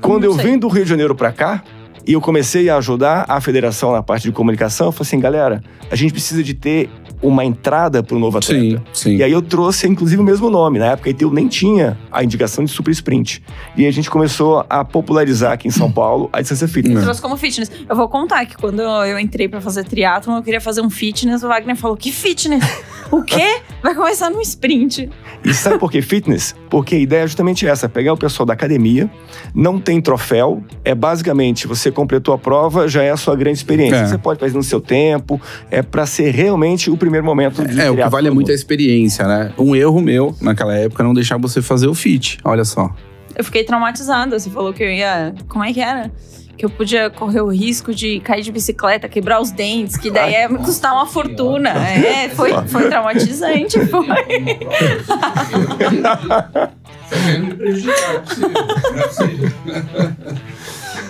Quando 0.00 0.24
eu 0.24 0.32
vim 0.32 0.58
do 0.58 0.68
Rio 0.68 0.84
de 0.84 0.90
Janeiro 0.90 1.14
para 1.14 1.32
cá, 1.32 1.62
e 2.06 2.14
eu 2.14 2.22
comecei 2.22 2.70
a 2.70 2.78
ajudar 2.78 3.26
a 3.28 3.38
federação 3.38 3.92
na 3.92 4.02
parte 4.02 4.22
de 4.22 4.32
comunicação, 4.32 4.86
eu 4.86 4.92
falei 4.92 5.08
assim, 5.08 5.20
galera, 5.20 5.62
a 5.90 5.94
gente 5.94 6.12
precisa 6.12 6.42
de 6.42 6.54
ter 6.54 6.88
uma 7.22 7.44
entrada 7.44 8.02
para 8.02 8.16
o 8.16 8.18
novo 8.18 8.38
atleta. 8.38 8.62
Sim, 8.62 8.82
sim. 8.92 9.16
E 9.16 9.22
aí 9.22 9.32
eu 9.32 9.42
trouxe, 9.42 9.86
inclusive, 9.88 10.20
o 10.20 10.24
mesmo 10.24 10.50
nome. 10.50 10.78
Na 10.78 10.86
época 10.86 11.14
eu 11.20 11.30
nem 11.30 11.48
tinha 11.48 11.98
a 12.10 12.22
indicação 12.22 12.64
de 12.64 12.70
super 12.70 12.90
sprint. 12.90 13.42
E 13.76 13.86
a 13.86 13.90
gente 13.90 14.10
começou 14.10 14.64
a 14.68 14.84
popularizar 14.84 15.52
aqui 15.52 15.68
em 15.68 15.70
São 15.70 15.90
Paulo 15.90 16.28
a 16.32 16.40
distância 16.40 16.68
fitness. 16.68 17.02
Trouxe 17.02 17.20
como 17.20 17.36
fitness. 17.36 17.70
Eu 17.88 17.96
vou 17.96 18.08
contar 18.08 18.46
que 18.46 18.56
quando 18.56 18.80
eu 18.80 19.18
entrei 19.18 19.48
pra 19.48 19.60
fazer 19.60 19.84
triatlon, 19.84 20.36
eu 20.36 20.42
queria 20.42 20.60
fazer 20.60 20.80
um 20.80 20.90
fitness. 20.90 21.42
O 21.42 21.48
Wagner 21.48 21.76
falou: 21.76 21.96
Que 21.96 22.12
fitness? 22.12 22.64
o 23.10 23.22
quê? 23.22 23.60
Vai 23.82 23.94
começar 23.94 24.30
no 24.30 24.40
sprint. 24.40 25.10
E 25.44 25.54
sabe 25.54 25.78
por 25.78 25.90
que 25.90 26.02
fitness? 26.02 26.54
Porque 26.68 26.96
a 26.96 26.98
ideia 26.98 27.22
é 27.22 27.26
justamente 27.26 27.66
essa: 27.66 27.88
pegar 27.88 28.12
o 28.12 28.16
pessoal 28.16 28.46
da 28.46 28.52
academia, 28.52 29.10
não 29.54 29.78
tem 29.80 30.00
troféu, 30.00 30.62
é 30.84 30.94
basicamente 30.94 31.66
você 31.66 31.90
completou 31.90 32.34
a 32.34 32.38
prova, 32.38 32.88
já 32.88 33.02
é 33.02 33.10
a 33.10 33.16
sua 33.16 33.34
grande 33.36 33.58
experiência. 33.58 33.96
É. 33.96 34.06
Você 34.06 34.18
pode 34.18 34.40
fazer 34.40 34.56
no 34.56 34.62
seu 34.62 34.80
tempo, 34.80 35.40
é 35.70 35.82
para 35.82 36.06
ser 36.06 36.30
realmente 36.30 36.90
o 36.90 36.96
primeiro 36.96 37.07
momento 37.22 37.66
de 37.66 37.80
É, 37.80 37.90
o 37.90 37.96
que 37.96 38.08
vale 38.08 38.28
é 38.28 38.30
muito 38.30 38.50
a 38.50 38.54
experiência, 38.54 39.26
né? 39.26 39.52
Um 39.58 39.74
erro 39.74 40.00
meu 40.00 40.34
naquela 40.40 40.74
época 40.74 41.02
não 41.02 41.14
deixar 41.14 41.38
você 41.38 41.62
fazer 41.62 41.88
o 41.88 41.94
fit. 41.94 42.38
Olha 42.44 42.64
só. 42.64 42.90
Eu 43.36 43.44
fiquei 43.44 43.64
traumatizada. 43.64 44.38
Você 44.38 44.50
falou 44.50 44.72
que 44.72 44.82
eu 44.82 44.90
ia. 44.90 45.34
Como 45.48 45.64
é 45.64 45.72
que 45.72 45.80
era? 45.80 46.10
Que 46.56 46.64
eu 46.64 46.70
podia 46.70 47.08
correr 47.08 47.40
o 47.40 47.48
risco 47.48 47.94
de 47.94 48.18
cair 48.20 48.42
de 48.42 48.50
bicicleta, 48.50 49.08
quebrar 49.08 49.40
os 49.40 49.52
dentes, 49.52 49.96
que 49.96 50.10
daí 50.10 50.32
ia 50.32 50.48
me 50.48 50.58
custar 50.58 50.92
uma 50.92 51.06
fortuna. 51.06 51.70
É, 51.70 52.28
foi, 52.30 52.50
foi 52.66 52.88
traumatizante. 52.88 53.78
Foi. 53.86 54.06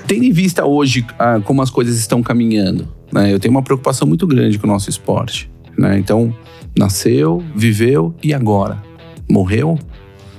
Tendo 0.07 0.25
em 0.25 0.33
vista 0.33 0.65
hoje 0.65 1.05
ah, 1.19 1.41
como 1.45 1.63
as 1.63 1.71
coisas 1.71 1.99
estão 1.99 2.23
caminhando, 2.23 2.89
né? 3.13 3.33
Eu 3.33 3.41
tenho 3.41 3.53
uma 3.53 3.63
preocupação 3.63 4.07
muito 4.07 4.27
grande 4.27 4.59
com 4.59 4.67
o 4.67 4.71
nosso 4.71 4.89
esporte, 4.89 5.51
né? 5.79 5.99
Então, 5.99 6.35
nasceu, 6.77 7.43
viveu 7.55 8.15
e 8.23 8.35
agora? 8.35 8.83
Morreu? 9.31 9.79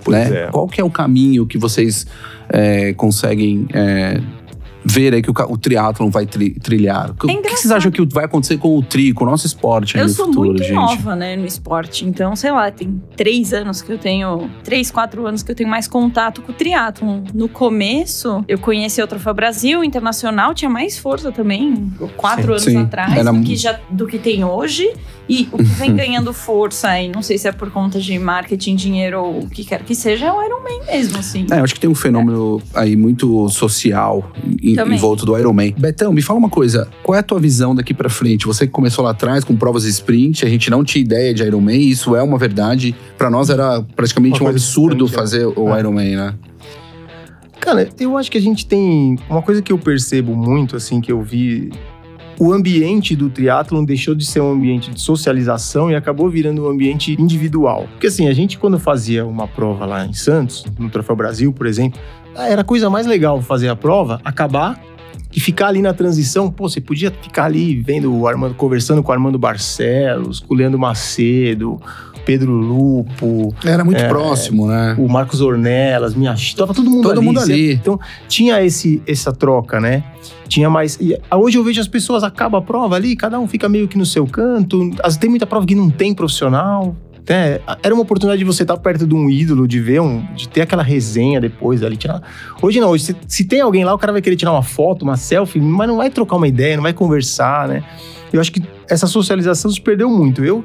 Pois 0.03 0.29
né? 0.29 0.43
é. 0.43 0.47
Qual 0.47 0.67
que 0.67 0.79
é 0.81 0.83
o 0.83 0.89
caminho 0.89 1.45
que 1.45 1.57
vocês 1.57 2.05
é, 2.49 2.93
conseguem 2.93 3.67
é, 3.73 4.19
ver 4.83 5.13
aí 5.13 5.21
que 5.21 5.29
o, 5.29 5.33
o 5.49 5.57
triatlon 5.57 6.09
vai 6.09 6.25
tri- 6.25 6.51
trilhar? 6.51 7.11
O 7.11 7.13
que- 7.13 7.27
o 7.27 7.41
que 7.41 7.49
vocês 7.57 7.71
acham 7.71 7.91
que 7.91 8.03
vai 8.05 8.25
acontecer 8.25 8.57
com 8.57 8.77
o 8.77 8.81
tri, 8.81 9.13
com 9.13 9.25
o 9.25 9.27
nosso 9.27 9.45
esporte 9.45 9.97
aí 9.97 10.01
Eu 10.03 10.07
no 10.07 10.13
sou 10.13 10.25
futuro, 10.27 10.47
muito 10.47 10.63
gente? 10.63 10.73
nova, 10.73 11.15
né, 11.15 11.35
no 11.35 11.45
esporte. 11.45 12.05
Então, 12.05 12.35
sei 12.35 12.51
lá, 12.51 12.71
tem 12.71 12.99
três 13.15 13.53
anos 13.53 13.81
que 13.81 13.91
eu 13.91 13.97
tenho. 13.97 14.49
Três, 14.63 14.89
quatro 14.89 15.27
anos 15.27 15.43
que 15.43 15.51
eu 15.51 15.55
tenho 15.55 15.69
mais 15.69 15.87
contato 15.87 16.41
com 16.41 16.51
o 16.51 16.55
triatlon. 16.55 17.21
No 17.33 17.49
começo, 17.49 18.43
eu 18.47 18.57
conheci 18.57 19.01
o 19.01 19.07
Troféu 19.07 19.33
Brasil 19.33 19.83
Internacional, 19.83 20.53
tinha 20.55 20.69
mais 20.69 20.97
força 20.97 21.31
também, 21.31 21.91
quatro 22.17 22.43
Sim, 22.45 22.49
anos 22.51 22.63
sim. 22.63 22.77
atrás, 22.77 23.15
Era 23.17 23.31
do, 23.33 23.41
que 23.41 23.55
já, 23.55 23.77
do 23.91 24.07
que 24.07 24.17
tem 24.17 24.43
hoje. 24.45 24.91
E 25.29 25.47
o 25.51 25.57
que 25.57 25.63
vem 25.63 25.95
ganhando 25.95 26.33
força, 26.33 26.99
e 26.99 27.07
não 27.07 27.21
sei 27.21 27.37
se 27.37 27.47
é 27.47 27.51
por 27.51 27.69
conta 27.69 27.99
de 27.99 28.17
marketing, 28.17 28.75
dinheiro 28.75 29.21
ou 29.21 29.39
o 29.43 29.49
que 29.49 29.63
quer 29.63 29.83
que 29.83 29.93
seja, 29.93 30.25
é 30.25 30.31
o 30.31 30.43
Ironman 30.43 30.81
mesmo, 30.87 31.19
assim. 31.19 31.45
É, 31.51 31.59
eu 31.59 31.63
acho 31.63 31.75
que 31.75 31.79
tem 31.79 31.89
um 31.89 31.95
fenômeno 31.95 32.59
aí 32.73 32.95
muito 32.95 33.47
social 33.49 34.31
em, 34.61 34.75
volta 34.97 35.25
do 35.25 35.37
Ironman. 35.37 35.75
Betão, 35.77 36.11
me 36.11 36.23
fala 36.23 36.39
uma 36.39 36.49
coisa. 36.49 36.89
Qual 37.03 37.15
é 37.15 37.19
a 37.19 37.23
tua 37.23 37.39
visão 37.39 37.75
daqui 37.75 37.93
pra 37.93 38.09
frente? 38.09 38.47
Você 38.47 38.65
que 38.65 38.73
começou 38.73 39.05
lá 39.05 39.11
atrás 39.11 39.43
com 39.43 39.55
provas 39.55 39.83
de 39.83 39.89
sprint, 39.89 40.43
a 40.43 40.49
gente 40.49 40.71
não 40.71 40.83
tinha 40.83 41.03
ideia 41.03 41.33
de 41.33 41.43
Ironman, 41.43 41.79
isso 41.79 42.15
é 42.15 42.23
uma 42.23 42.37
verdade. 42.39 42.95
Pra 43.15 43.29
nós 43.29 43.51
era 43.51 43.83
praticamente 43.95 44.41
Uma 44.41 44.49
um 44.49 44.51
absurdo 44.51 45.05
distante, 45.05 45.19
fazer 45.19 45.45
o 45.45 45.75
É. 45.75 45.79
Ironman, 45.79 46.15
né? 46.15 46.33
Cara, 47.59 47.87
eu 47.99 48.17
acho 48.17 48.31
que 48.31 48.37
a 48.37 48.41
gente 48.41 48.65
tem 48.65 49.17
uma 49.29 49.41
coisa 49.41 49.61
que 49.61 49.71
eu 49.71 49.77
percebo 49.77 50.35
muito, 50.35 50.75
assim, 50.75 51.01
que 51.01 51.11
eu 51.11 51.21
vi. 51.21 51.71
O 52.39 52.53
ambiente 52.53 53.17
do 53.17 53.29
triatlon 53.29 53.83
deixou 53.83 54.15
de 54.15 54.25
ser 54.25 54.39
um 54.39 54.53
ambiente 54.53 54.91
de 54.91 55.01
socialização 55.01 55.91
e 55.91 55.95
acabou 55.95 56.29
virando 56.29 56.63
um 56.63 56.69
ambiente 56.69 57.13
individual. 57.19 57.85
Porque 57.91 58.07
assim, 58.07 58.29
a 58.29 58.33
gente 58.33 58.57
quando 58.57 58.79
fazia 58.79 59.25
uma 59.25 59.45
prova 59.45 59.85
lá 59.85 60.05
em 60.05 60.13
Santos, 60.13 60.65
no 60.79 60.89
Troféu 60.89 61.17
Brasil, 61.17 61.51
por 61.51 61.67
exemplo, 61.67 61.99
ah, 62.33 62.47
era 62.47 62.61
a 62.61 62.63
coisa 62.63 62.89
mais 62.89 63.05
legal 63.05 63.41
fazer 63.41 63.67
a 63.67 63.75
prova, 63.75 64.21
acabar 64.23 64.81
e 65.35 65.39
ficar 65.41 65.67
ali 65.67 65.81
na 65.81 65.93
transição. 65.93 66.49
Pô, 66.49 66.69
você 66.69 66.79
podia 66.79 67.11
ficar 67.11 67.43
ali 67.43 67.75
vendo 67.75 68.15
o 68.15 68.25
Armando, 68.25 68.55
conversando 68.55 69.03
com 69.03 69.11
o 69.11 69.13
Armando 69.13 69.37
Barcelos, 69.37 70.39
com 70.39 70.53
o 70.53 70.57
Leandro 70.57 70.79
Macedo, 70.79 71.77
Pedro 72.29 72.51
Lupo, 72.53 73.55
Era 73.65 73.83
muito 73.83 73.99
É, 74.01 74.07
próximo, 74.07 74.67
né? 74.67 74.95
o 74.99 75.07
Marcos 75.07 75.41
Ornelas, 75.41 76.13
minha 76.13 76.35
tava 76.55 76.73
todo 76.73 76.89
mundo 76.89 77.03
Todo 77.07 77.17
ali. 77.17 77.25
mundo 77.25 77.39
ali. 77.39 77.73
Então 77.73 77.99
tinha 78.27 78.63
esse 78.63 79.01
essa 79.07 79.31
troca, 79.33 79.79
né? 79.79 80.03
Tinha 80.47 80.69
mais. 80.69 80.97
e 81.01 81.17
hoje 81.31 81.57
eu 81.57 81.63
vejo 81.63 81.81
as 81.81 81.87
pessoas 81.87 82.23
acabam 82.23 82.59
a 82.59 82.63
prova 82.63 82.95
ali, 82.95 83.15
cada 83.15 83.39
um 83.39 83.47
fica 83.47 83.67
meio 83.67 83.87
que 83.87 83.97
no 83.97 84.05
seu 84.05 84.25
canto. 84.27 84.91
Vezes 85.03 85.17
tem 85.17 85.29
muita 85.29 85.47
prova 85.47 85.65
que 85.65 85.73
não 85.75 85.89
tem 85.89 86.13
profissional. 86.13 86.95
né? 87.27 87.59
Era 87.83 87.93
uma 87.93 88.01
oportunidade 88.03 88.39
de 88.39 88.45
você 88.45 88.63
estar 88.63 88.77
perto 88.77 89.05
de 89.07 89.13
um 89.15 89.29
ídolo, 89.29 89.67
de 89.67 89.79
ver 89.79 90.01
um, 90.01 90.23
de 90.35 90.47
ter 90.49 90.61
aquela 90.61 90.83
resenha 90.83 91.39
depois 91.41 91.83
ali. 91.83 91.97
Tirar... 91.97 92.21
Hoje 92.61 92.79
não, 92.79 92.89
hoje 92.89 93.05
se, 93.05 93.15
se 93.27 93.43
tem 93.45 93.61
alguém 93.61 93.83
lá, 93.83 93.93
o 93.93 93.97
cara 93.97 94.11
vai 94.13 94.21
querer 94.21 94.35
tirar 94.35 94.51
uma 94.51 94.63
foto, 94.63 95.03
uma 95.03 95.17
selfie, 95.17 95.59
mas 95.59 95.87
não 95.87 95.97
vai 95.97 96.09
trocar 96.09 96.35
uma 96.37 96.47
ideia, 96.47 96.75
não 96.75 96.83
vai 96.83 96.93
conversar, 96.93 97.67
né? 97.67 97.83
Eu 98.33 98.39
acho 98.39 98.51
que 98.51 98.61
essa 98.87 99.07
socialização 99.07 99.69
se 99.71 99.79
perdeu 99.81 100.09
muito. 100.09 100.43
Eu 100.43 100.63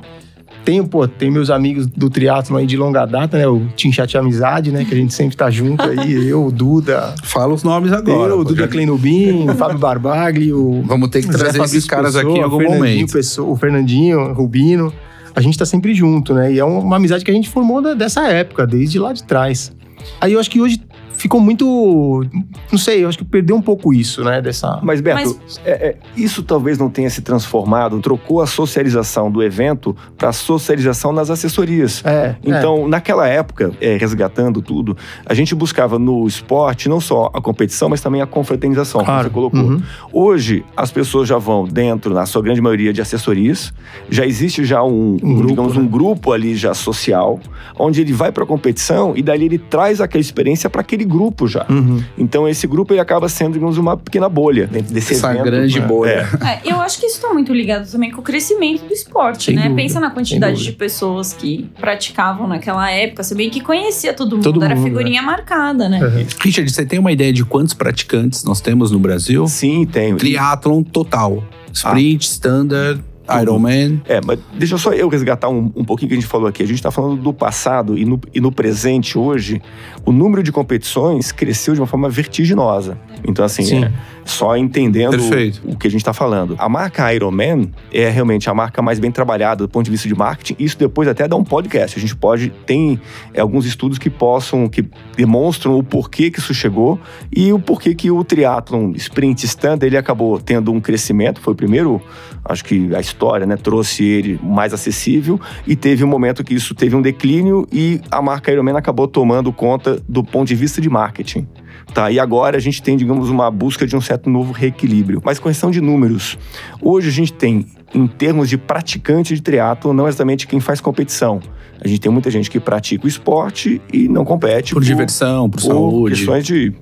tenho, 0.64 0.86
pô, 0.86 1.06
tem 1.06 1.30
meus 1.30 1.50
amigos 1.50 1.86
do 1.86 2.08
triatlo 2.10 2.56
aí 2.56 2.66
de 2.66 2.76
longa 2.76 3.04
data, 3.06 3.36
né? 3.38 3.46
O 3.46 3.66
Team 3.76 3.92
Chat 3.92 4.16
Amizade, 4.16 4.70
né? 4.72 4.84
Que 4.84 4.94
a 4.94 4.96
gente 4.96 5.12
sempre 5.14 5.36
tá 5.36 5.50
junto 5.50 5.82
aí. 5.82 6.12
Eu, 6.28 6.46
o 6.46 6.52
Duda, 6.52 7.14
Fala 7.22 7.52
os 7.54 7.62
nomes 7.62 7.92
agora. 7.92 8.32
eu, 8.32 8.38
o 8.40 8.44
Duda 8.44 8.66
Kleinubin, 8.66 9.48
o 9.48 9.54
Fábio 9.54 9.78
Barbagli, 9.78 10.52
o 10.52 10.82
Vamos 10.86 11.08
ter 11.10 11.22
que 11.22 11.28
trazer 11.28 11.52
Fabrício 11.52 11.76
esses 11.78 11.86
caras 11.88 12.14
Pessoa, 12.14 12.32
aqui 12.32 12.40
em 12.40 12.42
algum 12.42 12.62
momento. 12.62 13.12
Pessoa- 13.12 13.50
o 13.50 13.56
Fernandinho, 13.56 14.20
o 14.20 14.32
Rubino. 14.32 14.92
A 15.36 15.40
gente 15.40 15.58
tá 15.58 15.66
sempre 15.66 15.92
junto, 15.94 16.32
né? 16.32 16.52
E 16.52 16.58
é 16.58 16.64
uma 16.64 16.96
amizade 16.96 17.24
que 17.24 17.30
a 17.30 17.34
gente 17.34 17.48
formou 17.48 17.82
da- 17.82 17.94
dessa 17.94 18.26
época, 18.28 18.66
desde 18.66 18.98
lá 18.98 19.12
de 19.12 19.22
trás. 19.24 19.72
Aí 20.20 20.32
eu 20.32 20.40
acho 20.40 20.50
que 20.50 20.60
hoje 20.60 20.80
ficou 21.16 21.40
muito. 21.40 22.24
Não 22.70 22.78
sei, 22.78 23.04
eu 23.04 23.08
acho 23.08 23.18
que 23.18 23.24
perdeu 23.24 23.56
um 23.56 23.62
pouco 23.62 23.92
isso, 23.92 24.22
né? 24.22 24.40
Dessa. 24.42 24.78
Mas, 24.82 25.00
Beto, 25.00 25.38
é- 25.64 25.70
é, 25.70 25.96
isso 26.16 26.42
talvez 26.42 26.78
não 26.78 26.88
tenha 26.90 27.08
se 27.10 27.22
transformado, 27.22 28.00
trocou 28.00 28.40
a 28.40 28.46
socialização 28.46 29.30
do 29.30 29.42
evento 29.42 29.96
para 30.16 30.28
a 30.28 30.32
socialização 30.32 31.12
nas 31.12 31.30
assessorias. 31.30 32.02
É, 32.04 32.36
Então, 32.44 32.88
naquela 32.88 33.26
época, 33.28 33.72
é, 33.80 33.96
resgatando 33.96 34.60
tudo, 34.60 34.96
a 35.26 35.34
gente 35.34 35.54
buscava 35.54 35.98
no 35.98 36.26
esporte 36.26 36.88
não 36.88 37.00
só 37.00 37.30
a 37.32 37.40
competição, 37.40 37.88
mas 37.88 38.00
também 38.00 38.20
a 38.20 38.26
confraternização, 38.26 39.00
como 39.00 39.06
Claro. 39.12 39.28
você 39.28 39.34
colocou. 39.34 39.60
Uhum. 39.60 39.82
Hoje, 40.12 40.64
as 40.76 40.90
pessoas 40.90 41.28
já 41.28 41.38
vão 41.38 41.64
dentro, 41.64 42.12
na 42.12 42.26
sua 42.26 42.42
grande 42.42 42.60
maioria, 42.60 42.92
de 42.92 43.00
assessorias. 43.00 43.72
Já 44.10 44.26
existe 44.26 44.64
já 44.64 44.82
um, 44.82 45.16
Um 45.22 45.34
grupo, 45.34 45.46
digamos, 45.48 45.76
né? 45.76 45.82
um 45.82 45.86
grupo 45.86 46.32
ali 46.32 46.54
já 46.56 46.74
social, 46.74 47.40
onde 47.78 48.00
ele 48.00 48.12
vai 48.12 48.30
para 48.32 48.44
a 48.44 48.46
competição 48.46 49.12
e 49.16 49.22
dali 49.22 49.44
ele 49.46 49.58
traz 49.58 50.00
aquela 50.00 50.20
experiência 50.20 50.68
para 50.70 50.80
aquele 50.80 51.03
grupo 51.04 51.46
já. 51.46 51.66
Uhum. 51.68 52.02
Então, 52.16 52.48
esse 52.48 52.66
grupo 52.66 52.92
ele 52.92 53.00
acaba 53.00 53.28
sendo, 53.28 53.54
digamos, 53.54 53.78
uma 53.78 53.96
pequena 53.96 54.28
bolha 54.28 54.66
dentro 54.66 54.92
desse 54.92 55.14
Essa 55.14 55.32
evento. 55.32 55.44
grande 55.44 55.80
né? 55.80 55.86
bolha. 55.86 56.28
É, 56.44 56.70
eu 56.70 56.80
acho 56.80 56.98
que 56.98 57.06
isso 57.06 57.20
tá 57.20 57.32
muito 57.32 57.52
ligado 57.52 57.90
também 57.90 58.10
com 58.10 58.20
o 58.20 58.24
crescimento 58.24 58.86
do 58.86 58.92
esporte, 58.92 59.46
Sem 59.46 59.54
né? 59.56 59.62
dúvida, 59.62 59.82
Pensa 59.82 60.00
na 60.00 60.10
quantidade 60.10 60.62
de 60.62 60.72
pessoas 60.72 61.32
que 61.32 61.68
praticavam 61.80 62.46
naquela 62.46 62.90
época, 62.90 63.22
se 63.22 63.34
bem 63.34 63.50
que 63.50 63.60
conhecia 63.60 64.14
todo 64.14 64.36
mundo, 64.36 64.44
Todo 64.44 64.64
era 64.64 64.74
mundo, 64.74 64.84
figurinha 64.84 65.22
marcada, 65.22 65.88
né? 65.88 66.00
Uhum. 66.02 66.26
Richard, 66.42 66.70
você 66.70 66.84
tem 66.86 66.98
uma 66.98 67.12
ideia 67.12 67.32
de 67.32 67.44
quantos 67.44 67.74
praticantes 67.74 68.44
nós 68.44 68.60
temos 68.60 68.90
no 68.90 68.98
Brasil? 68.98 69.46
Sim, 69.46 69.86
tenho. 69.86 70.16
Triathlon 70.16 70.82
total. 70.82 71.42
Sprint, 71.72 72.24
standard, 72.24 73.02
Ironman. 73.40 74.02
É, 74.06 74.20
mas 74.24 74.38
deixa 74.52 74.76
só 74.76 74.92
eu 74.92 75.08
resgatar 75.08 75.48
um, 75.48 75.70
um 75.74 75.84
pouquinho 75.84 76.08
que 76.08 76.14
a 76.14 76.20
gente 76.20 76.28
falou 76.28 76.46
aqui. 76.46 76.62
A 76.62 76.66
gente 76.66 76.76
está 76.76 76.90
falando 76.90 77.20
do 77.20 77.32
passado 77.32 77.96
e 77.96 78.04
no, 78.04 78.20
e 78.32 78.40
no 78.40 78.52
presente 78.52 79.16
hoje, 79.16 79.62
o 80.04 80.12
número 80.12 80.42
de 80.42 80.52
competições 80.52 81.32
cresceu 81.32 81.74
de 81.74 81.80
uma 81.80 81.86
forma 81.86 82.08
vertiginosa. 82.08 82.98
Então, 83.26 83.44
assim, 83.44 83.64
Sim. 83.64 83.84
é, 83.84 83.92
Só 84.24 84.56
entendendo 84.56 85.10
Perfeito. 85.10 85.60
o 85.64 85.76
que 85.76 85.86
a 85.86 85.90
gente 85.90 86.00
está 86.00 86.12
falando. 86.12 86.56
A 86.58 86.68
marca 86.68 87.12
Ironman 87.12 87.70
é 87.92 88.08
realmente 88.08 88.48
a 88.48 88.54
marca 88.54 88.80
mais 88.80 88.98
bem 88.98 89.10
trabalhada 89.10 89.64
do 89.64 89.68
ponto 89.68 89.84
de 89.84 89.90
vista 89.90 90.08
de 90.08 90.14
marketing. 90.14 90.56
Isso 90.58 90.78
depois 90.78 91.06
até 91.08 91.28
dá 91.28 91.36
um 91.36 91.44
podcast. 91.44 91.98
A 91.98 92.00
gente 92.00 92.16
pode 92.16 92.50
tem 92.66 93.00
é, 93.32 93.40
alguns 93.40 93.66
estudos 93.66 93.98
que 93.98 94.08
possam 94.08 94.68
que 94.68 94.84
demonstram 95.16 95.78
o 95.78 95.82
porquê 95.82 96.30
que 96.30 96.38
isso 96.38 96.54
chegou 96.54 96.98
e 97.34 97.52
o 97.52 97.58
porquê 97.58 97.94
que 97.94 98.10
o 98.10 98.24
triatlon 98.24 98.92
sprint 98.96 99.44
standard 99.44 99.84
ele 99.84 99.96
acabou 99.96 100.40
tendo 100.40 100.72
um 100.72 100.80
crescimento. 100.80 101.40
Foi 101.40 101.52
o 101.52 101.56
primeiro, 101.56 102.00
acho 102.44 102.64
que 102.64 102.94
a 102.94 103.00
história, 103.00 103.46
né, 103.46 103.56
trouxe 103.56 104.04
ele 104.04 104.40
mais 104.42 104.72
acessível 104.72 105.40
e 105.66 105.76
teve 105.76 106.02
um 106.02 106.08
momento 106.08 106.42
que 106.42 106.54
isso 106.54 106.74
teve 106.74 106.96
um 106.96 107.02
declínio 107.02 107.66
e 107.72 108.00
a 108.10 108.22
marca 108.22 108.50
Ironman 108.50 108.76
acabou 108.76 109.06
tomando 109.06 109.52
conta 109.52 110.00
do 110.08 110.24
ponto 110.24 110.48
de 110.48 110.54
vista 110.54 110.80
de 110.80 110.88
marketing. 110.88 111.46
Tá, 111.92 112.10
e 112.10 112.18
agora 112.18 112.56
a 112.56 112.60
gente 112.60 112.82
tem, 112.82 112.96
digamos, 112.96 113.30
uma 113.30 113.50
busca 113.50 113.86
de 113.86 113.96
um 113.96 114.00
certo 114.00 114.28
novo 114.30 114.52
reequilíbrio. 114.52 115.20
Mas 115.24 115.38
com 115.38 115.48
questão 115.48 115.70
de 115.70 115.80
números, 115.80 116.38
hoje 116.80 117.08
a 117.08 117.12
gente 117.12 117.32
tem, 117.32 117.66
em 117.94 118.06
termos 118.06 118.48
de 118.48 118.58
praticante 118.58 119.34
de 119.34 119.42
triatlo, 119.42 119.92
não 119.92 120.08
exatamente 120.08 120.46
quem 120.46 120.60
faz 120.60 120.80
competição. 120.80 121.40
A 121.80 121.86
gente 121.86 122.00
tem 122.00 122.10
muita 122.10 122.30
gente 122.30 122.50
que 122.50 122.58
pratica 122.58 123.04
o 123.04 123.08
esporte 123.08 123.80
e 123.92 124.08
não 124.08 124.24
compete. 124.24 124.72
Por, 124.72 124.82
diversão, 124.82 125.50
por, 125.50 125.60
saúde. 125.60 126.16
questões 126.16 126.44
de, 126.44 126.72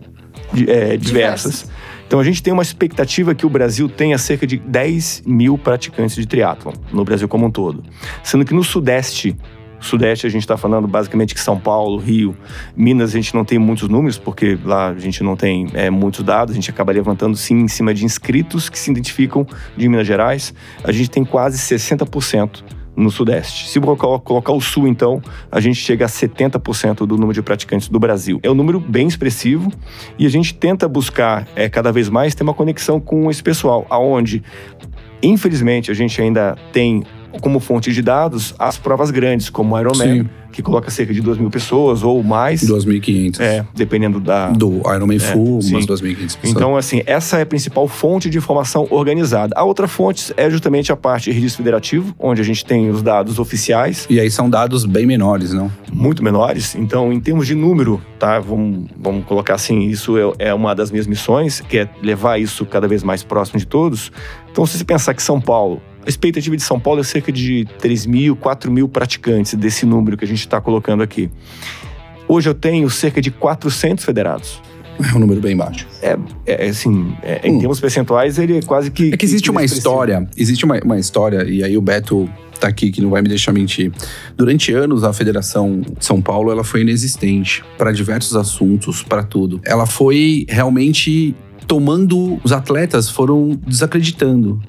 de, 0.52 0.70
é, 0.70 0.96
diversas. 0.96 1.68
Então 2.06 2.20
a 2.20 2.24
gente 2.24 2.42
tem 2.42 2.52
uma 2.52 2.62
expectativa 2.62 3.34
que 3.34 3.46
o 3.46 3.48
Brasil 3.48 3.88
tenha 3.88 4.18
cerca 4.18 4.46
de 4.46 4.58
10 4.58 5.22
mil 5.26 5.56
praticantes 5.56 6.14
de 6.14 6.26
triatlon, 6.26 6.72
no 6.92 7.04
Brasil 7.04 7.26
como 7.26 7.46
um 7.46 7.50
todo. 7.50 7.82
Sendo 8.22 8.44
que 8.44 8.52
no 8.52 8.62
Sudeste 8.62 9.34
Sudeste 9.82 10.26
a 10.26 10.30
gente 10.30 10.42
está 10.42 10.56
falando 10.56 10.86
basicamente 10.86 11.34
que 11.34 11.40
São 11.40 11.58
Paulo, 11.58 11.98
Rio, 11.98 12.36
Minas 12.76 13.10
a 13.10 13.12
gente 13.12 13.34
não 13.34 13.44
tem 13.44 13.58
muitos 13.58 13.88
números, 13.88 14.18
porque 14.18 14.58
lá 14.64 14.88
a 14.88 14.98
gente 14.98 15.22
não 15.22 15.36
tem 15.36 15.66
é, 15.74 15.90
muitos 15.90 16.22
dados, 16.22 16.52
a 16.52 16.54
gente 16.54 16.70
acaba 16.70 16.92
levantando 16.92 17.36
sim 17.36 17.60
em 17.60 17.68
cima 17.68 17.92
de 17.92 18.04
inscritos 18.04 18.68
que 18.68 18.78
se 18.78 18.90
identificam 18.90 19.46
de 19.76 19.88
Minas 19.88 20.06
Gerais. 20.06 20.54
A 20.84 20.92
gente 20.92 21.10
tem 21.10 21.24
quase 21.24 21.58
60% 21.58 22.62
no 22.94 23.10
Sudeste. 23.10 23.68
Se 23.68 23.80
colocar, 23.80 24.52
o 24.52 24.60
Sul, 24.60 24.86
então, 24.86 25.22
a 25.50 25.60
gente 25.60 25.76
chega 25.76 26.04
a 26.04 26.08
70% 26.08 27.06
do 27.06 27.16
número 27.16 27.32
de 27.32 27.42
praticantes 27.42 27.88
do 27.88 27.98
Brasil. 27.98 28.38
É 28.42 28.50
um 28.50 28.54
número 28.54 28.78
bem 28.78 29.06
expressivo 29.06 29.70
e 30.18 30.26
a 30.26 30.28
gente 30.28 30.54
tenta 30.54 30.86
buscar 30.86 31.46
é, 31.56 31.68
cada 31.68 31.90
vez 31.90 32.08
mais 32.08 32.34
ter 32.34 32.42
uma 32.42 32.54
conexão 32.54 33.00
com 33.00 33.30
esse 33.30 33.42
pessoal, 33.42 33.86
aonde, 33.88 34.42
infelizmente, 35.22 35.90
a 35.90 35.94
gente 35.94 36.20
ainda 36.20 36.56
tem 36.72 37.02
como 37.40 37.60
fonte 37.60 37.92
de 37.92 38.02
dados 38.02 38.54
as 38.58 38.78
provas 38.78 39.10
grandes, 39.10 39.50
como 39.50 39.74
o 39.74 39.80
Ironman, 39.80 40.22
Sim. 40.22 40.30
que 40.52 40.62
coloca 40.62 40.90
cerca 40.90 41.12
de 41.12 41.20
2 41.20 41.38
mil 41.38 41.50
pessoas 41.50 42.02
ou 42.02 42.22
mais. 42.22 42.62
2.500. 42.62 43.40
É, 43.40 43.64
dependendo 43.74 44.20
da... 44.20 44.50
Do 44.50 44.80
Ironman 44.94 45.16
é, 45.16 45.20
Full, 45.20 45.60
umas 45.60 45.86
2.500 45.86 45.86
pessoas. 45.86 46.36
Então, 46.44 46.76
assim, 46.76 47.02
essa 47.06 47.38
é 47.38 47.42
a 47.42 47.46
principal 47.46 47.88
fonte 47.88 48.28
de 48.28 48.38
informação 48.38 48.86
organizada. 48.90 49.54
A 49.56 49.64
outra 49.64 49.88
fonte 49.88 50.32
é 50.36 50.50
justamente 50.50 50.92
a 50.92 50.96
parte 50.96 51.24
de 51.24 51.32
registro 51.32 51.58
federativo, 51.58 52.14
onde 52.18 52.40
a 52.40 52.44
gente 52.44 52.64
tem 52.64 52.90
os 52.90 53.02
dados 53.02 53.38
oficiais. 53.38 54.06
E 54.10 54.20
aí 54.20 54.30
são 54.30 54.48
dados 54.48 54.84
bem 54.84 55.06
menores, 55.06 55.52
não? 55.52 55.70
Muito 55.92 56.22
menores. 56.22 56.74
Então, 56.74 57.12
em 57.12 57.20
termos 57.20 57.46
de 57.46 57.54
número, 57.54 58.00
tá? 58.18 58.38
Vamos, 58.38 58.88
vamos 58.96 59.24
colocar 59.24 59.54
assim, 59.54 59.80
isso 59.82 60.16
é, 60.16 60.48
é 60.50 60.54
uma 60.54 60.74
das 60.74 60.90
minhas 60.90 61.06
missões, 61.06 61.60
que 61.60 61.78
é 61.78 61.88
levar 62.02 62.38
isso 62.38 62.64
cada 62.66 62.86
vez 62.86 63.02
mais 63.02 63.22
próximo 63.22 63.58
de 63.58 63.66
todos. 63.66 64.12
Então, 64.50 64.66
se 64.66 64.76
você 64.76 64.84
pensar 64.84 65.14
que 65.14 65.22
São 65.22 65.40
Paulo 65.40 65.80
a 66.04 66.08
expectativa 66.08 66.56
de 66.56 66.62
São 66.62 66.78
Paulo 66.78 67.00
é 67.00 67.04
cerca 67.04 67.30
de 67.30 67.66
3 67.78 68.06
mil, 68.06 68.36
4 68.36 68.70
mil 68.70 68.88
praticantes 68.88 69.54
desse 69.54 69.86
número 69.86 70.16
que 70.16 70.24
a 70.24 70.28
gente 70.28 70.40
está 70.40 70.60
colocando 70.60 71.02
aqui. 71.02 71.30
Hoje 72.26 72.48
eu 72.48 72.54
tenho 72.54 72.88
cerca 72.90 73.20
de 73.20 73.30
400 73.30 74.04
federados. 74.04 74.60
É 75.12 75.16
um 75.16 75.20
número 75.20 75.40
bem 75.40 75.56
baixo. 75.56 75.86
É, 76.00 76.16
é 76.46 76.68
assim, 76.68 77.14
é, 77.22 77.40
em 77.48 77.56
hum. 77.56 77.58
termos 77.58 77.80
percentuais, 77.80 78.38
ele 78.38 78.58
é 78.58 78.62
quase 78.62 78.90
que. 78.90 79.12
É 79.12 79.16
que 79.16 79.24
existe 79.24 79.44
que 79.44 79.50
uma 79.50 79.64
história, 79.64 80.28
existe 80.36 80.64
uma, 80.64 80.78
uma 80.84 80.98
história, 80.98 81.44
e 81.44 81.64
aí 81.64 81.76
o 81.76 81.80
Beto 81.80 82.28
tá 82.60 82.68
aqui 82.68 82.92
que 82.92 83.00
não 83.00 83.10
vai 83.10 83.22
me 83.22 83.28
deixar 83.28 83.52
mentir. 83.52 83.90
Durante 84.36 84.72
anos, 84.72 85.02
a 85.02 85.12
Federação 85.12 85.80
de 85.80 86.04
São 86.04 86.20
Paulo 86.20 86.50
ela 86.50 86.62
foi 86.62 86.82
inexistente 86.82 87.64
para 87.76 87.90
diversos 87.90 88.36
assuntos, 88.36 89.02
para 89.02 89.24
tudo. 89.24 89.60
Ela 89.64 89.86
foi 89.86 90.46
realmente 90.48 91.34
tomando. 91.66 92.38
Os 92.44 92.52
atletas 92.52 93.08
foram 93.08 93.58
desacreditando 93.66 94.60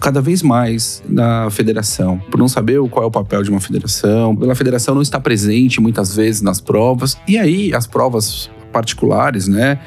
cada 0.00 0.20
vez 0.20 0.42
mais 0.42 1.02
na 1.08 1.50
federação, 1.50 2.18
por 2.30 2.38
não 2.38 2.48
saber 2.48 2.80
qual 2.88 3.04
é 3.04 3.06
o 3.06 3.10
papel 3.10 3.42
de 3.42 3.50
uma 3.50 3.60
federação, 3.60 4.34
pela 4.36 4.54
federação 4.54 4.94
não 4.94 5.02
estar 5.02 5.20
presente 5.20 5.80
muitas 5.80 6.14
vezes 6.14 6.42
nas 6.42 6.60
provas, 6.60 7.16
e 7.26 7.38
aí 7.38 7.74
as 7.74 7.86
provas 7.86 8.50
particulares, 8.72 9.48
né, 9.48 9.78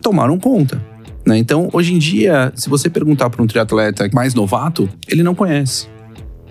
tomaram 0.00 0.38
conta. 0.38 0.82
Né? 1.26 1.36
Então, 1.36 1.68
hoje 1.72 1.92
em 1.92 1.98
dia, 1.98 2.52
se 2.54 2.70
você 2.70 2.88
perguntar 2.88 3.28
para 3.28 3.42
um 3.42 3.46
triatleta 3.46 4.08
mais 4.12 4.32
novato, 4.32 4.88
ele 5.08 5.22
não 5.22 5.34
conhece 5.34 5.88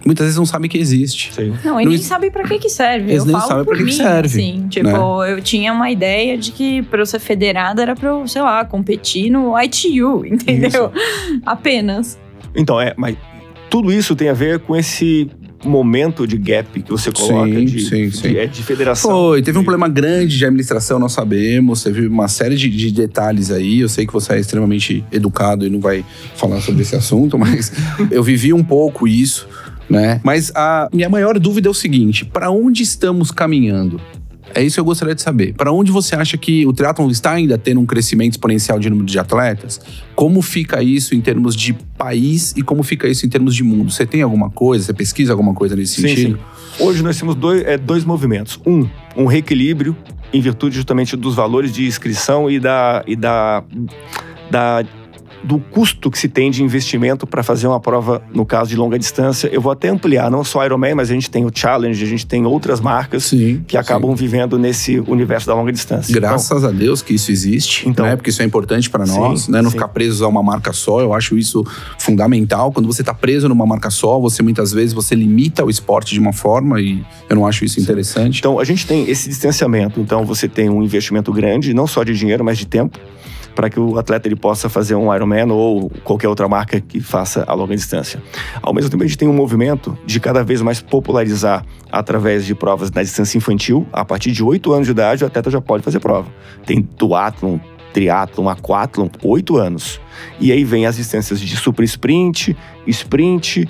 muitas 0.08 0.26
vezes 0.26 0.38
não 0.38 0.46
sabe 0.46 0.70
que 0.70 0.78
existe. 0.78 1.34
Sim. 1.34 1.54
Não, 1.64 1.80
e 1.80 1.86
nem 1.86 1.98
sabe 1.98 2.32
para 2.32 2.44
que 2.46 2.58
que 2.58 2.70
serve. 2.70 3.12
Eles 3.12 3.26
eu 3.26 3.26
nem 3.26 3.40
sabem 3.42 3.66
para 3.66 3.78
que, 3.78 3.86
que 3.86 3.94
serve. 3.94 4.28
Assim, 4.28 4.68
tipo, 4.70 4.88
né? 5.24 5.34
eu 5.34 5.42
tinha 5.42 5.74
uma 5.74 5.92
ideia 5.92 6.38
de 6.38 6.52
que 6.52 6.82
para 6.84 7.02
eu 7.02 7.06
ser 7.06 7.20
federada 7.20 7.82
era 7.82 7.96
para 7.96 8.10
eu, 8.10 8.28
sei 8.28 8.42
lá, 8.42 8.64
competir 8.64 9.30
no 9.30 9.54
ITU, 9.60 10.26
entendeu? 10.26 10.92
Isso. 10.94 11.42
Apenas. 11.46 12.18
Então, 12.58 12.82
é, 12.82 12.94
mas 12.98 13.16
tudo 13.70 13.92
isso 13.92 14.16
tem 14.16 14.30
a 14.30 14.34
ver 14.34 14.60
com 14.60 14.76
esse 14.76 15.30
momento 15.66 16.28
de 16.28 16.38
gap 16.38 16.82
que 16.82 16.92
você 16.92 17.12
coloca 17.12 17.52
sim, 17.52 17.66
de, 17.66 17.82
sim, 17.82 18.12
sim. 18.12 18.30
De, 18.30 18.40
é, 18.40 18.46
de 18.46 18.64
federação. 18.64 19.12
Foi, 19.12 19.42
teve 19.42 19.58
um 19.58 19.64
problema 19.64 19.88
grande 19.88 20.38
de 20.38 20.46
administração, 20.46 21.00
nós 21.00 21.14
sabemos, 21.14 21.84
teve 21.84 22.08
uma 22.08 22.28
série 22.28 22.56
de, 22.56 22.70
de, 22.70 22.92
detalhes 22.92 23.52
aí. 23.52 23.80
Eu 23.80 23.90
sei 23.90 24.06
que 24.06 24.14
você 24.14 24.34
é 24.34 24.40
extremamente 24.40 25.04
educado 25.12 25.66
e 25.66 25.70
não 25.70 25.80
vai 25.80 26.06
falar 26.36 26.62
sobre 26.62 26.82
esse 26.84 26.96
assunto, 26.96 27.38
mas 27.40 27.72
eu 28.12 28.24
vivi 28.24 28.54
um 28.54 28.64
pouco 28.64 29.08
isso, 29.08 29.48
né? 29.90 30.22
Mas 30.24 30.52
a 30.56 30.88
minha 30.94 31.10
maior 31.10 31.40
dúvida 31.40 31.68
é 31.68 31.72
o 31.72 31.76
seguinte: 31.76 32.24
para 32.26 32.52
onde 32.52 32.84
estamos 32.84 33.32
caminhando? 33.32 34.00
É 34.54 34.64
isso 34.64 34.76
que 34.76 34.80
eu 34.80 34.86
gostaria 34.86 35.14
de 35.14 35.22
saber. 35.22 35.54
Para 35.54 35.72
onde 35.72 35.92
você 35.92 36.16
acha 36.16 36.38
que 36.38 36.66
o 36.66 36.74
triatlon 36.74 37.10
está 37.10 37.32
ainda 37.32 37.58
tendo 37.58 37.80
um 37.80 37.86
crescimento 37.86 38.34
exponencial 38.34 38.80
de 38.80 38.90
número 38.90 39.08
de 39.08 39.20
atletas? 39.20 39.80
Como 40.16 40.42
fica 40.42 40.82
isso 40.82 41.14
em 41.14 41.22
termos 41.22 41.56
de 41.56 41.74
país 41.98 42.54
e 42.56 42.62
como 42.62 42.84
fica 42.84 43.08
isso 43.08 43.26
em 43.26 43.30
termos 43.30 43.56
de 43.56 43.64
mundo? 43.64 43.92
Você 43.92 44.06
tem 44.06 44.22
alguma 44.22 44.50
coisa? 44.50 44.86
Você 44.86 44.94
pesquisa 44.94 45.34
alguma 45.34 45.54
coisa 45.54 45.76
nesse 45.76 46.02
sim, 46.02 46.08
sentido? 46.08 46.40
Sim. 46.78 46.84
Hoje 46.84 47.04
nós 47.04 47.18
temos 47.18 47.36
dois, 47.36 47.64
é, 47.64 47.78
dois 47.78 48.04
movimentos. 48.04 48.60
Um, 48.66 48.88
um 49.16 49.26
reequilíbrio 49.26 49.96
em 50.34 50.42
virtude 50.42 50.76
justamente 50.76 51.16
dos 51.16 51.36
valores 51.36 51.72
de 51.72 51.86
inscrição 51.86 52.50
e 52.50 52.60
da, 52.60 53.04
e 53.08 53.16
da, 53.16 53.64
da 54.52 54.84
do 55.44 55.60
custo 55.60 56.10
que 56.10 56.18
se 56.18 56.28
tem 56.28 56.50
de 56.50 56.64
investimento 56.64 57.28
para 57.28 57.44
fazer 57.44 57.68
uma 57.68 57.80
prova, 57.80 58.22
no 58.34 58.46
caso 58.46 58.70
de 58.70 58.76
longa 58.76 58.98
distância. 58.98 59.48
Eu 59.48 59.62
vou 59.62 59.72
até 59.72 59.90
ampliar, 59.90 60.30
não 60.30 60.44
só 60.44 60.66
Ironman, 60.66 60.96
mas 60.96 61.10
a 61.10 61.14
gente 61.14 61.30
tem 61.30 61.46
o 61.46 61.52
Challenge, 61.54 62.04
a 62.04 62.08
gente 62.08 62.26
tem 62.26 62.46
outras 62.46 62.80
marcas 62.80 63.26
sim, 63.26 63.64
que 63.68 63.78
acabam 63.78 64.12
sim. 64.12 64.18
vivendo 64.18 64.58
nesse 64.58 65.00
universo 65.00 65.48
da 65.48 65.54
longa 65.54 65.72
distância. 65.72 66.14
Graças 66.14 66.58
então, 66.58 66.70
a 66.70 66.72
Deus 66.72 67.02
que 67.02 67.14
isso 67.14 67.32
existe, 67.32 67.88
então, 67.88 68.06
né? 68.06 68.16
Porque 68.16 68.30
isso 68.30 68.42
é 68.42 68.46
importante 68.46 68.90
para 68.90 69.06
nós, 69.06 69.42
sim, 69.42 69.52
né? 69.52 69.62
Não 69.62 69.72
ficar 69.72 69.88
preso 69.90 70.26
a 70.26 70.28
uma 70.28 70.44
marca 70.44 70.74
só, 70.74 71.02
eu 71.02 71.14
acho 71.14 71.38
isso 71.38 71.64
fundamental. 72.00 72.72
Quando 72.72 72.88
você 72.88 73.02
está 73.02 73.14
preso 73.14 73.48
numa 73.48 73.66
marca 73.66 73.90
só, 73.90 74.20
você 74.20 74.42
muitas 74.42 74.72
vezes 74.72 74.94
você 74.94 75.16
limita 75.16 75.64
o 75.64 75.70
esporte 75.70 76.14
de 76.14 76.20
uma 76.20 76.34
forma 76.34 76.82
e 76.82 77.04
eu 77.30 77.36
não 77.36 77.46
acho 77.46 77.64
isso 77.64 77.80
interessante. 77.80 78.40
Então, 78.40 78.60
a 78.60 78.64
gente 78.64 78.86
tem 78.86 79.10
esse 79.10 79.30
distanciamento. 79.30 80.00
Então, 80.00 80.26
você 80.26 80.48
tem 80.48 80.70
um 80.70 80.84
investimento 80.84 81.32
grande, 81.32 81.74
não 81.74 81.88
só 81.88 82.04
de 82.04 82.14
dinheiro, 82.14 82.44
mas 82.44 82.58
de 82.58 82.66
tempo 82.66 83.00
para 83.58 83.72
que 83.72 83.80
o 83.80 83.98
atleta 83.98 84.28
ele 84.28 84.36
possa 84.36 84.70
fazer 84.70 84.94
um 84.94 85.12
Ironman 85.12 85.52
ou 85.52 85.90
qualquer 86.04 86.28
outra 86.28 86.48
marca 86.48 86.80
que 86.80 87.02
faça 87.02 87.44
a 87.48 87.56
longa 87.56 87.76
distância. 87.76 88.22
Ao 88.62 88.72
mesmo 88.72 88.92
tempo, 88.92 89.04
a 89.04 89.08
gente 89.08 89.18
tem 89.18 89.28
um 89.28 89.34
movimento 89.34 89.98
de 90.06 90.20
cada 90.20 90.44
vez 90.44 90.62
mais 90.62 90.80
popularizar 90.80 91.66
através 91.92 92.46
de 92.46 92.54
provas 92.54 92.92
na 92.92 93.02
distância 93.02 93.36
infantil. 93.36 93.88
A 93.92 94.06
partir 94.06 94.32
de 94.32 94.44
8 94.44 94.72
anos 94.72 94.86
de 94.86 94.92
idade, 94.92 95.24
o 95.24 95.28
atleta 95.28 95.50
já 95.50 95.60
pode 95.60 95.84
fazer 95.84 96.00
prova. 96.00 96.28
Tem 96.68 96.88
duatlon, 97.00 97.58
triatlon, 97.92 98.48
aquatlon, 98.48 99.10
8 99.24 99.58
anos. 99.58 100.00
E 100.40 100.52
aí 100.52 100.64
vem 100.64 100.86
as 100.86 100.98
distâncias 100.98 101.42
de 101.42 101.58
super 101.58 101.84
sprint, 101.84 102.56
sprint, 102.86 103.68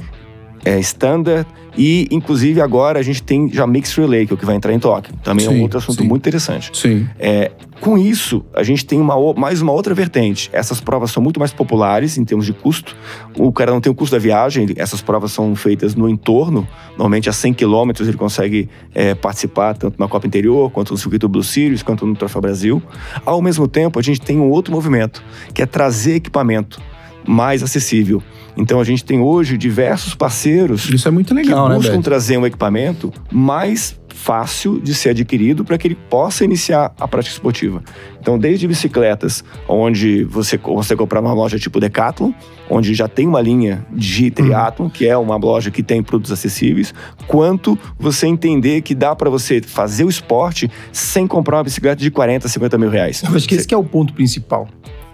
é, 0.68 0.80
standard 0.80 1.48
e, 1.78 2.08
inclusive, 2.10 2.60
agora 2.60 3.00
a 3.00 3.04
gente 3.04 3.22
tem 3.22 3.48
já 3.54 3.68
Mixed 3.68 4.02
Relay, 4.02 4.26
que 4.26 4.34
é 4.34 4.36
o 4.36 4.38
que 4.38 4.46
vai 4.46 4.56
entrar 4.56 4.74
em 4.74 4.80
Tóquio. 4.80 5.14
Também 5.24 5.46
sim, 5.46 5.54
é 5.54 5.58
um 5.58 5.62
outro 5.62 5.78
assunto 5.78 6.02
sim. 6.02 6.08
muito 6.08 6.24
interessante. 6.24 6.72
Sim. 6.74 7.08
É, 7.20 7.52
com 7.80 7.98
isso, 7.98 8.44
a 8.56 8.64
gente 8.64 8.84
tem 8.84 9.00
uma, 9.00 9.16
mais 9.36 9.62
uma 9.62 9.72
outra 9.72 9.94
vertente. 9.94 10.50
Essas 10.52 10.82
provas 10.82 11.12
são 11.12 11.22
muito 11.22 11.40
mais 11.40 11.54
populares 11.54 12.18
em 12.18 12.26
termos 12.26 12.48
de 12.48 12.54
custo. 12.54 12.96
O 13.38 13.54
cara 13.54 13.72
não 13.72 13.80
tem 13.80 13.92
o 13.92 13.96
custo 13.96 14.16
da 14.16 14.20
viagem, 14.20 14.68
essas 14.76 15.02
provas 15.02 15.32
são 15.32 15.56
feitas 15.56 15.94
no 15.94 16.10
entorno. 16.10 16.68
Normalmente 16.92 17.30
a 17.30 17.34
100 17.34 17.54
quilômetros 17.54 18.08
ele 18.08 18.18
consegue 18.18 18.68
é, 18.96 19.14
participar 19.14 19.76
tanto 19.76 20.00
na 20.00 20.08
Copa 20.08 20.26
Interior, 20.26 20.72
quanto 20.72 20.92
no 20.92 20.98
Circuito 20.98 21.30
Blue 21.30 21.44
Series, 21.44 21.84
quanto 21.84 22.08
no 22.08 22.16
Troféu 22.16 22.42
Brasil. 22.42 22.82
Ao 23.24 23.40
mesmo 23.40 23.68
tempo, 23.68 24.00
a 24.00 24.02
gente 24.02 24.20
tem 24.20 24.40
um 24.40 24.50
outro 24.50 24.74
movimento, 24.74 25.24
que 25.54 25.62
é 25.62 25.68
trazer 25.68 26.16
equipamento 26.16 26.82
mais 27.28 27.62
acessível. 27.62 28.24
Então 28.56 28.80
a 28.80 28.84
gente 28.84 29.06
tem 29.06 29.20
hoje 29.20 29.58
diversos 29.58 30.16
parceiros 30.16 30.90
Isso 30.90 31.08
é 31.08 31.12
muito 31.12 31.34
legal, 31.34 31.70
que 31.70 31.76
buscam 31.76 31.98
né, 31.98 32.02
trazer 32.02 32.38
um 32.38 32.46
equipamento 32.46 33.14
mais 33.32 34.00
fácil 34.18 34.80
de 34.80 34.96
ser 34.96 35.10
adquirido 35.10 35.64
para 35.64 35.78
que 35.78 35.88
ele 35.88 35.98
possa 36.10 36.44
iniciar 36.44 36.92
a 37.00 37.08
prática 37.08 37.34
esportiva. 37.34 37.84
Então, 38.20 38.38
desde 38.38 38.68
bicicletas, 38.68 39.44
onde 39.70 40.24
você 40.24 40.58
você 40.58 40.96
comprar 40.96 41.22
numa 41.22 41.34
loja 41.34 41.60
tipo 41.60 41.80
Decathlon, 41.80 42.32
onde 42.70 42.94
já 42.94 43.08
tem 43.08 43.28
uma 43.28 43.40
linha 43.40 43.86
de 43.92 44.32
triatlon, 44.32 44.90
que 44.90 45.08
é 45.08 45.16
uma 45.16 45.38
loja 45.38 45.70
que 45.70 45.84
tem 45.84 46.02
produtos 46.02 46.32
acessíveis, 46.32 46.94
quanto 47.28 47.78
você 47.98 48.28
entender 48.28 48.82
que 48.82 48.96
dá 48.96 49.16
para 49.16 49.30
você 49.30 49.62
fazer 49.62 50.04
o 50.04 50.10
esporte 50.10 50.70
sem 50.92 51.28
comprar 51.28 51.58
uma 51.58 51.64
bicicleta 51.64 52.02
de 52.02 52.10
40, 52.10 52.48
50 52.48 52.78
mil 52.78 52.90
reais. 52.90 53.24
Eu 53.24 53.36
acho 53.36 53.48
que 53.48 53.56
esse 53.56 53.68
que 53.68 53.74
é 53.74 53.78
o 53.78 53.84
ponto 53.84 54.14
principal. 54.14 54.68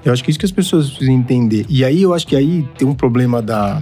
Eu 0.05 0.11
acho 0.11 0.23
que 0.23 0.29
é 0.29 0.31
isso 0.31 0.39
que 0.39 0.45
as 0.45 0.51
pessoas 0.51 0.89
precisam 0.89 1.13
entender. 1.13 1.65
E 1.69 1.83
aí 1.83 2.01
eu 2.01 2.13
acho 2.13 2.27
que 2.27 2.35
aí 2.35 2.67
tem 2.77 2.87
um 2.87 2.93
problema 2.93 3.41
da 3.41 3.81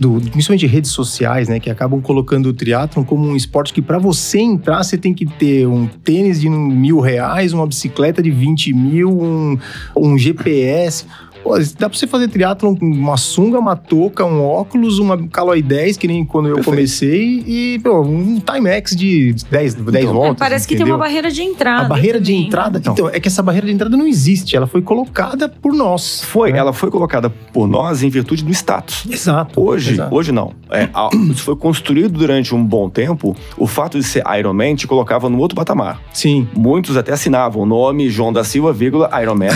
do, 0.00 0.18
principalmente 0.18 0.66
redes 0.66 0.90
sociais, 0.92 1.46
né, 1.46 1.60
que 1.60 1.68
acabam 1.68 2.00
colocando 2.00 2.46
o 2.46 2.54
triatlon 2.54 3.04
como 3.04 3.28
um 3.28 3.36
esporte 3.36 3.70
que 3.70 3.82
para 3.82 3.98
você 3.98 4.38
entrar 4.40 4.82
você 4.82 4.96
tem 4.96 5.12
que 5.12 5.26
ter 5.26 5.66
um 5.66 5.86
tênis 5.86 6.40
de 6.40 6.48
mil 6.48 7.00
reais, 7.00 7.52
uma 7.52 7.66
bicicleta 7.66 8.22
de 8.22 8.30
20 8.30 8.72
mil, 8.72 9.10
um, 9.10 9.58
um 9.94 10.16
GPS. 10.16 11.04
Pô, 11.42 11.58
dá 11.78 11.88
pra 11.88 11.98
você 11.98 12.06
fazer 12.06 12.28
triatlon 12.28 12.74
com 12.76 12.84
uma 12.86 13.16
sunga, 13.16 13.58
uma 13.58 13.74
touca, 13.76 14.24
um 14.24 14.42
óculos, 14.44 14.98
uma 14.98 15.16
Caloi 15.28 15.62
10, 15.62 15.96
que 15.96 16.06
nem 16.06 16.24
quando 16.24 16.48
eu 16.48 16.56
Perfeito. 16.56 16.74
comecei, 16.76 17.42
e 17.46 17.78
pô, 17.82 18.00
um 18.02 18.38
Timex 18.40 18.94
de 18.94 19.34
10, 19.50 19.74
10 19.74 20.04
É, 20.04 20.12
voltas. 20.12 20.36
parece 20.38 20.68
que 20.68 20.76
tem 20.76 20.84
uma 20.86 20.98
barreira 20.98 21.30
de 21.30 21.42
entrada. 21.42 21.86
A 21.86 21.88
barreira 21.88 22.20
de 22.20 22.32
também. 22.32 22.46
entrada. 22.46 22.78
Então, 22.84 23.08
é 23.08 23.18
que 23.18 23.28
essa 23.28 23.42
barreira 23.42 23.66
de 23.66 23.72
entrada 23.72 23.96
não 23.96 24.06
existe. 24.06 24.54
Ela 24.56 24.66
foi 24.66 24.82
colocada 24.82 25.48
por 25.48 25.72
nós. 25.72 26.22
Foi, 26.22 26.52
né? 26.52 26.58
ela 26.58 26.72
foi 26.72 26.90
colocada 26.90 27.30
por 27.30 27.66
nós 27.66 28.02
em 28.02 28.08
virtude 28.10 28.44
do 28.44 28.50
status. 28.50 29.06
Exato. 29.10 29.60
Hoje, 29.60 29.92
exato. 29.94 30.14
hoje 30.14 30.32
não. 30.32 30.52
É, 30.70 30.88
a- 30.92 31.08
isso 31.30 31.42
foi 31.42 31.56
construído 31.56 32.18
durante 32.18 32.54
um 32.54 32.62
bom 32.64 32.88
tempo. 32.90 33.34
O 33.56 33.66
fato 33.66 33.98
de 33.98 34.04
ser 34.04 34.22
Iron 34.38 34.52
Man 34.52 34.74
te 34.74 34.86
colocava 34.86 35.28
no 35.28 35.38
outro 35.38 35.56
patamar. 35.56 36.00
Sim. 36.12 36.46
Muitos 36.54 36.96
até 36.96 37.12
assinavam 37.12 37.62
o 37.62 37.66
nome 37.66 38.08
João 38.10 38.32
da 38.32 38.44
Silva, 38.44 38.72
vírgula, 38.72 39.08
Iron 39.22 39.34
Man. 39.36 39.46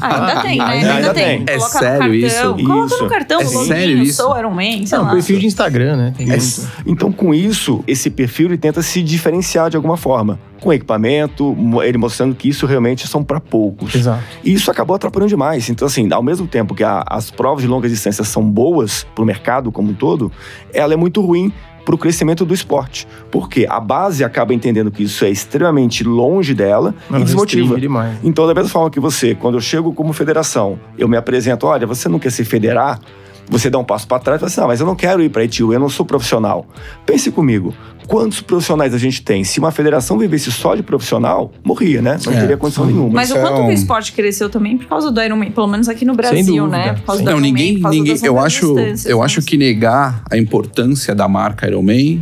Ah, 0.00 0.28
ainda 0.30 0.40
tem, 0.42 0.58
né? 0.58 0.64
ainda 0.64 0.92
Ainda, 0.94 1.14
tem. 1.14 1.24
tem. 1.24 1.31
É 1.46 1.56
Coloca 1.56 1.78
sério 1.78 2.14
isso? 2.14 2.54
Coloca 2.54 2.86
Isso. 2.94 3.02
no 3.04 3.08
cartão, 3.08 3.40
É 3.40 3.44
sério 3.44 3.98
isso? 4.02 4.22
sou 4.22 4.38
Iron 4.38 4.50
Man, 4.50 4.86
sei 4.86 4.98
Não, 4.98 5.04
lá. 5.04 5.10
perfil 5.12 5.38
de 5.38 5.46
Instagram, 5.46 5.96
né? 5.96 6.14
Tem 6.16 6.26
É 6.30 6.36
muito. 6.36 6.68
Então, 6.86 7.12
com 7.12 7.32
isso, 7.34 7.82
esse 7.86 8.10
perfil 8.10 8.46
ele 8.48 8.58
tenta 8.58 8.82
se 8.82 9.02
diferenciar 9.02 9.70
de 9.70 9.76
alguma 9.76 9.96
forma. 9.96 10.38
Com 10.60 10.72
equipamento, 10.72 11.56
ele 11.84 11.98
mostrando 11.98 12.34
que 12.36 12.48
isso 12.48 12.66
realmente 12.66 13.08
são 13.08 13.24
para 13.24 13.40
poucos. 13.40 13.94
Exato. 13.94 14.22
E 14.44 14.52
isso 14.52 14.70
acabou 14.70 14.94
atrapalhando 14.94 15.28
demais. 15.30 15.68
Então, 15.68 15.86
assim, 15.86 16.08
ao 16.12 16.22
mesmo 16.22 16.46
tempo 16.46 16.74
que 16.74 16.84
a- 16.84 17.02
as 17.08 17.30
provas 17.30 17.62
de 17.62 17.68
longa 17.68 17.88
distância 17.88 18.22
são 18.22 18.48
boas 18.48 19.04
para 19.14 19.22
o 19.22 19.26
mercado 19.26 19.72
como 19.72 19.90
um 19.90 19.94
todo, 19.94 20.30
ela 20.72 20.92
é 20.94 20.96
muito 20.96 21.20
ruim 21.20 21.52
para 21.84 21.94
o 21.94 21.98
crescimento 21.98 22.44
do 22.44 22.54
esporte. 22.54 23.06
Porque 23.30 23.66
a 23.68 23.80
base 23.80 24.24
acaba 24.24 24.54
entendendo 24.54 24.90
que 24.90 25.02
isso 25.02 25.24
é 25.24 25.30
extremamente 25.30 26.04
longe 26.04 26.54
dela 26.54 26.94
Não, 27.10 27.20
e 27.20 27.24
desmotiva. 27.24 27.74
Então, 28.22 28.46
da 28.46 28.54
mesma 28.54 28.70
forma 28.70 28.90
que 28.90 29.00
você, 29.00 29.34
quando 29.34 29.54
eu 29.54 29.60
chego 29.60 29.92
como 29.92 30.12
federação, 30.12 30.78
eu 30.96 31.08
me 31.08 31.16
apresento, 31.16 31.66
olha, 31.66 31.86
você 31.86 32.08
não 32.08 32.18
quer 32.18 32.30
se 32.30 32.44
federar? 32.44 33.00
Você 33.48 33.68
dá 33.68 33.78
um 33.78 33.84
passo 33.84 34.06
para 34.06 34.18
trás 34.20 34.36
e 34.36 34.40
fala 34.40 34.48
assim, 34.48 34.60
não, 34.60 34.68
mas 34.68 34.80
eu 34.80 34.86
não 34.86 34.94
quero 34.94 35.22
ir 35.22 35.28
para 35.28 35.42
a 35.42 35.44
ITU, 35.44 35.72
eu 35.72 35.80
não 35.80 35.88
sou 35.88 36.06
profissional. 36.06 36.64
Pense 37.04 37.30
comigo, 37.30 37.74
quantos 38.06 38.40
profissionais 38.40 38.94
a 38.94 38.98
gente 38.98 39.22
tem? 39.22 39.44
Se 39.44 39.58
uma 39.58 39.70
federação 39.70 40.18
vivesse 40.18 40.50
só 40.52 40.74
de 40.74 40.82
profissional, 40.82 41.52
morria, 41.64 42.00
né? 42.02 42.18
Não 42.24 42.32
É. 42.32 42.40
teria 42.40 42.56
condição 42.56 42.84
nenhuma. 42.86 43.10
Mas 43.10 43.30
o 43.30 43.36
é 43.36 43.40
quanto 43.40 43.60
um- 43.62 43.66
o 43.68 43.72
esporte 43.72 44.12
cresceu 44.12 44.48
também 44.50 44.76
por 44.76 44.86
causa 44.86 45.10
do 45.10 45.22
Ironman, 45.22 45.50
pelo 45.50 45.66
menos 45.66 45.88
aqui 45.88 46.04
no 46.04 46.14
Brasil, 46.14 46.66
né? 46.66 46.94
Por 46.94 47.02
causa 47.02 47.18
Sim. 47.20 47.24
do 47.24 47.30
Não, 47.30 47.38
Ironman, 47.38 47.52
ninguém, 47.52 47.74
por 47.74 47.82
causa 47.82 47.98
ninguém 47.98 48.16
eu 48.22 48.38
acho, 48.38 48.78
eu 49.06 49.18
né? 49.18 49.24
acho 49.24 49.42
que 49.42 49.56
negar 49.56 50.22
a 50.30 50.36
importância 50.36 51.14
da 51.14 51.26
marca 51.28 51.66
Iron 51.66 51.82
Man 51.82 52.20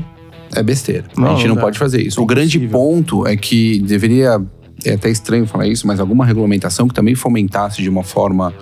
é 0.55 0.63
besteira. 0.63 1.05
Não, 1.17 1.33
a 1.33 1.35
gente 1.35 1.49
não 1.49 1.55
não 1.55 1.63
pode 1.63 1.79
fazer 1.79 2.01
isso. 2.03 2.19
É 2.19 2.23
o 2.23 2.27
grande 2.27 2.59
ponto 2.59 3.27
é 3.27 3.37
que 3.37 3.81
deveria 3.81 4.41
é 4.85 4.95
até 4.95 5.11
estranho 5.11 5.47
falar 5.47 5.67
isso, 5.67 5.87
mas 5.87 6.01
alguma 6.01 6.25
regulamentação 6.25 6.89
que 6.89 6.95
também 6.95 7.15
fomentasse 7.15 7.83
de 7.83 7.89
uma 7.89 8.03
forma 8.03 8.53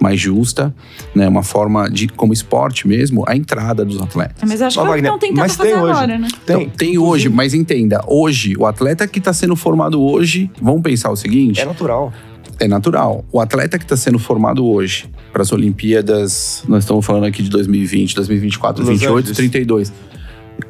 mais 0.00 0.20
justa, 0.20 0.74
né, 1.14 1.28
uma 1.28 1.42
forma 1.42 1.88
de 1.90 2.08
como 2.08 2.32
esporte 2.32 2.86
mesmo, 2.86 3.24
a 3.26 3.36
entrada 3.36 3.84
dos 3.84 4.00
atletas. 4.00 4.48
Mas 4.48 4.60
acho 4.62 4.78
Ó, 4.80 4.82
que 4.82 4.88
é 4.88 4.90
Wagner, 4.92 5.12
estão 5.12 5.18
tentando 5.18 5.38
mas 5.38 5.56
fazer 5.56 5.70
tem 5.70 5.78
hoje. 5.80 5.92
agora, 5.92 6.18
né? 6.18 6.28
Tem. 6.46 6.62
Então, 6.62 6.76
tem 6.76 6.98
hoje, 6.98 7.28
mas 7.28 7.54
entenda, 7.54 8.02
hoje 8.06 8.54
o 8.58 8.66
atleta 8.66 9.06
que 9.06 9.18
está 9.18 9.32
sendo 9.32 9.56
formado 9.56 10.00
hoje, 10.02 10.50
vamos 10.60 10.82
pensar 10.82 11.10
o 11.10 11.16
seguinte, 11.16 11.60
É 11.60 11.64
natural. 11.64 12.12
é 12.60 12.68
natural. 12.68 13.24
O 13.32 13.40
atleta 13.40 13.78
que 13.78 13.84
está 13.84 13.96
sendo 13.96 14.18
formado 14.18 14.66
hoje 14.66 15.06
para 15.32 15.42
as 15.42 15.50
Olimpíadas, 15.52 16.62
nós 16.68 16.84
estamos 16.84 17.04
falando 17.04 17.24
aqui 17.24 17.42
de 17.42 17.50
2020, 17.50 18.14
2024, 18.14 18.82
Los 18.82 18.88
28, 18.90 19.18
Angeles. 19.18 19.36
32. 19.36 19.92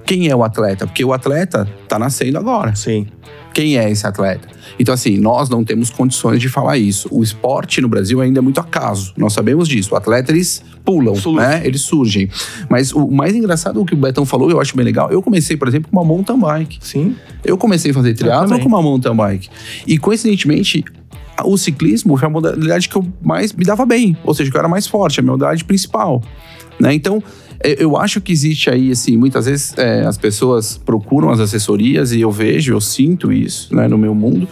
Quem 0.04 0.28
é 0.28 0.36
o 0.36 0.42
atleta? 0.42 0.86
Porque 0.86 1.04
o 1.04 1.12
atleta 1.12 1.68
está 1.82 1.98
nascendo 1.98 2.38
agora. 2.38 2.74
Sim. 2.74 3.06
Quem 3.52 3.76
é 3.76 3.90
esse 3.90 4.06
atleta? 4.06 4.48
Então, 4.78 4.94
assim, 4.94 5.18
nós 5.18 5.48
não 5.48 5.62
temos 5.62 5.90
condições 5.90 6.40
de 6.40 6.48
falar 6.48 6.78
isso. 6.78 7.08
O 7.10 7.22
esporte 7.22 7.80
no 7.80 7.88
Brasil 7.88 8.20
ainda 8.20 8.38
é 8.38 8.42
muito 8.42 8.58
acaso. 8.58 9.12
Nós 9.16 9.32
sabemos 9.32 9.68
disso. 9.68 9.94
O 9.94 9.96
atleta, 9.96 10.32
eles 10.32 10.62
pulam, 10.84 11.14
né? 11.34 11.60
Eles 11.64 11.82
surgem. 11.82 12.30
Mas 12.68 12.92
o 12.92 13.06
mais 13.08 13.34
engraçado, 13.34 13.80
o 13.80 13.84
que 13.84 13.94
o 13.94 13.96
Betão 13.96 14.24
falou, 14.24 14.50
eu 14.50 14.60
acho 14.60 14.74
bem 14.74 14.84
legal. 14.84 15.10
Eu 15.10 15.22
comecei, 15.22 15.56
por 15.56 15.68
exemplo, 15.68 15.90
com 15.90 15.98
uma 15.98 16.04
mountain 16.04 16.38
bike. 16.38 16.78
Sim. 16.80 17.14
Eu 17.44 17.58
comecei 17.58 17.90
a 17.90 17.94
fazer 17.94 18.14
triatlo 18.14 18.58
com 18.58 18.68
uma 18.68 18.82
mountain 18.82 19.14
bike. 19.14 19.48
E 19.86 19.98
coincidentemente, 19.98 20.82
o 21.44 21.56
ciclismo 21.58 22.16
foi 22.16 22.26
a 22.26 22.30
modalidade 22.30 22.88
que 22.88 22.96
eu 22.96 23.06
mais 23.22 23.52
me 23.52 23.64
dava 23.64 23.84
bem. 23.84 24.16
Ou 24.24 24.34
seja, 24.34 24.50
que 24.50 24.56
eu 24.56 24.60
era 24.60 24.68
mais 24.68 24.86
forte, 24.86 25.20
a 25.20 25.22
minha 25.22 25.32
modalidade 25.32 25.64
principal. 25.64 26.22
Né? 26.80 26.94
Então, 26.94 27.22
eu- 27.64 27.74
eu 27.78 27.96
acho 27.96 28.20
que 28.20 28.32
existe 28.32 28.68
aí, 28.70 28.90
assim, 28.90 29.16
muitas 29.16 29.46
vezes 29.46 29.76
é, 29.76 30.04
as 30.04 30.16
pessoas 30.18 30.76
procuram 30.76 31.30
as 31.30 31.40
assessorias 31.40 32.12
e 32.12 32.20
eu 32.20 32.30
vejo, 32.30 32.72
eu 32.72 32.80
sinto 32.80 33.32
isso 33.32 33.74
né, 33.74 33.88
no 33.88 33.96
meu 33.98 34.14
mundo, 34.14 34.48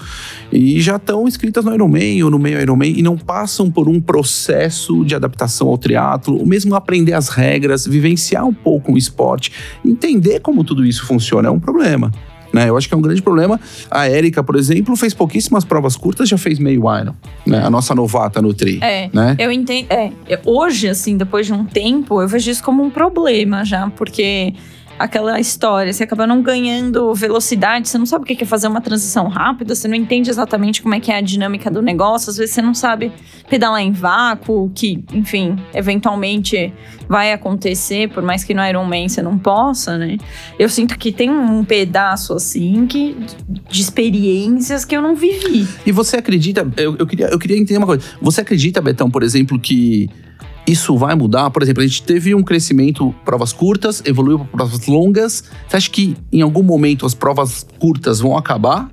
e 0.53 0.81
já 0.81 0.97
estão 0.97 1.27
inscritas 1.29 1.65
no 1.65 1.73
Ironman 1.75 2.23
ou 2.25 2.31
no 2.31 2.39
meio 2.39 2.61
Ironman 2.61 2.95
e 2.99 3.03
não 3.03 3.17
passam 3.17 3.71
por 3.71 3.89
um 3.89 4.01
processo 4.01 5.05
de 5.05 5.15
adaptação 5.15 5.69
ao 5.69 5.79
triatlo, 5.79 6.39
ou 6.39 6.47
mesmo 6.47 6.75
aprender 6.75 7.13
as 7.13 7.29
regras, 7.29 7.87
vivenciar 7.87 8.45
um 8.47 8.55
pouco 8.55 8.93
o 8.93 8.99
esporte, 8.99 9.53
entender 9.85 10.41
como 10.41 10.65
tudo 10.65 10.85
isso 10.85 11.05
funciona 11.07 11.49
é 11.49 11.51
um 11.51 11.61
problema. 11.61 12.11
Né? 12.53 12.69
Eu 12.69 12.77
acho 12.77 12.89
que 12.89 12.95
é 12.95 12.97
um 12.97 13.03
grande 13.03 13.23
problema. 13.23 13.61
A 13.91 14.09
Érica, 14.09 14.43
por 14.43 14.57
exemplo, 14.57 14.97
fez 14.97 15.15
pouquíssimas 15.15 15.65
provas 15.65 15.97
curtas, 15.97 16.29
já 16.29 16.39
fez 16.39 16.59
meio 16.59 16.83
Iron. 17.01 17.15
Né? 17.47 17.63
A 17.65 17.71
nossa 17.71 17.95
novata 17.95 18.43
no 18.43 18.53
tri. 18.53 18.79
É. 18.83 19.09
Né? 19.13 19.37
Eu 19.39 19.53
entendo. 19.53 19.87
É, 19.91 20.13
hoje, 20.45 20.89
assim, 20.89 21.17
depois 21.17 21.47
de 21.47 21.53
um 21.53 21.65
tempo, 21.65 22.21
eu 22.21 22.29
vejo 22.29 22.51
isso 22.51 22.63
como 22.63 22.83
um 22.83 22.91
problema 22.91 23.65
já, 23.65 23.89
porque 23.91 24.55
aquela 25.01 25.41
história, 25.41 25.91
você 25.91 26.05
acaba 26.05 26.27
não 26.27 26.43
ganhando 26.43 27.15
velocidade, 27.15 27.89
você 27.89 27.97
não 27.97 28.05
sabe 28.05 28.25
o 28.25 28.27
que 28.27 28.45
é 28.45 28.47
fazer 28.47 28.69
uma 28.69 28.83
transição 28.83 29.29
rápida, 29.29 29.75
você 29.75 29.89
não 29.89 29.95
entende 29.95 30.29
exatamente 30.29 30.83
como 30.83 30.95
é 30.95 31.01
que 31.01 31.11
é 31.11 31.17
a 31.17 31.23
dinâmica 31.23 31.71
do 31.71 31.81
negócio, 31.81 32.29
às 32.29 32.37
vezes 32.37 32.55
você 32.55 32.61
não 32.61 32.75
sabe 32.75 33.11
pedalar 33.49 33.81
em 33.81 33.93
vácuo, 33.93 34.71
que, 34.75 35.03
enfim, 35.15 35.57
eventualmente 35.73 36.71
vai 37.09 37.33
acontecer, 37.33 38.11
por 38.11 38.23
mais 38.23 38.45
que 38.45 38.53
no 38.53 38.63
Ironman 38.63 39.09
você 39.09 39.23
não 39.23 39.39
possa, 39.39 39.97
né? 39.97 40.19
Eu 40.59 40.69
sinto 40.69 40.99
que 40.99 41.11
tem 41.11 41.31
um 41.31 41.65
pedaço, 41.65 42.35
assim, 42.35 42.87
que, 42.87 43.17
de 43.71 43.81
experiências 43.81 44.85
que 44.85 44.95
eu 44.95 45.01
não 45.01 45.17
vivi. 45.17 45.67
E 45.87 45.93
você 45.93 46.19
acredita, 46.19 46.71
eu, 46.77 46.95
eu 46.99 47.07
queria, 47.07 47.29
eu 47.29 47.39
queria 47.39 47.57
entender 47.57 47.79
uma 47.79 47.87
coisa. 47.87 48.05
Você 48.21 48.43
acredita, 48.43 48.83
Betão, 48.83 49.11
por 49.11 49.23
exemplo, 49.23 49.59
que 49.59 50.11
isso 50.71 50.97
vai 50.97 51.15
mudar? 51.15 51.51
Por 51.51 51.63
exemplo, 51.63 51.83
a 51.83 51.87
gente 51.87 52.03
teve 52.03 52.35
um 52.35 52.43
crescimento, 52.43 53.15
provas 53.25 53.53
curtas, 53.53 54.03
evoluiu 54.05 54.39
para 54.39 54.47
provas 54.47 54.87
longas. 54.87 55.45
Você 55.67 55.77
acha 55.77 55.91
que 55.91 56.17
em 56.33 56.43
algum 56.43 56.63
momento 56.63 57.05
as 57.05 57.15
provas 57.15 57.67
curtas 57.79 58.21
vão 58.21 58.37
acabar? 58.37 58.89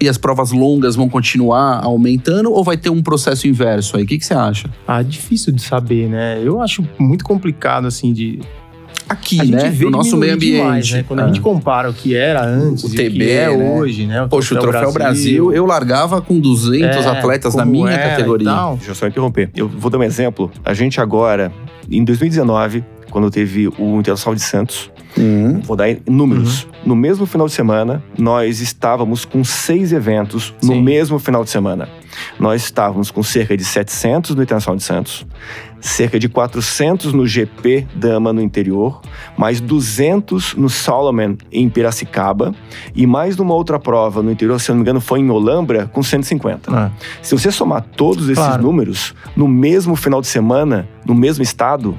E 0.00 0.08
as 0.08 0.18
provas 0.18 0.50
longas 0.50 0.96
vão 0.96 1.08
continuar 1.08 1.82
aumentando? 1.82 2.52
Ou 2.52 2.62
vai 2.62 2.76
ter 2.76 2.90
um 2.90 3.02
processo 3.02 3.46
inverso 3.46 3.96
aí? 3.96 4.02
O 4.02 4.06
que, 4.06 4.18
que 4.18 4.26
você 4.26 4.34
acha? 4.34 4.68
Ah, 4.86 5.02
difícil 5.02 5.52
de 5.52 5.62
saber, 5.62 6.08
né? 6.08 6.40
Eu 6.42 6.60
acho 6.60 6.86
muito 6.98 7.24
complicado, 7.24 7.86
assim, 7.86 8.12
de. 8.12 8.40
Aqui, 9.08 9.40
a 9.40 9.44
gente 9.44 9.54
né? 9.56 9.70
vê 9.70 9.84
No 9.84 9.90
nosso 9.90 10.16
meio 10.16 10.34
ambiente. 10.34 10.56
demais, 10.56 10.90
né? 10.92 11.04
Quando 11.06 11.20
Ah. 11.20 11.24
a 11.24 11.26
gente 11.26 11.40
compara 11.40 11.90
o 11.90 11.94
que 11.94 12.16
era 12.16 12.44
antes 12.44 12.84
O 12.84 12.88
e 12.88 12.90
o 12.90 12.96
TB, 12.96 13.18
que 13.18 13.30
é 13.30 13.48
né? 13.56 13.70
hoje, 13.78 14.06
né? 14.06 14.26
Poxa, 14.30 14.54
o 14.54 14.58
Troféu 14.58 14.92
Brasil, 14.92 15.52
eu 15.52 15.66
largava 15.66 16.20
com 16.22 16.38
200 16.40 17.04
É, 17.04 17.08
atletas 17.08 17.54
na 17.54 17.64
minha 17.64 17.96
categoria. 17.98 18.50
Deixa 18.76 18.90
eu 18.90 18.94
só 18.94 19.06
interromper. 19.06 19.50
Eu 19.54 19.68
vou 19.68 19.90
dar 19.90 19.98
um 19.98 20.02
exemplo. 20.02 20.50
A 20.64 20.72
gente 20.72 21.00
agora, 21.00 21.52
em 21.90 22.02
2019, 22.04 22.84
quando 23.10 23.30
teve 23.30 23.68
o 23.78 23.98
Internacional 24.00 24.34
de 24.34 24.42
Santos, 24.42 24.90
Hum. 25.16 25.60
vou 25.62 25.76
dar 25.76 25.86
números. 26.08 26.66
No 26.84 26.96
mesmo 26.96 27.24
final 27.26 27.46
de 27.46 27.52
semana, 27.52 28.02
nós 28.18 28.60
estávamos 28.60 29.24
com 29.24 29.44
seis 29.44 29.92
eventos 29.92 30.52
no 30.62 30.72
Sim. 30.72 30.82
mesmo 30.82 31.18
final 31.20 31.44
de 31.44 31.50
semana. 31.50 31.88
Nós 32.38 32.64
estávamos 32.64 33.10
com 33.10 33.22
cerca 33.22 33.56
de 33.56 33.64
700 33.64 34.34
no 34.34 34.42
Internacional 34.42 34.76
de 34.76 34.82
Santos, 34.82 35.26
cerca 35.80 36.18
de 36.18 36.28
400 36.28 37.12
no 37.12 37.26
GP 37.26 37.86
Dama 37.94 38.32
no 38.32 38.40
interior, 38.40 39.00
mais 39.36 39.60
200 39.60 40.54
no 40.54 40.68
Solomon 40.68 41.36
em 41.52 41.68
Piracicaba 41.68 42.54
e 42.94 43.06
mais 43.06 43.36
numa 43.36 43.54
outra 43.54 43.78
prova 43.78 44.22
no 44.22 44.30
interior, 44.30 44.58
se 44.60 44.70
eu 44.70 44.74
não 44.74 44.80
me 44.80 44.82
engano, 44.84 45.00
foi 45.00 45.20
em 45.20 45.30
Olambra, 45.30 45.86
com 45.86 46.02
150. 46.02 46.70
Ah, 46.74 46.90
Se 47.22 47.36
você 47.36 47.50
somar 47.50 47.82
todos 47.82 48.24
esses 48.28 48.42
Claro. 48.44 48.62
números 48.62 49.14
no 49.36 49.46
mesmo 49.46 49.94
final 49.96 50.20
de 50.20 50.26
semana, 50.26 50.88
no 51.04 51.14
mesmo 51.14 51.42
estado, 51.42 51.96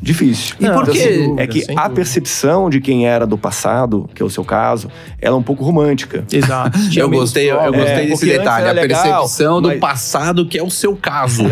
Difícil. 0.00 0.54
E 0.60 0.66
por 0.66 0.82
Então, 0.82 0.94
quê? 0.94 1.34
é 1.38 1.46
que 1.46 1.64
a 1.76 1.88
percepção 1.88 2.68
de 2.70 2.80
quem 2.80 3.06
era 3.06 3.26
do 3.26 3.36
passado, 3.38 4.08
que 4.14 4.22
é 4.22 4.24
o 4.24 4.30
seu 4.30 4.44
caso, 4.44 4.88
ela 5.20 5.36
é 5.36 5.38
um 5.38 5.42
pouco 5.42 5.64
romântica. 5.64 6.24
Exato. 6.32 6.78
Eu 6.96 7.08
gostei, 7.10 7.50
eu 7.50 7.56
prova. 7.56 7.70
gostei 7.76 7.94
É, 8.04 8.06
desse 8.06 8.26
detalhe, 8.26 8.68
a 8.68 8.72
legal, 8.72 9.02
percepção 9.02 9.60
do 9.60 9.68
mas- 9.68 9.78
passado 9.80 10.46
que 10.46 10.58
é 10.58 10.62
o 10.62 10.70
seu 10.70 10.94
caso. 10.96 11.44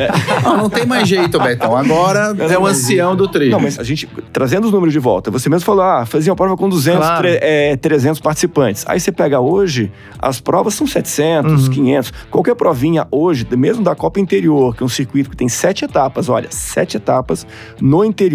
Ah, 0.45 0.57
não 0.57 0.69
tem 0.71 0.87
mais 0.87 1.09
jeito, 1.09 1.39
Betão. 1.39 1.77
Agora 1.77 2.35
é 2.51 2.59
o 2.59 2.67
ancião 2.67 3.15
do 3.17 3.27
trilho. 3.29 3.51
Não, 3.53 3.61
mas 3.61 3.79
a 3.79 3.83
gente, 3.83 4.09
trazendo 4.33 4.67
os 4.67 4.73
números 4.73 4.93
de 4.93 4.99
volta, 4.99 5.31
você 5.31 5.49
mesmo 5.49 5.65
falou, 5.65 5.83
ah, 5.83 6.05
fazia 6.07 6.33
uma 6.33 6.37
prova 6.37 6.57
com 6.57 6.69
200, 6.69 6.99
Claro. 7.01 7.23
tre- 7.23 7.39
é, 7.41 7.77
300 7.77 8.21
participantes. 8.21 8.85
Aí 8.87 8.99
você 9.01 9.11
pega 9.13 9.41
hoje, 9.41 9.91
as 10.19 10.41
provas 10.41 10.75
são 10.75 10.87
700, 10.87 11.67
Uhum. 11.69 11.73
500. 11.75 12.13
Qualquer 12.31 12.55
provinha 12.55 13.07
hoje, 13.11 13.47
mesmo 13.57 13.83
da 13.83 13.95
Copa 13.95 14.21
Interior, 14.21 14.75
que 14.75 14.83
é 14.83 14.87
um 14.87 14.89
circuito 14.89 15.31
que 15.31 15.37
tem 15.37 15.49
sete 15.49 15.85
etapas, 15.85 16.29
olha, 16.29 16.49
sete 16.51 16.97
etapas 16.97 17.47
no 17.81 18.05
interior, 18.05 18.34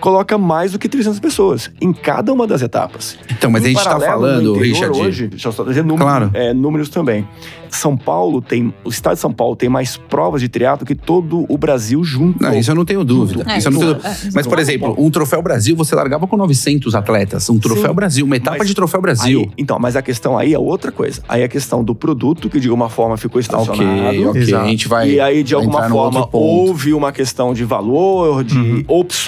coloca 0.00 0.36
mais 0.36 0.72
do 0.72 0.78
que 0.80 0.88
300 0.88 1.20
pessoas 1.20 1.70
em 1.80 1.92
cada 1.92 2.32
uma 2.32 2.44
das 2.46 2.60
etapas. 2.60 3.16
Então, 3.30 3.50
mas 3.50 3.64
a 3.64 3.68
Em 3.68 3.72
gente 3.74 3.84
tá 3.84 3.90
paralelo, 3.96 4.20
no 4.20 4.26
falando, 4.26 4.50
interior 4.56 4.72
Richard. 4.74 5.00
Hoje, 5.00 5.28
deixa 5.28 5.48
eu 5.48 5.52
só 5.52 5.62
dizer 5.62 5.82
números, 5.84 6.02
Claro. 6.02 6.30
é, 6.34 6.52
números 6.52 6.88
também. 6.88 7.26
São 7.70 7.96
Paulo 7.96 8.42
tem, 8.42 8.74
o 8.84 8.90
estado 8.90 9.14
de 9.14 9.20
São 9.20 9.32
Paulo 9.32 9.56
tem 9.56 9.66
mais 9.68 9.96
provas 9.96 10.42
de 10.42 10.48
triatlo 10.48 10.84
que 10.84 10.94
todo 10.94 11.46
o 11.48 11.56
Brasil 11.56 12.02
junto. 12.04 12.42
Não, 12.42 12.52
isso 12.52 12.70
eu 12.70 12.74
não 12.74 12.84
tenho 12.84 13.02
dúvida. 13.02 13.44
É, 13.50 13.56
isso 13.56 13.68
eu 13.68 13.72
não 13.72 13.80
tenho... 13.80 13.92
é, 14.04 14.08
é, 14.10 14.16
Mas, 14.34 14.46
por 14.46 14.58
exemplo, 14.58 14.94
um 14.98 15.08
Troféu 15.10 15.40
Brasil, 15.40 15.74
você 15.74 15.94
largava 15.94 16.26
com 16.26 16.36
900 16.36 16.94
atletas. 16.94 17.48
Um 17.48 17.58
Troféu 17.58 17.88
Sim, 17.90 17.94
Brasil, 17.94 18.26
uma 18.26 18.36
etapa 18.36 18.62
de 18.64 18.74
Troféu 18.74 19.00
Brasil. 19.00 19.40
Aí, 19.40 19.50
então, 19.56 19.78
mas 19.78 19.96
a 19.96 20.02
questão 20.02 20.36
aí 20.36 20.52
é 20.52 20.58
outra 20.58 20.92
coisa. 20.92 21.22
Aí 21.26 21.42
a 21.42 21.48
questão 21.48 21.82
do 21.82 21.94
produto, 21.94 22.50
que 22.50 22.60
de 22.60 22.68
alguma 22.68 22.90
forma 22.90 23.16
ficou 23.16 23.40
estacionado. 23.40 23.80
ok, 24.08 24.26
ok. 24.26 24.42
Exato. 24.42 24.64
A 24.66 24.68
gente 24.68 24.88
vai. 24.88 25.10
E 25.10 25.20
aí, 25.20 25.42
de 25.42 25.54
alguma 25.54 25.88
forma, 25.88 26.28
houve 26.30 26.92
uma 26.92 27.10
questão 27.12 27.54
de 27.54 27.64
valor, 27.64 28.42
de 28.44 28.58
Uhum. 28.58 28.84
opções, 28.86 29.21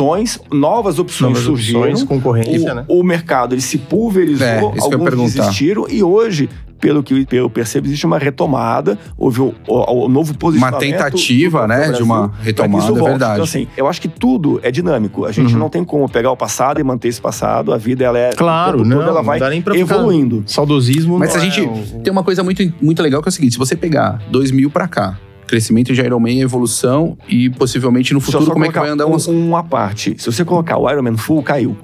novas 0.52 0.98
opções 0.98 1.30
Novas 1.32 1.44
surgiram. 1.44 1.80
opções, 1.82 2.02
concorrência, 2.04 2.72
o, 2.72 2.74
né? 2.74 2.84
o 2.88 3.02
mercado 3.02 3.54
ele 3.54 3.60
se 3.62 3.78
pulverizou, 3.78 4.46
É, 4.46 4.58
isso 4.76 4.88
que 4.88 4.94
eu 4.94 5.00
ia 5.00 5.08
alguns 5.10 5.34
desistiram, 5.34 5.86
e 5.88 6.02
hoje, 6.02 6.48
pelo 6.80 7.02
que 7.02 7.26
eu 7.32 7.48
percebo, 7.48 7.86
existe 7.86 8.04
uma 8.04 8.18
retomada, 8.18 8.98
houve 9.16 9.40
o, 9.40 9.54
o- 9.66 10.04
o 10.04 10.08
novo 10.08 10.36
posicionamento. 10.36 10.80
tentativa, 10.80 11.62
do 11.62 11.68
né, 11.68 11.76
Brasil 11.76 11.94
de 11.96 12.02
uma 12.02 12.30
retomada, 12.42 12.84
isso 12.84 12.92
é 12.92 12.98
volte. 12.98 13.10
verdade. 13.10 13.32
Então, 13.34 13.44
assim, 13.44 13.66
eu 13.76 13.88
acho 13.88 14.00
que 14.00 14.08
tudo 14.08 14.60
é 14.62 14.70
dinâmico. 14.70 15.24
A 15.24 15.32
gente 15.32 15.54
Uhum. 15.54 15.60
não 15.60 15.70
tem 15.70 15.82
como 15.82 16.06
pegar 16.08 16.30
o 16.30 16.36
passado 16.36 16.78
e 16.80 16.84
manter 16.84 17.08
esse 17.08 17.20
passado. 17.20 17.72
A 17.72 17.78
vida, 17.78 18.04
ela 18.04 18.18
é. 18.18 18.30
Claro, 18.34 18.78
todo 18.78 18.86
não, 18.88 19.00
ela 19.02 19.14
não 19.14 19.22
vai 19.24 19.38
dá 19.40 19.48
nem 19.48 19.62
pra 19.62 19.72
ficar- 19.74 19.94
evoluindo. 19.94 20.42
Saudosismo 20.46 21.18
Mas 21.18 21.30
não 21.34 21.40
a 21.40 21.46
é 21.46 21.50
gente 21.50 21.60
o- 21.62 22.00
tem 22.02 22.12
uma 22.12 22.22
coisa 22.22 22.42
muito, 22.42 22.62
muito 22.82 23.02
legal 23.02 23.22
que 23.22 23.28
é 23.28 23.30
o 23.30 23.32
seguinte: 23.32 23.52
se 23.52 23.58
você 23.58 23.74
pegar 23.74 24.20
2000 24.30 24.68
pra 24.68 24.86
cá, 24.86 25.18
crescimento 25.46 25.92
de 25.92 26.00
Ironman, 26.00 26.40
evolução 26.40 27.16
e 27.28 27.50
possivelmente 27.50 28.12
no 28.14 28.20
futuro, 28.20 28.50
como 28.52 28.64
é 28.64 28.68
que 28.68 28.78
vai 28.78 28.88
andar 28.90 29.06
um, 29.06 29.14
uns. 29.14 29.26
uma 29.26 29.62
parte. 29.64 30.14
Se 30.18 30.26
você 30.30 30.44
colocar 30.44 30.76
o 30.78 30.90
Ironman 30.90 31.16
Full, 31.16 31.42
caiu. 31.42 31.76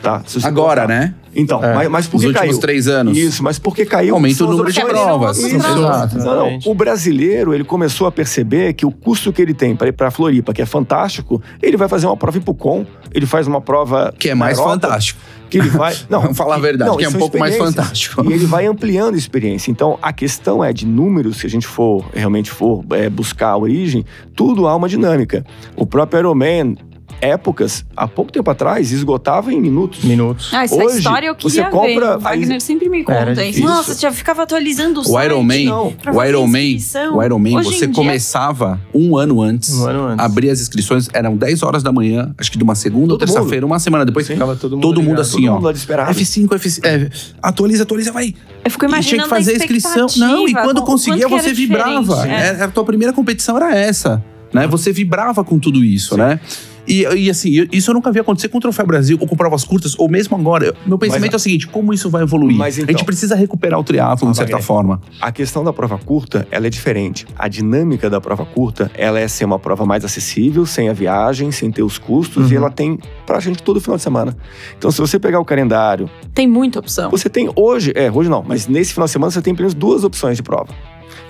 Tá? 0.00 0.22
Se 0.26 0.40
você 0.40 0.46
Agora, 0.46 0.82
colocar- 0.82 0.86
né? 1.00 1.14
Então, 1.34 1.62
É. 1.62 1.74
mas, 1.74 1.88
mas 1.88 2.06
por 2.06 2.14
Nos 2.16 2.22
que 2.22 2.26
últimos 2.28 2.48
caiu? 2.50 2.60
três 2.60 2.86
anos. 2.88 3.18
Isso, 3.18 3.42
mas 3.42 3.58
por 3.58 3.74
que 3.74 3.84
caiu? 3.84 4.14
Aumenta 4.14 4.44
o 4.44 4.50
número 4.50 4.72
de 4.72 4.80
provas. 4.80 5.38
Isso. 5.38 5.56
Exato. 5.56 6.18
Não. 6.18 6.58
O 6.66 6.74
brasileiro, 6.74 7.52
ele 7.52 7.64
começou 7.64 8.06
a 8.06 8.12
perceber 8.12 8.72
que 8.74 8.86
o 8.86 8.92
custo 8.92 9.32
que 9.32 9.42
ele 9.42 9.52
tem 9.54 9.74
para 9.74 9.88
ir 9.88 9.92
para 9.92 10.10
Floripa, 10.10 10.52
que 10.52 10.62
é 10.62 10.66
fantástico, 10.66 11.42
ele 11.60 11.76
vai 11.76 11.88
fazer 11.88 12.06
uma 12.06 12.16
prova 12.16 12.38
em 12.38 12.40
Pucon, 12.40 12.86
ele 13.12 13.26
faz 13.26 13.46
uma 13.48 13.60
prova 13.60 14.14
Que 14.16 14.30
é 14.30 14.34
mais 14.36 14.56
Europa, 14.56 14.74
fantástico. 14.80 15.20
Que 15.48 15.58
ele 15.58 15.68
vai, 15.70 15.96
não, 16.08 16.20
Vamos 16.20 16.36
falar 16.36 16.56
a 16.56 16.58
verdade, 16.58 16.96
que 16.96 17.04
é 17.04 17.08
um 17.08 17.12
são 17.12 17.20
pouco 17.20 17.38
mais 17.38 17.56
fantástico. 17.56 18.24
E 18.28 18.32
ele 18.32 18.46
vai 18.46 18.66
ampliando 18.66 19.14
a 19.14 19.18
experiência. 19.18 19.70
Então, 19.70 19.98
a 20.02 20.12
questão 20.12 20.62
é 20.62 20.72
de 20.72 20.86
números, 20.86 21.38
se 21.38 21.46
a 21.46 21.50
gente 21.50 21.66
for 21.66 22.04
realmente 22.12 22.50
for 22.50 22.84
é, 22.90 23.08
buscar 23.08 23.48
a 23.48 23.56
origem, 23.56 24.04
tudo 24.34 24.66
há 24.66 24.74
uma 24.74 24.88
dinâmica. 24.88 25.44
O 25.76 25.86
próprio 25.86 26.20
Ironman, 26.20 26.76
épocas, 27.20 27.84
há 27.96 28.06
pouco 28.06 28.30
tempo 28.32 28.50
atrás, 28.50 28.92
esgotava 28.92 29.52
em 29.52 29.60
minutos. 29.60 30.04
Minutos. 30.04 30.50
Ah, 30.52 30.64
essa 30.64 30.74
Hoje, 30.76 30.98
história 30.98 31.26
eu 31.28 31.34
você 31.38 31.62
queria 31.62 31.70
compra- 31.70 32.10
ver. 32.12 32.16
O 32.16 32.20
Wagner 32.20 32.60
sempre 32.60 32.88
me 32.88 33.04
Era 33.08 33.26
conta 33.30 33.44
isso. 33.44 33.60
Nossa, 33.60 33.94
já 33.98 34.12
ficava 34.12 34.42
atualizando 34.42 35.00
o, 35.00 35.02
O 35.02 35.06
site. 35.06 35.26
Ironman, 35.26 35.64
não. 35.66 35.92
pra 35.92 36.12
o 36.14 36.24
Ironman, 36.24 36.74
inscrição. 36.76 37.16
o 37.16 37.22
Ironman, 37.22 37.56
Hoje 37.56 37.68
você 37.78 37.86
dia- 37.86 37.94
começava 37.94 38.80
um 38.94 39.16
ano 39.16 39.40
antes. 39.42 39.74
Um 39.74 39.86
ano 39.86 40.06
antes. 40.08 40.24
Abria 40.24 40.52
as 40.52 40.60
inscrições, 40.60 41.08
eram 41.12 41.36
10 41.36 41.62
horas 41.62 41.82
da 41.82 41.90
manhã, 41.92 42.32
acho 42.38 42.50
que 42.50 42.58
de 42.58 42.64
uma 42.64 42.74
segunda 42.74 43.14
ou 43.14 43.18
Todo 43.18 43.26
terça-feira, 43.28 43.66
uma 43.66 43.78
semana 43.78 44.04
depois. 44.04 44.26
Sim. 44.26 44.34
Ficava 44.34 44.54
todo 44.56 44.72
mundo, 44.76 44.82
Todo 44.82 45.02
mundo 45.02 45.20
assim, 45.20 45.42
Todo 45.42 45.50
ó. 45.50 45.54
mundo 45.54 45.64
lá 45.64 45.72
desesperado. 45.72 46.12
F5, 46.12 46.48
F5, 46.54 46.84
é, 46.86 47.10
atualiza, 47.42 47.82
atualiza, 47.82 48.12
vai. 48.12 48.34
Eu 48.64 48.70
fico 48.70 48.84
E 48.84 48.88
tinha 48.88 48.96
imaginando 48.96 49.22
que 49.24 49.34
fazer 49.34 49.52
a 49.52 49.56
inscrição. 49.56 50.06
Não, 50.16 50.46
e 50.48 50.52
quando 50.52 50.82
conseguia, 50.82 51.26
você 51.28 51.52
vibrava. 51.52 52.26
É. 52.28 52.58
É, 52.58 52.62
a 52.62 52.68
tua 52.68 52.84
primeira 52.84 53.12
competição 53.12 53.56
era 53.56 53.74
essa. 53.76 54.22
Né? 54.52 54.66
Você 54.66 54.92
vibrava 54.92 55.44
com 55.44 55.58
tudo 55.58 55.84
isso, 55.84 56.16
né? 56.16 56.40
E, 56.88 57.02
e 57.02 57.30
assim, 57.30 57.50
eu- 57.50 57.66
isso 57.70 57.90
eu 57.90 57.94
nunca 57.94 58.10
vi 58.10 58.18
acontecer 58.20 58.48
com 58.48 58.58
o 58.58 58.60
Troféu 58.60 58.86
Brasil 58.86 59.18
ou 59.20 59.26
com 59.28 59.36
provas 59.36 59.62
curtas, 59.64 59.94
ou 59.98 60.08
mesmo 60.08 60.36
agora. 60.36 60.74
Meu 60.86 60.98
pensamento 60.98 61.32
Mas- 61.32 61.34
é 61.34 61.36
o 61.36 61.38
seguinte: 61.40 61.66
como 61.66 61.92
isso 61.92 62.08
vai 62.08 62.22
evoluir? 62.22 62.56
Mas 62.56 62.78
a 62.78 62.82
então- 62.82 62.92
gente 62.92 63.04
precisa 63.04 63.34
recuperar 63.34 63.78
o 63.78 63.84
triatlo, 63.84 64.30
de 64.30 64.36
certa 64.36 64.52
Wagner. 64.52 64.66
forma. 64.66 65.00
A 65.20 65.30
questão 65.30 65.62
da 65.62 65.72
prova 65.72 65.98
curta, 65.98 66.46
ela 66.50 66.66
é 66.66 66.70
diferente. 66.70 67.26
A 67.38 67.46
dinâmica 67.48 68.08
da 68.08 68.20
prova 68.20 68.46
curta, 68.46 68.90
ela 68.94 69.20
é 69.20 69.28
ser 69.28 69.44
uma 69.44 69.58
prova 69.58 69.84
mais 69.84 70.04
acessível, 70.04 70.64
sem 70.64 70.88
a 70.88 70.92
viagem, 70.92 71.50
sem 71.52 71.70
ter 71.70 71.82
os 71.82 71.98
custos, 71.98 72.46
Uhum. 72.46 72.52
e 72.52 72.56
ela 72.56 72.70
tem 72.70 72.98
pra 73.26 73.38
gente 73.40 73.62
todo 73.62 73.80
final 73.80 73.96
de 73.96 74.02
semana. 74.02 74.36
Então, 74.78 74.90
se 74.90 74.98
você 75.00 75.18
pegar 75.18 75.40
o 75.40 75.44
calendário, 75.44 76.08
Tem 76.32 76.46
muita 76.46 76.78
opção. 76.78 77.10
você 77.10 77.28
tem 77.28 77.50
hoje, 77.54 77.92
é, 77.94 78.10
hoje 78.10 78.30
não, 78.30 78.42
mas 78.46 78.66
nesse 78.66 78.92
final 78.94 79.06
de 79.06 79.12
semana 79.12 79.30
você 79.30 79.42
tem 79.42 79.54
pelo 79.54 79.64
menos 79.64 79.74
duas 79.74 80.04
opções 80.04 80.36
de 80.36 80.42
prova. 80.42 80.68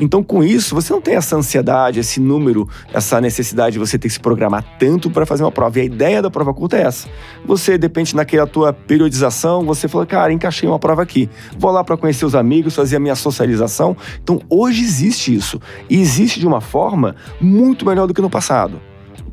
Então, 0.01 0.23
com 0.23 0.43
isso, 0.43 0.75
você 0.75 0.93
não 0.93 1.01
tem 1.01 1.15
essa 1.15 1.37
ansiedade, 1.37 2.01
esse 2.01 2.21
número, 2.21 2.69
essa 2.93 3.21
necessidade 3.21 3.73
de 3.73 3.79
você 3.79 3.99
ter 3.99 4.09
que 4.09 4.15
se 4.15 4.21
programar 4.21 4.65
tanto 4.79 5.11
para 5.11 5.27
fazer 5.27 5.43
uma 5.43 5.53
prova. 5.53 5.79
E 5.79 5.83
a 5.83 5.85
ideia 5.85 6.23
da 6.23 6.31
prova 6.31 6.55
curta 6.55 6.77
é 6.77 6.83
essa. 6.83 7.09
Você, 7.45 7.77
depende 7.77 8.15
naquela 8.15 8.47
tua 8.47 8.73
periodização, 8.73 9.65
você 9.65 9.89
fala, 9.89 10.07
cara, 10.07 10.33
encaixei 10.33 10.69
uma 10.69 10.79
prova 10.79 11.03
aqui. 11.03 11.29
Vou 11.59 11.71
lá 11.71 11.83
para 11.83 11.97
conhecer 11.97 12.25
os 12.25 12.35
amigos, 12.35 12.75
fazer 12.75 12.97
a 12.97 13.01
minha 13.01 13.17
socialização. 13.17 13.97
Então, 14.23 14.41
hoje 14.49 14.83
existe 14.83 15.35
isso. 15.35 15.61
E 15.91 16.01
existe 16.01 16.39
de 16.39 16.47
uma 16.47 16.61
forma 16.61 17.17
muito 17.41 17.85
melhor 17.85 18.07
do 18.07 18.15
que 18.15 18.21
no 18.21 18.31
passado. 18.31 18.81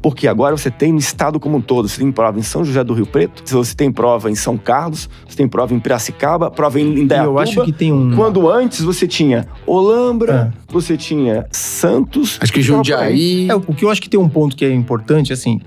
Porque 0.05 0.27
agora 0.27 0.55
você 0.55 0.69
tem 0.69 0.91
no 0.93 0.99
estado 0.99 1.39
como 1.39 1.57
um 1.57 1.61
todo. 1.61 1.87
Você 1.89 1.99
tem 1.99 2.11
prova 2.11 2.37
em 2.37 2.43
São 2.43 2.63
José 2.63 2.83
do 2.83 2.93
Rio 2.93 3.07
Preto, 3.07 3.41
você 3.51 3.75
tem 3.75 3.91
prova 3.91 4.29
em 4.29 4.35
São 4.35 4.55
Carlos, 4.55 5.09
você 5.27 5.35
tem 5.35 5.47
prova 5.47 5.73
em 5.73 5.79
Piracicaba, 5.79 6.51
prova 6.51 6.79
em 6.79 6.99
Indaiatuba. 6.99 7.31
eu 7.31 7.39
acho 7.39 7.63
que 7.65 7.71
tem 7.73 7.91
um. 7.91 8.15
Quando 8.15 8.47
antes 8.47 8.81
você 8.83 9.07
tinha 9.07 9.47
Olambra, 9.65 10.53
É. 10.55 10.71
você 10.71 10.95
tinha 10.95 11.47
Santos. 11.51 12.37
Acho 12.39 12.53
que. 12.53 12.61
Jundiaí. 12.61 13.47
É, 13.49 13.55
o 13.55 13.61
que 13.61 13.83
eu 13.83 13.89
acho 13.89 13.99
que 13.99 14.07
tem 14.07 14.19
um 14.19 14.29
ponto 14.29 14.55
que 14.55 14.63
é 14.63 14.71
importante, 14.71 15.33
assim. 15.33 15.59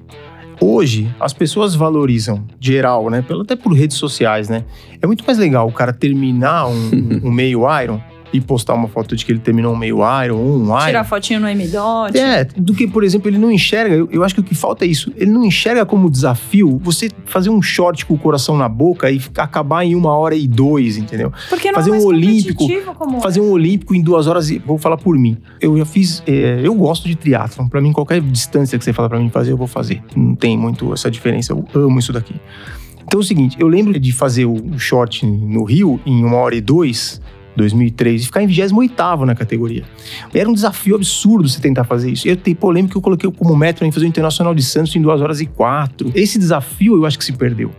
Hoje, 0.60 1.12
as 1.18 1.32
pessoas 1.32 1.74
valorizam, 1.74 2.44
geral, 2.60 3.10
né? 3.10 3.22
pelo- 3.22 3.42
Até 3.42 3.56
por 3.56 3.72
redes 3.72 3.96
sociais, 3.96 4.48
né? 4.48 4.64
É 5.02 5.06
muito 5.08 5.24
mais 5.24 5.36
legal 5.38 5.66
o 5.66 5.72
cara 5.72 5.92
terminar 5.92 6.68
um, 6.68 6.90
um 7.26 7.30
meio 7.32 7.62
Iron 7.82 8.00
e 8.32 8.40
postar 8.40 8.74
uma 8.74 8.88
foto 8.88 9.16
de 9.16 9.24
que 9.24 9.32
ele 9.32 9.38
terminou 9.38 9.72
um 9.72 9.76
meio 9.76 9.98
Iron 10.24 10.36
ou 10.36 10.58
um 10.58 10.64
Iron. 10.66 10.86
Tirar 10.86 11.04
fotinho 11.04 11.40
no 11.40 11.48
M-Dot. 11.48 12.16
É, 12.16 12.44
do 12.44 12.74
que, 12.74 12.86
por 12.86 13.04
exemplo, 13.04 13.28
ele 13.28 13.38
não 13.38 13.50
enxerga. 13.50 13.94
Eu, 13.94 14.08
eu 14.10 14.24
acho 14.24 14.34
que 14.34 14.40
o 14.40 14.44
que 14.44 14.54
falta 14.54 14.84
é 14.84 14.88
isso. 14.88 15.12
Ele 15.16 15.30
não 15.30 15.44
enxerga 15.44 15.84
como 15.86 16.10
desafio 16.10 16.78
você 16.82 17.10
fazer 17.24 17.50
um 17.50 17.62
short 17.62 18.04
com 18.06 18.14
o 18.14 18.18
coração 18.18 18.56
na 18.56 18.68
boca 18.68 19.10
e 19.10 19.20
acabar 19.36 19.84
em 19.84 19.94
uma 19.94 20.16
hora 20.16 20.34
e 20.34 20.46
dois, 20.46 20.96
entendeu? 20.96 21.32
Porque 21.48 21.68
não 21.68 21.74
fazer 21.76 21.90
é 21.90 21.94
um 21.94 22.04
olímpico, 22.04 22.64
Fazer 23.20 23.40
um 23.40 23.50
olímpico 23.50 23.94
em 23.94 24.02
duas 24.02 24.26
horas 24.26 24.50
e. 24.50 24.58
Vou 24.58 24.78
falar 24.78 24.96
por 24.96 25.16
mim. 25.18 25.36
Eu 25.60 25.76
já 25.78 25.84
fiz. 25.84 26.22
é, 26.26 26.60
eu 26.62 26.74
gosto 26.74 27.08
de 27.08 27.14
triatlon. 27.14 27.68
Pra 27.68 27.80
mim, 27.80 27.92
qualquer 27.92 28.20
distância 28.20 28.78
que 28.78 28.84
você 28.84 28.92
fala 28.92 29.08
pra 29.08 29.18
mim 29.18 29.30
fazer, 29.30 29.52
eu 29.52 29.56
vou 29.56 29.66
fazer. 29.66 30.02
Não 30.14 30.34
tem 30.34 30.56
muito 30.56 30.92
essa 30.92 31.10
diferença. 31.10 31.52
Eu 31.52 31.66
amo 31.74 31.98
isso 31.98 32.12
daqui. 32.12 32.34
Então 33.08 33.20
é 33.20 33.22
o 33.22 33.26
seguinte, 33.26 33.56
eu 33.58 33.66
lembro 33.66 33.98
de 33.98 34.12
fazer 34.12 34.44
o 34.44 34.78
short 34.78 35.24
no 35.24 35.64
Rio 35.64 35.98
em 36.04 36.22
uma 36.22 36.36
hora 36.36 36.54
e 36.54 36.60
dois. 36.60 37.22
2003, 37.58 38.22
e 38.22 38.24
ficar 38.24 38.42
em 38.42 38.46
28 38.46 39.26
na 39.26 39.34
categoria. 39.34 39.84
Era 40.32 40.48
um 40.48 40.54
desafio 40.54 40.94
absurdo 40.94 41.46
você 41.48 41.60
tentar 41.60 41.84
fazer 41.84 42.10
isso. 42.10 42.26
Eu 42.26 42.36
tenho 42.36 42.56
polêmica 42.56 42.92
que 42.92 42.96
eu 42.96 43.02
coloquei 43.02 43.30
como 43.30 43.54
meta 43.54 43.84
em 43.86 43.92
fazer 43.92 44.06
o 44.06 44.08
Internacional 44.08 44.54
de 44.54 44.62
Santos 44.62 44.96
em 44.96 45.02
2 45.02 45.20
horas 45.20 45.40
e 45.40 45.46
4. 45.46 46.12
Esse 46.14 46.38
desafio 46.38 46.96
eu 46.96 47.04
acho 47.04 47.18
que 47.18 47.24
se 47.24 47.32
perdeu. 47.32 47.70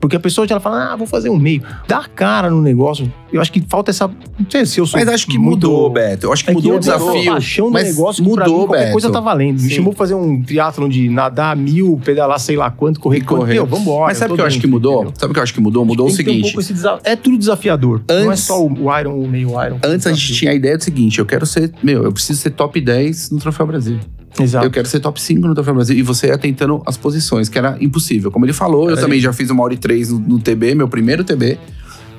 Porque 0.00 0.14
a 0.14 0.20
pessoa 0.20 0.46
já 0.46 0.60
fala, 0.60 0.92
ah, 0.92 0.96
vou 0.96 1.06
fazer 1.08 1.28
um 1.28 1.36
meio. 1.36 1.60
Dá 1.88 1.98
a 1.98 2.04
cara 2.08 2.48
no 2.50 2.62
negócio. 2.62 3.12
Eu 3.32 3.40
acho 3.40 3.50
que 3.52 3.60
falta 3.68 3.90
essa. 3.90 4.06
Não 4.06 4.46
sei 4.48 4.64
se 4.64 4.80
eu 4.80 4.86
sou. 4.86 4.98
Mas 4.98 5.08
acho 5.08 5.26
que 5.26 5.36
muito- 5.36 5.66
mudou, 5.68 5.90
Beto. 5.90 6.26
Eu 6.26 6.32
acho 6.32 6.44
que 6.44 6.50
É 6.50 6.54
mudou 6.54 6.76
o 6.76 6.78
tenho 6.78 6.92
uma 6.94 6.98
desafio. 7.12 7.32
paixão 7.32 7.66
do 7.66 7.72
mas 7.72 7.88
negócio 7.88 8.24
que 8.24 8.30
pra 8.30 8.44
mudou, 8.44 8.60
mim, 8.60 8.66
qualquer 8.66 8.80
Beto. 8.82 8.92
coisa 8.92 9.10
tá 9.10 9.20
valendo. 9.20 9.54
Me 9.60 9.68
Sim. 9.68 9.74
chamou 9.76 9.92
pra 9.92 9.98
fazer 9.98 10.14
um 10.14 10.40
triatlon 10.42 10.88
de 10.88 11.08
nadar 11.08 11.56
mil, 11.56 12.00
pedalar 12.04 12.38
sei 12.38 12.56
lá 12.56 12.70
quanto, 12.70 13.00
correr 13.00 13.20
quanto. 13.22 13.40
correr. 13.40 13.54
Meu, 13.54 13.66
vambora. 13.66 14.06
Mas 14.06 14.18
sabe 14.18 14.32
o 14.32 14.36
que 14.36 14.40
eu 14.42 14.46
acho 14.46 14.60
que 14.60 14.66
mudou? 14.68 14.94
entendeu? 15.02 15.14
Sabe 15.18 15.30
o 15.30 15.34
que 15.34 15.38
eu 15.40 15.42
acho 15.42 15.54
que 15.54 15.60
mudou? 15.60 15.84
Mudou 15.84 16.06
o 16.06 16.08
que 16.08 16.12
um 16.14 16.16
seguinte. 16.16 16.42
pouco 16.42 16.60
esse 16.60 16.72
desa- 16.72 16.98
É 17.02 17.16
tudo 17.16 17.36
desafiador. 17.36 18.00
Não 18.08 18.16
é 18.16 18.26
Antes- 18.28 18.44
só 18.44 18.64
o 18.64 18.98
Iron, 19.00 19.18
o 19.18 19.28
meio 19.28 19.48
Iron. 19.64 19.78
Antes 19.84 20.06
a 20.06 20.12
gente 20.12 20.32
tinha 20.32 20.52
a 20.52 20.54
ideia 20.54 20.78
do 20.78 20.84
seguinte: 20.84 21.18
eu 21.18 21.26
quero 21.26 21.44
ser. 21.44 21.72
Meu, 21.82 22.04
eu 22.04 22.12
preciso 22.12 22.40
ser 22.40 22.50
top 22.50 22.80
10 22.80 23.30
no 23.30 23.38
Troféu 23.40 23.66
Brasil. 23.66 23.98
Exato. 24.42 24.66
Eu 24.66 24.70
quero 24.70 24.88
ser 24.88 25.00
top 25.00 25.20
5 25.20 25.46
no 25.46 25.54
Troféu 25.54 25.74
Brasil. 25.74 25.96
E 25.96 26.02
você 26.02 26.28
ia 26.28 26.38
tentando 26.38 26.82
as 26.86 26.96
posições, 26.96 27.48
que 27.48 27.58
era 27.58 27.76
impossível. 27.80 28.30
Como 28.30 28.44
ele 28.44 28.52
falou, 28.52 28.84
eu 28.86 28.92
Era 28.92 29.00
também 29.00 29.20
já 29.20 29.32
fiz 29.32 29.50
uma 29.50 29.62
hora 29.62 29.74
e 29.74 29.78
três 29.78 30.10
no, 30.10 30.18
no 30.18 30.38
TB, 30.38 30.74
meu 30.74 30.88
primeiro 30.88 31.24
TB. 31.24 31.58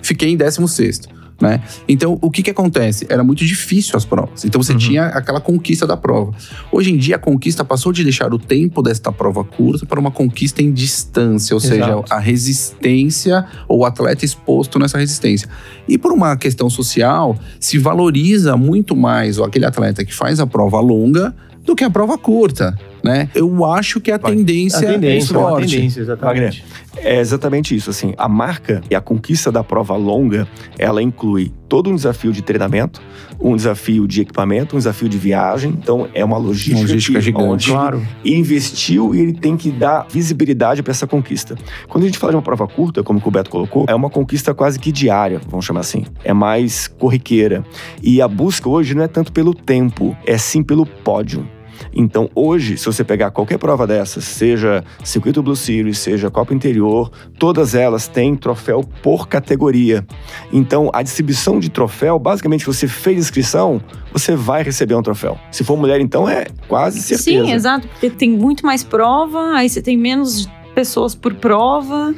Fiquei 0.02 0.30
em 0.30 0.38
16. 0.38 1.02
Né? 1.42 1.62
Então, 1.88 2.20
o 2.22 2.30
que 2.30 2.44
que 2.44 2.50
acontece? 2.50 3.06
Era 3.08 3.24
muito 3.24 3.46
difícil 3.46 3.96
as 3.96 4.04
provas. 4.04 4.44
Então, 4.44 4.62
você 4.62 4.74
Uhum. 4.74 4.78
tinha 4.78 5.06
aquela 5.06 5.40
conquista 5.40 5.88
da 5.88 5.96
prova. 5.96 6.34
Hoje 6.70 6.92
em 6.92 6.98
dia, 6.98 7.16
a 7.16 7.20
conquista 7.20 7.64
passou 7.64 7.94
de 7.94 8.04
deixar 8.04 8.34
o 8.34 8.38
tempo 8.38 8.82
desta 8.82 9.10
prova 9.10 9.42
curta 9.46 9.86
para 9.86 9.98
uma 9.98 10.12
conquista 10.12 10.62
em 10.62 10.70
distância, 10.74 11.54
ou 11.54 11.62
seja, 11.62 11.86
Exato. 11.86 12.14
a 12.14 12.20
resistência 12.20 13.46
ou 13.70 13.80
o 13.80 13.86
atleta 13.86 14.26
exposto 14.26 14.78
nessa 14.80 14.98
resistência. 14.98 15.48
E 15.88 15.98
por 15.98 16.12
uma 16.12 16.36
questão 16.36 16.70
social, 16.70 17.38
se 17.58 17.78
valoriza 17.78 18.58
muito 18.58 18.94
mais 18.94 19.38
o 19.38 19.44
aquele 19.46 19.66
atleta 19.66 20.04
que 20.04 20.14
faz 20.14 20.42
a 20.42 20.46
prova 20.48 20.82
longa 20.82 21.34
do 21.70 21.76
que 21.76 21.84
a 21.84 21.90
prova 21.90 22.18
curta, 22.18 22.76
né? 23.04 23.30
Eu 23.36 23.64
acho 23.64 24.02
que 24.02 24.12
a 24.12 24.18
Vai. 24.18 24.34
tendência, 24.36 24.90
A 24.90 24.94
tendência, 24.94 25.32
é 25.32 25.34
forte. 25.40 25.76
tendência, 25.76 26.02
exatamente. 26.02 26.66
É 26.98 27.20
exatamente 27.20 27.76
isso. 27.76 27.90
Assim, 27.92 28.14
a 28.18 28.28
marca 28.28 28.82
e 28.90 28.96
a 28.96 29.00
conquista 29.02 29.52
da 29.52 29.64
prova 29.64 29.96
longa, 29.96 30.48
ela 30.80 31.02
inclui 31.02 31.52
todo 31.70 31.92
um 31.92 31.96
desafio 31.96 32.32
de 32.32 32.42
treinamento, 32.42 33.00
um 33.40 33.56
desafio 33.56 34.08
de 34.08 34.22
equipamento, 34.22 34.76
um 34.76 34.80
desafio 34.80 35.08
de 35.08 35.18
viagem. 35.20 35.72
Então, 35.80 36.10
é 36.14 36.26
uma 36.26 36.38
logística, 36.40 36.76
Uma 36.78 36.82
logística 36.82 37.20
que- 37.20 37.26
gigante. 37.26 37.70
Claro. 37.70 38.02
investiu 38.26 39.14
e 39.14 39.20
ele 39.22 39.34
tem 39.34 39.56
que 39.56 39.70
dar 39.72 40.08
visibilidade 40.12 40.82
para 40.82 40.92
essa 40.92 41.06
conquista. 41.06 41.56
Quando 41.88 42.04
a 42.04 42.08
gente 42.08 42.18
fala 42.18 42.32
de 42.34 42.38
uma 42.38 42.42
prova 42.42 42.68
curta, 42.68 43.04
como 43.04 43.22
o 43.24 43.32
Beto 43.32 43.50
colocou, 43.52 43.86
é 43.88 43.94
uma 43.94 44.10
conquista 44.10 44.54
quase 44.56 44.80
que 44.80 44.92
diária, 44.92 45.40
vamos 45.48 45.66
chamar 45.66 45.82
assim. 45.82 46.04
É 46.24 46.34
mais 46.34 46.88
corriqueira. 46.88 47.64
E 48.02 48.22
a 48.22 48.28
busca 48.28 48.68
hoje 48.68 48.96
não 48.96 49.04
é 49.04 49.08
tanto 49.08 49.32
pelo 49.32 49.54
tempo, 49.54 50.18
é 50.26 50.36
sim 50.38 50.64
pelo 50.64 50.86
pódio. 50.86 51.48
Então, 51.94 52.30
hoje, 52.36 52.78
se 52.78 52.86
você 52.86 53.04
pegar 53.04 53.32
qualquer 53.32 53.58
prova 53.58 53.86
dessas, 53.86 54.24
seja 54.24 54.84
Circuito 55.04 55.42
Blue 55.42 55.56
Series, 55.56 55.98
seja 56.00 56.30
Copa 56.30 56.54
Interior, 56.54 57.12
todas 57.38 57.76
elas 57.76 58.08
têm 58.08 58.36
troféu 58.36 58.84
por 59.02 59.28
categoria. 59.28 60.06
Então, 60.52 60.90
a 60.94 61.02
distribuição 61.02 61.60
de 61.60 61.70
troféu, 61.70 62.18
basicamente, 62.20 62.66
você 62.66 62.88
fez 62.88 63.18
inscrição, 63.20 63.82
você 64.12 64.36
vai 64.36 64.64
receber 64.64 64.96
um 64.96 65.02
troféu. 65.02 65.38
Se 65.52 65.64
for 65.64 65.78
mulher, 65.78 66.00
então, 66.00 66.28
é 66.28 66.48
quase 66.68 67.02
certeza. 67.02 67.46
Sim, 67.46 67.52
exato, 67.52 67.88
porque 67.88 68.10
tem 68.10 68.30
muito 68.30 68.66
mais 68.66 68.84
prova, 68.84 69.54
aí 69.54 69.70
você 69.70 69.82
tem 69.82 69.98
menos 69.98 70.48
pessoas 70.74 71.14
por 71.14 71.34
prova, 71.34 72.14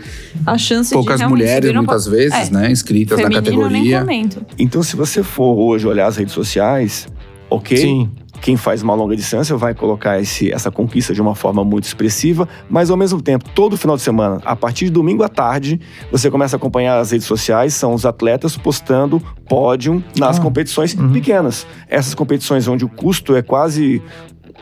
a 0.46 0.58
chance 0.58 0.94
Poucas 0.94 1.20
de 1.20 1.26
mulheres, 1.26 1.74
muitas 1.74 2.06
vezes, 2.06 2.50
É. 2.50 2.52
né? 2.52 2.72
Inscritas 2.72 3.18
na 3.20 3.30
feminino 3.42 3.70
nem 3.70 3.92
categoria. 3.92 4.46
Então, 4.60 4.84
se 4.84 4.96
você 4.96 5.24
for 5.24 5.56
hoje 5.58 5.88
olhar 5.88 6.06
as 6.08 6.18
redes 6.18 6.34
sociais, 6.34 7.08
ok? 7.50 7.78
Sim. 7.78 8.12
Quem 8.42 8.58
faz 8.58 8.82
uma 8.82 8.96
longa 8.96 9.16
distância 9.16 9.56
vai 9.56 9.74
colocar 9.74 10.20
esse, 10.20 10.52
essa 10.52 10.72
conquista 10.72 11.14
de 11.14 11.22
uma 11.22 11.36
forma 11.36 11.64
muito 11.64 11.84
expressiva, 11.86 12.50
mas 12.70 12.90
ao 12.90 12.98
mesmo 12.98 13.22
tempo, 13.22 13.48
todo 13.54 13.78
final 13.78 13.96
de 13.96 14.02
semana, 14.02 14.42
a 14.44 14.56
partir 14.56 14.86
de 14.86 14.92
domingo 14.92 15.24
à 15.24 15.30
tarde, 15.30 15.80
você 16.12 16.30
começa 16.32 16.56
a 16.56 16.58
acompanhar 16.58 17.00
as 17.00 17.12
redes 17.12 17.28
sociais, 17.28 17.74
são 17.74 17.94
os 17.94 18.06
atletas 18.06 18.58
postando 18.58 19.22
pódio 19.48 20.04
nas 20.18 20.38
Ah, 20.38 20.42
competições 20.42 20.96
uhum. 20.96 21.12
pequenas. 21.12 21.68
Essas 21.88 22.16
competições 22.16 22.68
onde 22.68 22.84
o 22.84 22.90
custo 22.90 23.36
é 23.36 23.42
quase 23.42 24.02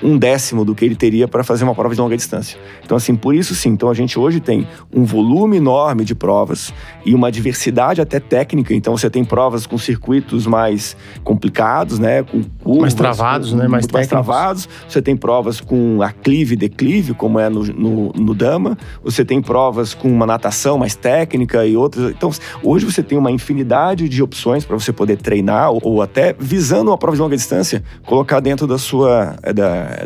um 0.02 0.18
décimo 0.18 0.64
do 0.64 0.74
que 0.74 0.86
ele 0.86 0.96
teria 0.96 1.28
para 1.28 1.44
fazer 1.44 1.64
uma 1.64 1.76
prova 1.76 1.94
de 1.94 2.02
longa 2.02 2.16
distância. 2.16 2.58
Então, 2.84 2.96
assim, 2.98 3.16
por 3.16 3.36
isso 3.36 3.54
sim. 3.56 3.70
Então, 3.70 3.90
a 3.90 3.94
gente 3.94 4.18
hoje 4.18 4.40
tem 4.40 4.68
um 4.94 5.04
volume 5.04 5.58
enorme 5.58 6.04
de 6.06 6.16
provas 6.16 6.74
e 7.06 7.14
uma 7.14 7.32
diversidade 7.32 8.02
até 8.02 8.20
técnica. 8.20 8.74
Então, 8.74 8.96
você 8.98 9.10
tem 9.10 9.24
provas 9.26 9.66
com 9.66 9.78
circuitos 9.78 10.46
mais 10.48 10.96
complicados, 11.24 12.00
né? 12.00 12.24
Com 12.24 12.42
curvas. 12.64 12.82
Mais 12.82 12.94
travados, 12.94 13.52
com- 13.52 13.58
né? 13.58 13.68
Mais 13.68 13.88
mais 13.92 14.08
travados. 14.08 14.68
Você 14.88 15.02
tem 15.02 15.16
provas 15.16 15.60
com 15.62 16.02
aclive 16.02 16.54
e 16.54 16.58
declive, 16.58 17.14
como 17.14 17.40
é 17.40 17.50
no, 17.50 17.64
no, 17.66 18.12
no 18.14 18.34
Dama. 18.34 18.78
Você 19.04 19.24
tem 19.26 19.42
provas 19.42 19.94
com 19.94 20.10
uma 20.12 20.26
natação 20.26 20.78
mais 20.78 20.96
técnica 20.96 21.66
e 21.66 21.76
outras. 21.76 22.12
Então, 22.12 22.32
hoje 22.64 22.86
você 22.86 23.04
tem 23.04 23.18
uma 23.18 23.32
infinidade 23.32 24.08
de 24.10 24.24
opções 24.24 24.66
para 24.66 24.78
você 24.80 24.92
poder 24.92 25.18
treinar 25.18 25.72
ou, 25.72 25.80
ou 25.84 26.02
até 26.02 26.34
visando 26.38 26.90
uma 26.92 26.98
prova 26.98 27.16
de 27.16 27.22
longa 27.22 27.36
distância, 27.36 27.84
colocar 28.06 28.40
dentro 28.40 28.66
da 28.66 28.78
sua, 28.78 29.36
eh, 29.44 29.54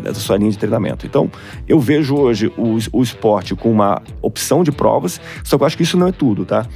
da 0.10 0.14
sua 0.14 0.36
linha 0.36 0.50
de 0.50 0.58
treinamento. 0.58 1.06
Então, 1.06 1.30
eu 1.68 1.78
vejo 1.78 2.14
hoje 2.16 2.52
o, 2.56 2.78
o 2.92 3.02
esporte 3.02 3.54
com 3.54 3.70
uma 3.70 4.00
opção 4.22 4.62
de 4.64 4.72
provas, 4.72 5.20
só 5.42 5.56
que 5.56 5.62
eu 5.62 5.66
acho 5.66 5.76
que 5.76 5.82
isso 5.82 5.96
não 5.96 6.08
é 6.08 6.12
tudo, 6.12 6.44
tá? 6.44 6.66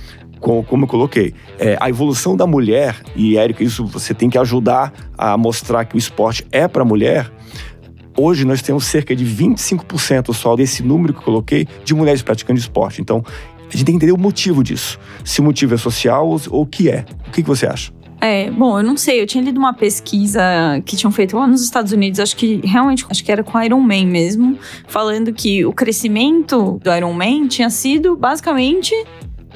Co- 0.40 0.62
Como 0.62 0.84
eu 0.84 0.88
coloquei, 0.88 1.34
é, 1.58 1.76
a 1.80 1.88
evolução 1.88 2.36
da 2.36 2.46
mulher, 2.46 2.96
e 3.16 3.36
Érica, 3.36 3.64
isso 3.64 3.84
você 3.84 4.14
tem 4.14 4.30
que 4.30 4.38
ajudar 4.38 4.92
a 5.16 5.36
mostrar 5.36 5.84
que 5.84 5.96
o 5.96 5.98
esporte 5.98 6.46
é 6.52 6.68
para 6.68 6.84
mulher. 6.84 7.30
Hoje 8.16 8.44
nós 8.44 8.60
temos 8.62 8.84
cerca 8.84 9.14
de 9.14 9.24
25% 9.24 10.32
só 10.34 10.56
desse 10.56 10.82
número 10.82 11.12
que 11.12 11.20
eu 11.20 11.24
coloquei 11.24 11.66
de 11.84 11.94
mulheres 11.94 12.22
praticando 12.22 12.58
esporte. 12.58 13.00
Então, 13.00 13.22
a 13.26 13.62
gente 13.76 13.84
tem 13.84 13.98
que 13.98 14.04
entender 14.06 14.12
o 14.12 14.18
motivo 14.18 14.64
disso. 14.64 14.98
Se 15.24 15.40
o 15.40 15.44
motivo 15.44 15.74
é 15.74 15.76
social 15.76 16.26
ou, 16.26 16.40
ou 16.50 16.62
o 16.62 16.66
que 16.66 16.88
é. 16.90 17.04
O 17.28 17.30
que, 17.30 17.42
que 17.42 17.48
você 17.48 17.66
acha? 17.66 17.92
É, 18.20 18.50
bom, 18.50 18.78
eu 18.78 18.84
não 18.84 18.96
sei, 18.96 19.20
eu 19.20 19.26
tinha 19.26 19.42
lido 19.42 19.58
uma 19.58 19.72
pesquisa 19.72 20.42
que 20.84 20.96
tinham 20.96 21.10
feito 21.12 21.36
lá 21.36 21.46
nos 21.46 21.62
Estados 21.62 21.92
Unidos, 21.92 22.18
acho 22.18 22.36
que 22.36 22.60
realmente, 22.64 23.06
acho 23.08 23.24
que 23.24 23.30
era 23.30 23.44
com 23.44 23.60
Iron 23.62 23.80
Man 23.80 24.06
mesmo, 24.06 24.58
falando 24.88 25.32
que 25.32 25.64
o 25.64 25.72
crescimento 25.72 26.80
do 26.82 26.92
Iron 26.92 27.12
Man 27.12 27.46
tinha 27.46 27.70
sido 27.70 28.16
basicamente 28.16 28.92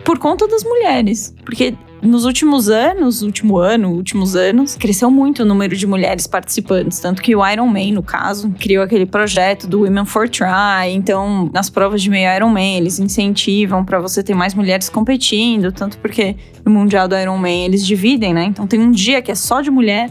por 0.05 0.19
conta 0.19 0.47
das 0.47 0.63
mulheres, 0.63 1.35
porque 1.45 1.75
nos 2.03 2.25
últimos 2.25 2.69
anos, 2.69 3.23
último 3.23 3.57
ano, 3.57 3.93
últimos 3.93 4.35
anos, 4.35 4.75
cresceu 4.75 5.11
muito 5.11 5.43
o 5.43 5.47
número 5.47 5.77
de 5.77 5.87
mulheres 5.87 6.27
participantes, 6.27 6.99
tanto 6.99 7.23
que 7.23 7.35
o 7.37 7.47
Iron 7.47 7.69
Man, 7.69 7.93
no 7.93 8.03
caso, 8.03 8.51
criou 8.59 8.83
aquele 8.83 9.07
projeto 9.07 9.69
do 9.69 9.83
Women 9.83 10.05
for 10.05 10.29
Try, 10.29 10.91
então 10.91 11.49
nas 11.55 11.71
provas 11.71 12.03
de 12.03 12.11
meio 12.11 12.35
Iron 12.35 12.49
Man, 12.49 12.61
eles 12.61 12.99
incentivam 12.99 13.85
para 13.85 14.01
você 14.01 14.23
ter 14.23 14.35
mais 14.35 14.53
mulheres 14.53 14.89
competindo, 14.89 15.71
tanto 15.71 15.97
porque 15.99 16.37
no 16.65 16.73
Mundial 16.73 17.07
do 17.07 17.17
Iron 17.17 17.39
Man 17.39 17.49
eles 17.49 17.87
dividem, 17.87 18.35
né? 18.35 18.45
Então 18.45 18.67
tem 18.67 18.81
um 18.81 18.91
dia 18.91 19.23
que 19.23 19.31
é 19.31 19.35
só 19.37 19.61
de 19.61 19.71
mulher, 19.71 20.11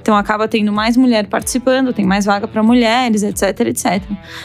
então 0.00 0.16
acaba 0.16 0.46
tendo 0.46 0.72
mais 0.72 0.96
mulher 0.96 1.26
participando, 1.26 1.92
tem 1.92 2.06
mais 2.06 2.24
vaga 2.24 2.46
para 2.46 2.62
mulheres, 2.62 3.22
etc, 3.22 3.66
etc. 3.66 4.02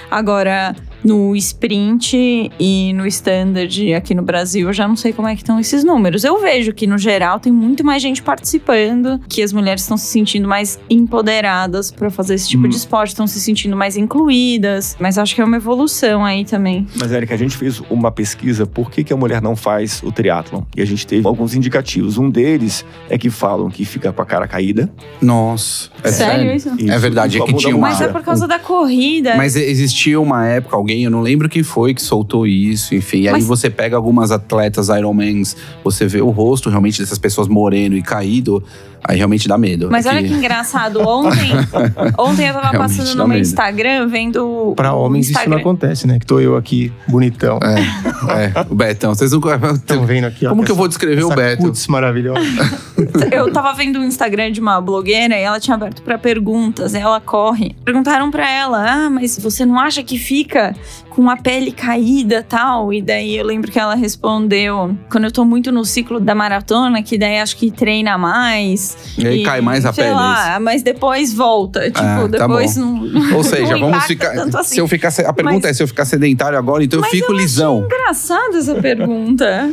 Agora, 0.10 0.76
no 1.04 1.36
sprint 1.36 2.52
e 2.60 2.93
no 2.93 3.06
standard 3.08 3.93
aqui 3.93 4.16
no 4.16 4.24
Brasil, 4.24 4.68
eu 4.68 4.74
já 4.74 4.88
não 4.88 4.95
sei 4.95 5.14
como 5.14 5.28
é 5.28 5.36
que 5.36 5.41
estão 5.41 5.60
esses 5.60 5.84
números. 5.84 6.24
Eu 6.24 6.39
vejo 6.41 6.74
que 6.74 6.87
no 6.88 6.98
geral 6.98 7.40
tem 7.40 7.52
muito 7.52 7.84
mais 7.84 8.02
gente 8.02 8.22
participando, 8.24 9.20
que 9.30 9.42
as 9.44 9.52
mulheres 9.54 9.82
estão 9.84 9.98
se 9.98 10.08
sentindo 10.08 10.48
mais 10.48 10.80
empoderadas 10.90 11.92
para 11.92 12.10
fazer 12.10 12.36
esse 12.36 12.48
tipo 12.50 12.66
Hum. 12.66 12.70
de 12.70 12.76
esporte, 12.78 13.10
estão 13.10 13.28
se 13.28 13.40
sentindo 13.40 13.76
mais 13.76 13.96
incluídas, 13.98 14.96
mas 15.00 15.18
acho 15.18 15.36
que 15.36 15.42
é 15.42 15.44
uma 15.46 15.58
evolução 15.58 16.24
aí 16.26 16.46
também. 16.46 16.88
Mas, 17.00 17.12
Érica, 17.12 17.34
a 17.34 17.38
gente 17.38 17.56
fez 17.58 17.82
uma 17.90 18.12
pesquisa 18.12 18.66
por 18.66 18.90
que, 18.92 19.04
que 19.04 19.14
a 19.14 19.18
mulher 19.18 19.42
não 19.42 19.56
faz 19.56 20.02
o 20.04 20.12
triatlon. 20.12 20.64
E 20.76 20.82
a 20.82 20.86
gente 20.86 21.06
teve 21.06 21.28
alguns 21.28 21.54
indicativos. 21.54 22.18
Um 22.18 22.30
deles 22.30 22.86
é 23.10 23.18
que 23.18 23.30
falam 23.30 23.70
que 23.70 23.84
fica 23.86 24.12
com 24.12 24.22
a 24.22 24.26
cara 24.26 24.48
caída. 24.48 24.90
Nossa, 25.22 25.90
é 26.04 26.12
Sério 26.12 26.36
sério. 26.50 26.56
isso? 26.56 26.92
É 26.92 26.98
verdade, 27.00 27.38
é 27.42 27.46
que 27.46 27.54
tinha 27.56 27.76
uma- 27.76 27.90
Mas 27.90 28.02
é 28.02 28.08
por 28.08 28.22
causa 28.24 28.48
da 28.48 28.60
corrida. 28.60 29.36
Mas 29.36 29.56
existia 29.56 30.20
uma 30.20 30.46
época, 30.48 30.76
alguém, 30.76 31.04
eu 31.04 31.12
não 31.12 31.22
lembro 31.22 31.50
quem 31.50 31.64
foi 31.64 31.94
que 31.94 32.02
soltou 32.02 32.46
isso, 32.48 32.96
enfim. 32.96 33.22
E 33.22 33.28
aí 33.28 33.34
Mas- 33.34 33.46
você 33.46 33.70
pega 33.70 33.96
algumas 33.96 34.32
atletas 34.32 34.90
Ironmans, 34.90 35.56
você 35.84 36.06
vê 36.06 36.22
o 36.22 36.30
rosto 36.30 36.70
realmente 36.78 37.01
dessas 37.01 37.17
pessoas 37.17 37.47
moreno 37.47 37.95
e 37.95 38.01
caído, 38.01 38.63
aí 39.08 39.18
realmente 39.18 39.47
dá 39.47 39.58
medo. 39.58 39.88
Mas 39.89 40.05
É 40.05 40.10
olha 40.10 40.22
que- 40.22 40.28
que 40.28 40.34
engraçado, 40.34 40.99
ontem, 41.08 41.51
ontem 42.18 42.47
eu 42.47 42.53
tava 42.53 42.70
Realmente 42.70 42.97
passando 42.97 43.18
no 43.18 43.28
meu. 43.28 43.39
Instagram 43.39 44.08
vendo. 44.08 44.74
Pra 44.76 44.93
homens 44.93 45.26
isso 45.30 45.34
não 45.34 45.41
Instagram. 45.41 45.60
acontece, 45.62 46.08
né? 46.08 46.20
Que 46.20 46.26
tô 46.26 46.39
eu 46.39 46.55
aqui, 46.55 46.91
bonitão. 47.08 47.58
É, 47.64 48.66
o 48.70 48.76
Betão. 48.76 49.14
Vocês 49.16 49.32
não. 49.32 49.39
Estão 49.74 50.05
vendo 50.05 50.26
aqui, 50.26 50.45
ó. 50.45 50.49
Como 50.49 50.64
que 50.64 50.70
eu 50.72 50.74
essa- 50.74 50.80
vou 50.80 50.88
descrever 50.88 51.24
o 51.24 51.30
Beto? 51.30 51.64
cutis 51.64 51.88
maravilhosa. 51.88 52.39
Eu 53.32 53.51
tava 53.53 53.74
vendo 53.74 53.99
o 53.99 54.03
Instagram 54.03 54.51
de 54.51 54.60
uma 54.60 54.82
blogueira 54.82 55.38
e 55.38 55.41
ela 55.41 55.60
tinha 55.60 55.76
aberto 55.76 56.01
pra 56.01 56.18
perguntas. 56.18 56.93
E 56.95 56.97
ela 56.97 57.20
corre. 57.22 57.76
Perguntaram 57.86 58.32
pra 58.32 58.49
ela: 58.49 58.84
Ah, 59.05 59.10
mas 59.10 59.38
você 59.38 59.66
não 59.66 59.80
acha 59.80 60.01
que 60.03 60.18
fica 60.18 60.76
com 61.10 61.30
a 61.30 61.38
pele 61.38 61.72
caída 61.72 62.43
tal? 62.47 62.91
E 62.91 63.01
daí 63.01 63.38
eu 63.38 63.45
lembro 63.45 63.72
que 63.72 63.80
ela 63.80 63.93
respondeu: 63.95 64.97
Quando 65.12 65.26
eu 65.26 65.32
tô 65.32 65.45
muito 65.45 65.72
no 65.72 65.86
ciclo 65.86 66.20
da 66.20 66.34
maratona, 66.34 67.03
que 67.03 67.18
daí 67.20 67.39
acho 67.39 67.55
que 67.58 67.70
treina 67.70 68.18
mais. 68.18 68.97
E 69.18 69.26
aí 69.28 69.43
cai 69.43 69.62
mais 69.62 69.86
a 69.86 69.91
sei 69.91 70.04
pele, 70.04 70.16
lá, 70.16 70.60
mas 70.60 70.84
depois 70.84 71.34
volta. 71.34 71.82
Tipo, 71.89 72.00
Ah, 72.00 72.20
tá 72.22 72.28
depois 72.28 72.78
bom. 72.78 72.84
não. 72.86 73.36
Ou 73.38 73.43
seja, 73.43 73.78
não 73.78 73.89
vamos 73.91 74.06
ficar. 74.06 74.32
assim. 74.60 74.76
Se 74.76 74.80
eu 74.80 74.88
ficar. 74.88 75.08
A 75.26 75.34
pergunta 75.34 75.68
Mas- 75.68 75.72
é: 75.72 75.74
se 75.74 75.82
eu 75.84 75.88
ficar 75.88 76.06
sedentário 76.06 76.58
agora, 76.58 76.84
então 76.84 77.00
eu 77.00 77.06
fico 77.06 77.32
eu 77.32 77.36
lisão. 77.38 77.84
Engraçada 77.86 78.58
essa 78.58 78.76
pergunta. 78.76 79.72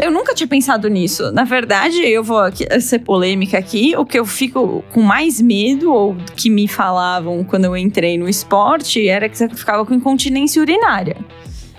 Eu 0.00 0.10
nunca 0.10 0.34
tinha 0.34 0.46
pensado 0.46 0.88
nisso. 0.88 1.30
Na 1.32 1.44
verdade, 1.44 1.96
eu 2.00 2.22
vou 2.22 2.38
aqui- 2.38 2.66
ser 2.80 3.00
polêmica 3.00 3.58
aqui. 3.58 3.94
O 3.96 4.04
que 4.04 4.18
eu 4.18 4.24
fico 4.24 4.84
com 4.92 5.02
mais 5.02 5.40
medo, 5.40 5.92
ou 5.92 6.16
que 6.36 6.48
me 6.50 6.66
falavam 6.68 7.42
quando 7.44 7.64
eu 7.64 7.76
entrei 7.76 8.16
no 8.18 8.28
esporte, 8.28 9.08
era 9.08 9.28
que 9.28 9.36
você 9.36 9.48
ficava 9.48 9.84
com 9.84 9.92
incontinência 9.94 10.60
urinária. 10.62 11.16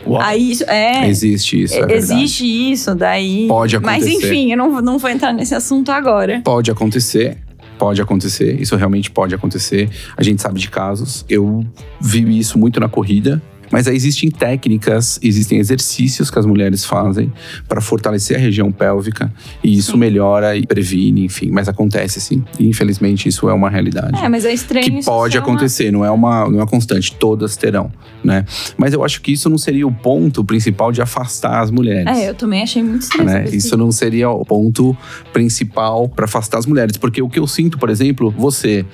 Uau. 0.06 0.22
Aí 0.22 0.52
isso 0.52 0.64
é. 0.70 1.08
Existe 1.08 1.62
isso, 1.64 1.76
é 1.76 1.86
verdade. 1.86 1.96
existe 1.96 2.72
isso, 2.72 2.96
daí. 2.96 3.48
Pode 3.48 3.80
Mas 3.80 4.04
acontecer. 4.04 4.28
enfim, 4.28 4.52
eu 4.52 4.58
não, 4.58 4.82
não 4.82 4.98
vou 4.98 5.10
entrar 5.10 5.34
nesse 5.34 5.56
assunto 5.56 5.92
agora. 5.92 6.42
Pode 6.44 6.70
acontecer. 6.72 7.38
Pode 7.78 8.02
acontecer, 8.02 8.62
isso 8.62 8.76
realmente 8.76 9.10
pode 9.10 9.34
acontecer. 9.34 9.90
A 10.16 10.24
gente 10.24 10.42
sabe 10.42 10.60
de 10.60 10.70
casos. 10.70 11.26
Eu 11.28 11.66
vi 12.00 12.38
isso 12.38 12.58
muito 12.58 12.80
na 12.80 12.88
corrida. 12.88 13.42
Mas 13.74 13.88
aí 13.88 13.96
existem 13.96 14.30
técnicas, 14.30 15.20
existem 15.24 15.58
exercícios 15.58 16.30
que 16.30 16.38
as 16.38 16.46
mulheres 16.46 16.86
fazem 16.86 17.34
para 17.68 17.82
fortalecer 17.82 18.38
a 18.38 18.40
região 18.40 18.72
pélvica 18.72 19.34
e 19.64 19.76
isso 19.76 19.98
melhora 19.98 20.56
e 20.56 20.64
previne, 20.66 21.26
enfim. 21.26 21.50
Mas 21.50 21.68
acontece 21.68 22.22
sim. 22.22 22.44
E, 22.60 22.68
infelizmente 22.68 23.28
isso 23.28 23.50
é 23.50 23.54
uma 23.54 23.72
realidade. 23.72 24.24
É, 24.24 24.30
mas 24.30 24.46
é 24.46 24.54
estranho 24.54 24.86
que 24.86 25.00
isso 25.00 25.10
pode 25.10 25.36
uma- 25.40 25.44
acontecer, 25.44 25.92
não 25.92 26.06
é 26.06 26.12
uma 26.12 26.42
não 26.48 26.60
é 26.60 26.62
uma 26.62 26.68
constante, 26.68 27.16
todas 27.16 27.58
terão, 27.58 27.92
né? 28.24 28.46
Mas 28.78 28.94
eu 28.94 29.04
acho 29.04 29.20
que 29.22 29.32
isso 29.32 29.50
não 29.50 29.58
seria 29.58 29.88
o 29.88 29.92
ponto 29.92 30.44
principal 30.44 30.92
de 30.92 31.02
afastar 31.02 31.62
as 31.64 31.72
mulheres. 31.72 32.06
É, 32.16 32.30
eu 32.30 32.36
também 32.36 32.62
achei 32.62 32.84
muito 32.84 33.02
estranho. 33.02 33.26
né? 33.28 33.46
Isso 33.52 33.76
não 33.76 33.92
seria 33.92 34.30
o 34.30 34.46
ponto 34.46 34.96
principal 35.34 36.08
para 36.08 36.26
afastar 36.26 36.60
as 36.60 36.68
mulheres, 36.68 36.96
porque 36.96 37.24
o 37.24 37.28
que 37.30 37.40
eu 37.40 37.48
sinto, 37.48 37.80
por 37.80 37.90
exemplo, 37.90 38.30
você, 38.38 38.86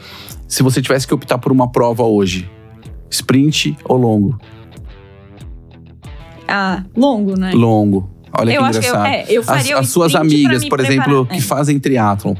se 0.47 0.63
você 0.63 0.81
tivesse 0.81 1.05
que 1.05 1.13
optar 1.13 1.37
por 1.37 1.51
uma 1.51 1.69
prova 1.69 2.03
hoje, 2.03 2.49
sprint 3.09 3.75
ou 3.83 3.97
longo? 3.97 4.39
Ah, 6.49 6.83
longo, 6.95 7.37
né? 7.39 7.51
Longo. 7.53 8.09
Olha 8.31 8.51
eu 8.53 8.61
que 8.61 8.67
acho 8.67 8.79
que 8.79 8.85
eu, 8.85 8.89
engraçado. 8.89 9.13
é, 9.13 9.25
eu 9.29 9.41
as, 9.41 9.47
faria 9.47 9.75
o 9.75 9.79
as 9.79 9.89
suas 9.89 10.15
amigas, 10.15 10.63
por 10.67 10.77
preparar. 10.77 10.91
exemplo, 11.07 11.27
É. 11.31 11.35
que 11.35 11.41
fazem 11.41 11.79
triatlon, 11.79 12.35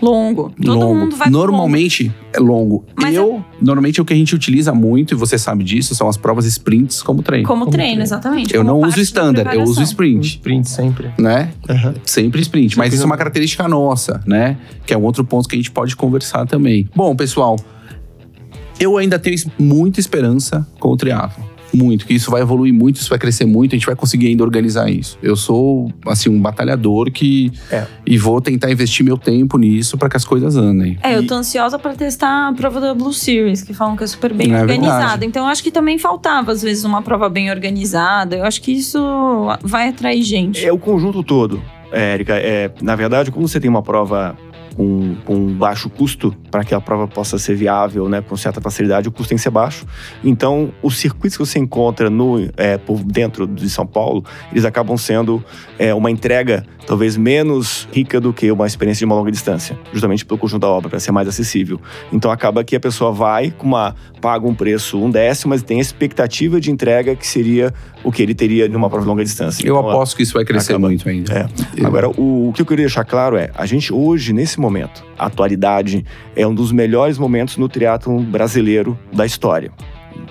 Longo. 0.00 0.52
Todo 0.64 0.78
longo. 0.78 0.94
mundo 0.94 1.16
vai 1.16 1.28
Normalmente 1.28 2.14
é 2.32 2.38
longo. 2.38 2.84
Mas 2.96 3.16
eu, 3.16 3.44
normalmente 3.60 4.00
o 4.00 4.04
que 4.04 4.12
a 4.12 4.16
gente 4.16 4.32
utiliza 4.32 4.72
muito, 4.72 5.12
e 5.12 5.16
você 5.16 5.36
sabe 5.36 5.64
disso, 5.64 5.92
são 5.92 6.08
as 6.08 6.16
provas 6.16 6.44
sprints 6.46 7.02
como 7.02 7.20
treino. 7.20 7.46
Como, 7.48 7.62
Como 7.62 7.72
treino, 7.72 7.88
treino. 7.88 8.02
exatamente. 8.04 8.54
eu 8.54 8.62
não 8.62 8.78
uso 8.80 8.94
da 8.96 9.02
standard, 9.02 9.56
eu 9.56 9.64
uso 9.64 9.82
sprint. 9.82 10.24
Sprint 10.36 10.68
sempre. 10.70 11.10
Né? 11.18 11.50
Aham. 11.68 11.94
Sempre 12.04 12.40
sprint, 12.42 12.78
mas 12.78 12.86
Sempre 12.86 12.94
isso 12.94 13.02
é 13.02 13.06
uma 13.06 13.16
característica 13.16 13.66
nossa, 13.66 14.22
né? 14.24 14.56
Que 14.86 14.94
é 14.94 14.96
um 14.96 15.02
outro 15.02 15.24
ponto 15.24 15.48
que 15.48 15.56
a 15.56 15.58
gente 15.58 15.72
pode 15.72 15.96
conversar 15.96 16.46
também. 16.46 16.88
Bom, 16.94 17.16
pessoal, 17.16 17.56
eu 18.78 18.96
ainda 18.98 19.18
tenho 19.18 19.36
muita 19.58 19.98
esperança 19.98 20.64
com 20.78 20.90
o 20.90 20.96
triatlo. 20.96 21.42
Muito, 21.72 22.06
que 22.06 22.14
isso 22.14 22.30
vai 22.30 22.40
evoluir 22.40 22.72
muito, 22.72 22.96
isso 22.96 23.10
vai 23.10 23.18
crescer 23.18 23.44
muito, 23.44 23.74
a 23.74 23.78
gente 23.78 23.86
vai 23.86 23.94
conseguir 23.94 24.28
ainda 24.28 24.42
organizar 24.42 24.90
isso. 24.90 25.18
Eu 25.22 25.36
sou, 25.36 25.92
assim, 26.06 26.30
um 26.30 26.40
batalhador 26.40 27.10
que. 27.10 27.52
É. 27.70 27.86
E 28.06 28.16
vou 28.16 28.40
tentar 28.40 28.70
investir 28.70 29.04
meu 29.04 29.18
tempo 29.18 29.58
nisso 29.58 29.98
para 29.98 30.08
que 30.08 30.16
as 30.16 30.24
coisas 30.24 30.56
andem. 30.56 30.98
É, 31.02 31.14
eu 31.16 31.22
E- 31.22 31.26
tô 31.26 31.34
ansiosa 31.34 31.78
pra 31.78 31.94
testar 31.94 32.48
a 32.48 32.52
prova 32.54 32.80
da 32.80 32.94
Blue 32.94 33.12
Series, 33.12 33.62
que 33.62 33.74
falam 33.74 33.96
que 33.96 34.04
é 34.04 34.06
super 34.06 34.32
bem 34.32 34.52
É 34.54 34.60
organizada. 34.60 34.98
verdade. 34.98 35.26
Então 35.26 35.44
eu 35.44 35.48
acho 35.50 35.62
que 35.62 35.70
também 35.70 35.98
faltava, 35.98 36.52
às 36.52 36.62
vezes, 36.62 36.84
uma 36.84 37.02
prova 37.02 37.28
bem 37.28 37.50
organizada. 37.50 38.36
Eu 38.36 38.44
acho 38.44 38.62
que 38.62 38.72
isso 38.72 38.98
vai 39.62 39.88
atrair 39.90 40.22
gente. 40.22 40.64
É 40.64 40.72
o 40.72 40.78
conjunto 40.78 41.22
todo, 41.22 41.62
é, 41.92 42.14
Érica. 42.14 42.34
É, 42.36 42.70
na 42.80 42.96
verdade, 42.96 43.30
quando 43.30 43.46
você 43.46 43.60
tem 43.60 43.68
uma 43.68 43.82
prova 43.82 44.36
com, 44.78 45.16
com 45.24 45.52
baixo 45.54 45.90
custo, 45.90 46.32
para 46.52 46.62
que 46.62 46.72
a 46.72 46.80
prova 46.80 47.08
possa 47.08 47.36
ser 47.36 47.56
viável, 47.56 48.08
né, 48.08 48.22
com 48.22 48.36
certa 48.36 48.60
facilidade, 48.60 49.08
o 49.08 49.10
custo 49.12 49.30
tem 49.30 49.36
que 49.36 49.42
ser 49.42 49.50
baixo. 49.50 49.84
Então, 50.22 50.72
os 50.80 50.96
circuitos 50.96 51.36
que 51.36 51.44
você 51.44 51.58
encontra 51.58 52.08
no, 52.08 52.48
é, 52.56 52.78
por 52.78 53.02
dentro 53.02 53.44
de 53.44 53.68
São 53.68 53.84
Paulo, 53.84 54.24
eles 54.52 54.64
acabam 54.64 54.96
sendo 54.96 55.42
é, 55.80 55.92
uma 55.92 56.12
entrega 56.12 56.64
talvez 56.86 57.16
menos 57.18 57.86
rica 57.92 58.18
do 58.20 58.32
que 58.32 58.50
uma 58.52 58.66
experiência 58.66 59.00
de 59.00 59.04
uma 59.04 59.16
longa 59.16 59.30
distância, 59.32 59.76
justamente 59.92 60.24
pelo 60.24 60.38
conjunto 60.38 60.62
da 60.62 60.68
obra, 60.68 60.88
para 60.88 61.00
ser 61.00 61.10
mais 61.10 61.26
acessível. 61.28 61.78
Então, 62.12 62.30
acaba 62.30 62.62
que 62.62 62.76
a 62.76 62.80
pessoa 62.80 63.10
vai 63.12 63.50
com 63.50 63.66
uma 63.66 63.96
paga 64.20 64.46
um 64.46 64.54
preço 64.54 64.96
um 64.98 65.10
décimo, 65.10 65.50
mas 65.50 65.62
tem 65.62 65.78
a 65.78 65.82
expectativa 65.82 66.60
de 66.60 66.70
entrega 66.70 67.14
que 67.16 67.26
seria 67.26 67.74
o 68.04 68.12
que 68.12 68.22
ele 68.22 68.34
teria 68.34 68.68
numa 68.68 68.88
prova 68.88 69.02
de 69.04 69.08
longa 69.08 69.24
distância. 69.24 69.66
Eu 69.66 69.76
Então, 69.76 69.90
aposto 69.90 70.16
que 70.16 70.22
isso 70.22 70.34
vai 70.34 70.44
crescer 70.44 70.72
acaba- 70.72 70.88
muito 70.88 71.06
ainda. 71.08 71.32
É. 71.76 71.84
Agora, 71.84 72.08
o, 72.08 72.48
o 72.48 72.52
que 72.54 72.62
eu 72.62 72.66
queria 72.66 72.84
deixar 72.86 73.04
claro 73.04 73.36
é, 73.36 73.50
a 73.54 73.66
gente 73.66 73.92
hoje, 73.92 74.32
nesse 74.32 74.58
momento, 74.58 74.67
a 75.18 75.26
atualidade 75.26 76.04
é 76.36 76.46
um 76.46 76.54
dos 76.54 76.72
melhores 76.72 77.18
momentos 77.18 77.56
no 77.56 77.68
triatlon 77.68 78.22
brasileiro 78.22 78.98
da 79.12 79.24
história. 79.24 79.72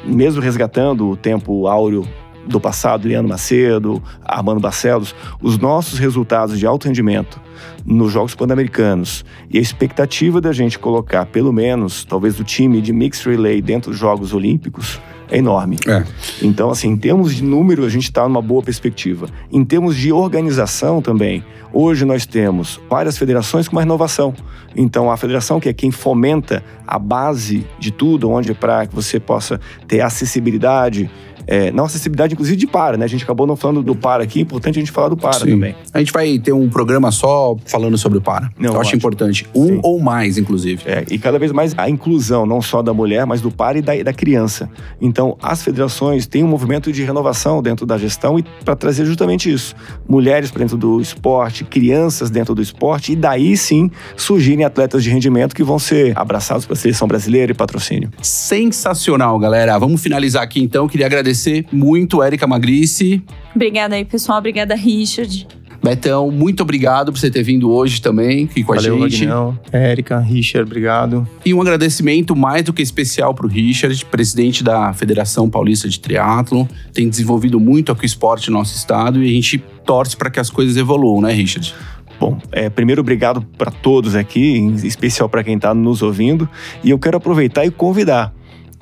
Mesmo 0.06 0.42
resgatando 0.42 1.10
o 1.10 1.16
tempo 1.16 1.68
áureo 1.68 2.08
do 2.48 2.60
passado, 2.60 3.08
Leandro 3.08 3.30
Macedo, 3.30 4.02
Armando 4.24 4.60
Barcelos, 4.60 5.14
os 5.42 5.58
nossos 5.58 6.00
resultados 6.00 6.58
de 6.58 6.66
alto 6.66 6.88
rendimento 6.88 7.42
nos 7.86 8.12
Jogos 8.12 8.36
Pan-Americanos 8.36 9.26
e 9.50 9.58
a 9.58 9.62
expectativa 9.62 10.40
da 10.40 10.54
gente 10.54 10.80
colocar, 10.80 11.26
pelo 11.26 11.52
menos, 11.52 12.06
talvez 12.06 12.40
o 12.40 12.44
time 12.44 12.82
de 12.82 12.94
Mixed 12.94 13.30
Relay 13.30 13.62
dentro 13.62 13.92
dos 13.92 14.00
Jogos 14.00 14.34
Olímpicos 14.34 15.00
é 15.30 15.38
enorme. 15.38 15.78
É. 15.88 16.04
Então, 16.42 16.70
assim, 16.70 16.90
em 16.90 16.98
termos 16.98 17.36
de 17.36 17.44
número, 17.44 17.86
a 17.86 17.90
gente 17.90 18.06
está 18.06 18.24
numa 18.28 18.42
boa 18.42 18.62
perspectiva. 18.62 19.28
Em 19.52 19.64
termos 19.64 19.96
de 19.96 20.12
organização 20.12 21.02
também, 21.02 21.44
hoje 21.74 22.06
nós 22.06 22.26
temos 22.26 22.80
várias 22.90 23.18
federações 23.18 23.68
com 23.68 23.76
uma 23.76 23.82
renovação. 23.82 24.34
Então, 24.76 25.12
a 25.12 25.18
federação, 25.18 25.60
que 25.60 25.70
é 25.70 25.74
quem 25.74 25.92
fomenta 25.92 26.64
a 26.86 26.98
base 26.98 27.66
de 27.80 27.92
tudo, 27.92 28.30
onde 28.30 28.52
é 28.52 28.54
para 28.54 28.86
que 28.86 28.96
você 28.96 29.20
possa 29.20 29.60
ter 29.88 30.02
acessibilidade, 30.02 31.10
é, 31.48 31.72
não 31.72 31.86
acessibilidade, 31.86 32.34
inclusive, 32.34 32.58
de 32.58 32.68
para, 32.68 32.98
né? 32.98 33.06
A 33.06 33.08
gente 33.08 33.24
acabou 33.24 33.48
não 33.48 33.56
falando 33.56 33.82
do 33.82 33.96
para 33.96 34.24
aqui, 34.24 34.40
é 34.40 34.42
importante 34.42 34.78
a 34.78 34.82
gente 34.82 34.92
falar 34.92 35.08
do 35.08 35.16
para 35.16 35.34
Sim. 35.34 35.52
também. 35.52 35.76
A 35.94 36.00
gente 36.00 36.12
vai 36.12 36.38
ter 36.38 36.52
um 36.52 36.68
programa 36.70 37.10
só 37.10 37.56
falando 37.66 37.98
sobre 37.98 38.18
o 38.18 38.22
para. 38.22 38.52
Não, 38.60 38.74
eu 38.74 38.82
acho 38.82 38.96
importante. 38.96 39.48
Um 39.56 39.68
Sim. 39.68 39.80
ou 39.82 40.00
mais, 40.00 40.38
inclusive. 40.38 40.84
É, 40.86 41.06
e 41.10 41.18
cada 41.18 41.40
vez 41.40 41.54
mais 41.54 41.74
a 41.78 41.90
inclusão, 41.90 42.46
não 42.46 42.62
só 42.62 42.82
da 42.82 42.94
mulher, 42.94 43.26
mas 43.26 43.40
do 43.40 43.50
par 43.50 43.78
e 43.78 43.82
da, 43.82 44.04
da 44.04 44.14
criança. 44.14 44.70
Então, 45.00 45.38
as 45.42 45.64
federações 45.64 46.28
têm 46.28 46.44
um 46.44 46.48
movimento 46.48 46.92
de 46.92 47.04
renovação 47.04 47.62
dentro 47.62 47.86
da 47.86 47.98
gestão 47.98 48.38
e 48.38 48.44
para 48.66 48.76
trazer 48.76 49.06
justamente 49.06 49.52
isso. 49.52 49.74
Mulheres 50.08 50.52
para 50.52 50.60
dentro 50.60 50.78
do 50.78 51.00
esporte, 51.00 51.64
crianças 51.64 52.30
dentro 52.30 52.54
do 52.54 52.62
esporte, 52.62 53.14
e 53.14 53.16
daí 53.16 53.56
sim 53.56 53.90
surgirem 54.18 54.66
atletas 54.66 55.02
de 55.04 55.10
rendimento 55.10 55.56
que 55.56 55.64
vão 55.64 55.80
ser 55.80 56.18
abraçados 56.18 56.66
pela 56.66 56.76
seleção 56.76 57.08
brasileira 57.08 57.52
e 57.54 57.56
patrocínio. 57.56 58.10
Sensacional, 58.22 59.40
galera. 59.40 59.78
Vamos 59.78 60.02
finalizar 60.02 60.44
aqui 60.44 60.62
então. 60.62 60.88
Queria 60.88 61.06
agradecer 61.06 61.37
muito, 61.72 62.22
Érica 62.22 62.48
Magrice. 62.48 63.22
Obrigada 63.56 63.96
aí, 63.96 64.06
pessoal. 64.06 64.40
Obrigada, 64.40 64.76
Richard. 64.76 65.48
Betão, 65.84 66.32
muito 66.32 66.64
obrigado 66.64 67.12
por 67.12 67.20
você 67.20 67.30
ter 67.30 67.44
vindo 67.44 67.72
hoje 67.72 68.02
também 68.02 68.46
aqui 68.46 68.64
com 68.64 68.74
Valeu, 68.74 69.04
a 69.04 69.10
gente. 69.10 69.26
Vagnão. 69.26 69.60
Érica, 69.72 70.20
Richard, 70.20 70.68
obrigado. 70.68 71.28
E 71.46 71.54
um 71.54 71.62
agradecimento 71.62 72.36
mais 72.36 72.64
do 72.64 72.74
que 72.74 72.82
especial 72.82 73.34
para 73.34 73.46
o 73.46 73.50
Richard, 73.50 74.04
presidente 74.06 74.64
da 74.64 74.92
Federação 74.94 75.50
Paulista 75.50 75.88
de 75.88 76.00
Triatlon. 76.00 76.66
Tem 76.94 77.08
desenvolvido 77.08 77.60
muito 77.60 77.92
aqui 77.92 78.04
o 78.04 78.06
esporte 78.06 78.50
no 78.50 78.58
nosso 78.58 78.76
estado 78.76 79.24
e 79.24 79.30
a 79.30 79.32
gente 79.32 79.64
torce 79.86 80.18
para 80.18 80.30
que 80.30 80.40
as 80.40 80.50
coisas 80.50 80.76
evoluam, 80.76 81.22
né, 81.22 81.32
Richard? 81.32 81.74
Bom, 82.20 82.38
é, 82.52 82.70
primeiro, 82.70 83.02
obrigado 83.02 83.42
para 83.58 83.70
todos 83.70 84.16
aqui, 84.16 84.58
em 84.58 84.74
especial 84.74 85.30
para 85.30 85.44
quem 85.44 85.56
está 85.56 85.74
nos 85.74 86.02
ouvindo. 86.02 86.50
E 86.84 86.90
eu 86.90 86.98
quero 86.98 87.18
aproveitar 87.18 87.66
e 87.66 87.72
convidar 87.72 88.34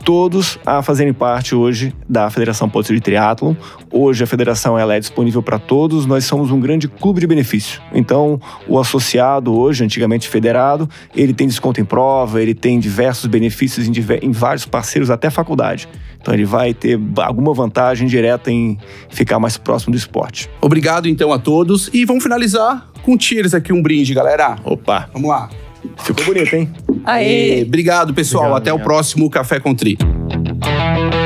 todos 0.05 0.59
a 0.63 0.83
fazerem 0.83 1.11
parte 1.11 1.55
hoje 1.55 1.91
da 2.07 2.29
Federação 2.29 2.69
Paulista 2.69 2.93
de 2.93 3.01
Triatlon. 3.01 3.55
Hoje 3.91 4.23
a 4.23 4.27
federação 4.27 4.77
ela 4.77 4.95
é 4.95 4.99
disponível 4.99 5.41
para 5.41 5.57
todos. 5.57 6.05
Nós 6.05 6.25
somos 6.25 6.51
um 6.51 6.59
grande 6.59 6.87
clube 6.87 7.19
de 7.19 7.25
benefício. 7.25 7.81
Então, 7.91 8.39
o 8.67 8.77
associado 8.79 9.51
hoje, 9.57 9.83
antigamente 9.83 10.29
federado, 10.29 10.87
ele 11.15 11.33
tem 11.33 11.47
desconto 11.47 11.81
em 11.81 11.85
prova, 11.85 12.39
ele 12.39 12.53
tem 12.53 12.79
diversos 12.79 13.25
benefícios 13.25 13.87
em, 13.87 13.91
diver- 13.91 14.23
em 14.23 14.31
vários 14.31 14.63
parceiros, 14.65 15.09
até 15.09 15.31
faculdade. 15.31 15.89
Então, 16.21 16.33
ele 16.33 16.45
vai 16.45 16.71
ter 16.73 16.99
alguma 17.17 17.51
vantagem 17.53 18.07
direta 18.07 18.51
em 18.51 18.77
ficar 19.09 19.39
mais 19.39 19.57
próximo 19.57 19.91
do 19.91 19.97
esporte. 19.97 20.47
Obrigado 20.61 21.07
então 21.07 21.33
a 21.33 21.39
todos 21.39 21.89
e 21.91 22.05
vamos 22.05 22.21
finalizar 22.23 22.91
com 23.01 23.19
cheers 23.19 23.55
aqui, 23.55 23.73
um 23.73 23.81
brinde, 23.81 24.13
galera. 24.13 24.55
Opa, 24.63 25.09
Vamos 25.13 25.29
lá. 25.29 25.49
Ficou 25.97 26.25
bonito, 26.25 26.55
hein? 26.55 26.69
Aê! 27.05 27.59
E 27.59 27.63
obrigado, 27.63 28.13
pessoal. 28.13 28.43
Obrigado, 28.45 28.61
Até 28.61 28.71
o 28.71 28.75
obrigado. 28.75 28.87
próximo 28.95 29.29
Café 29.29 29.59
com 29.59 29.73
Tri. 29.75 29.97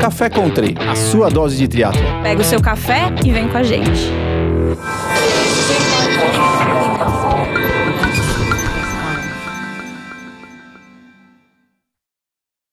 Café 0.00 0.28
com 0.30 0.48
Tri. 0.50 0.74
A 0.88 0.94
sua 0.94 1.30
dose 1.30 1.56
de 1.56 1.68
triatlo. 1.68 2.00
Pega 2.22 2.40
o 2.40 2.44
seu 2.44 2.60
café 2.60 3.12
e 3.24 3.30
vem 3.30 3.48
com 3.48 3.58
a 3.58 3.62
gente. 3.62 4.10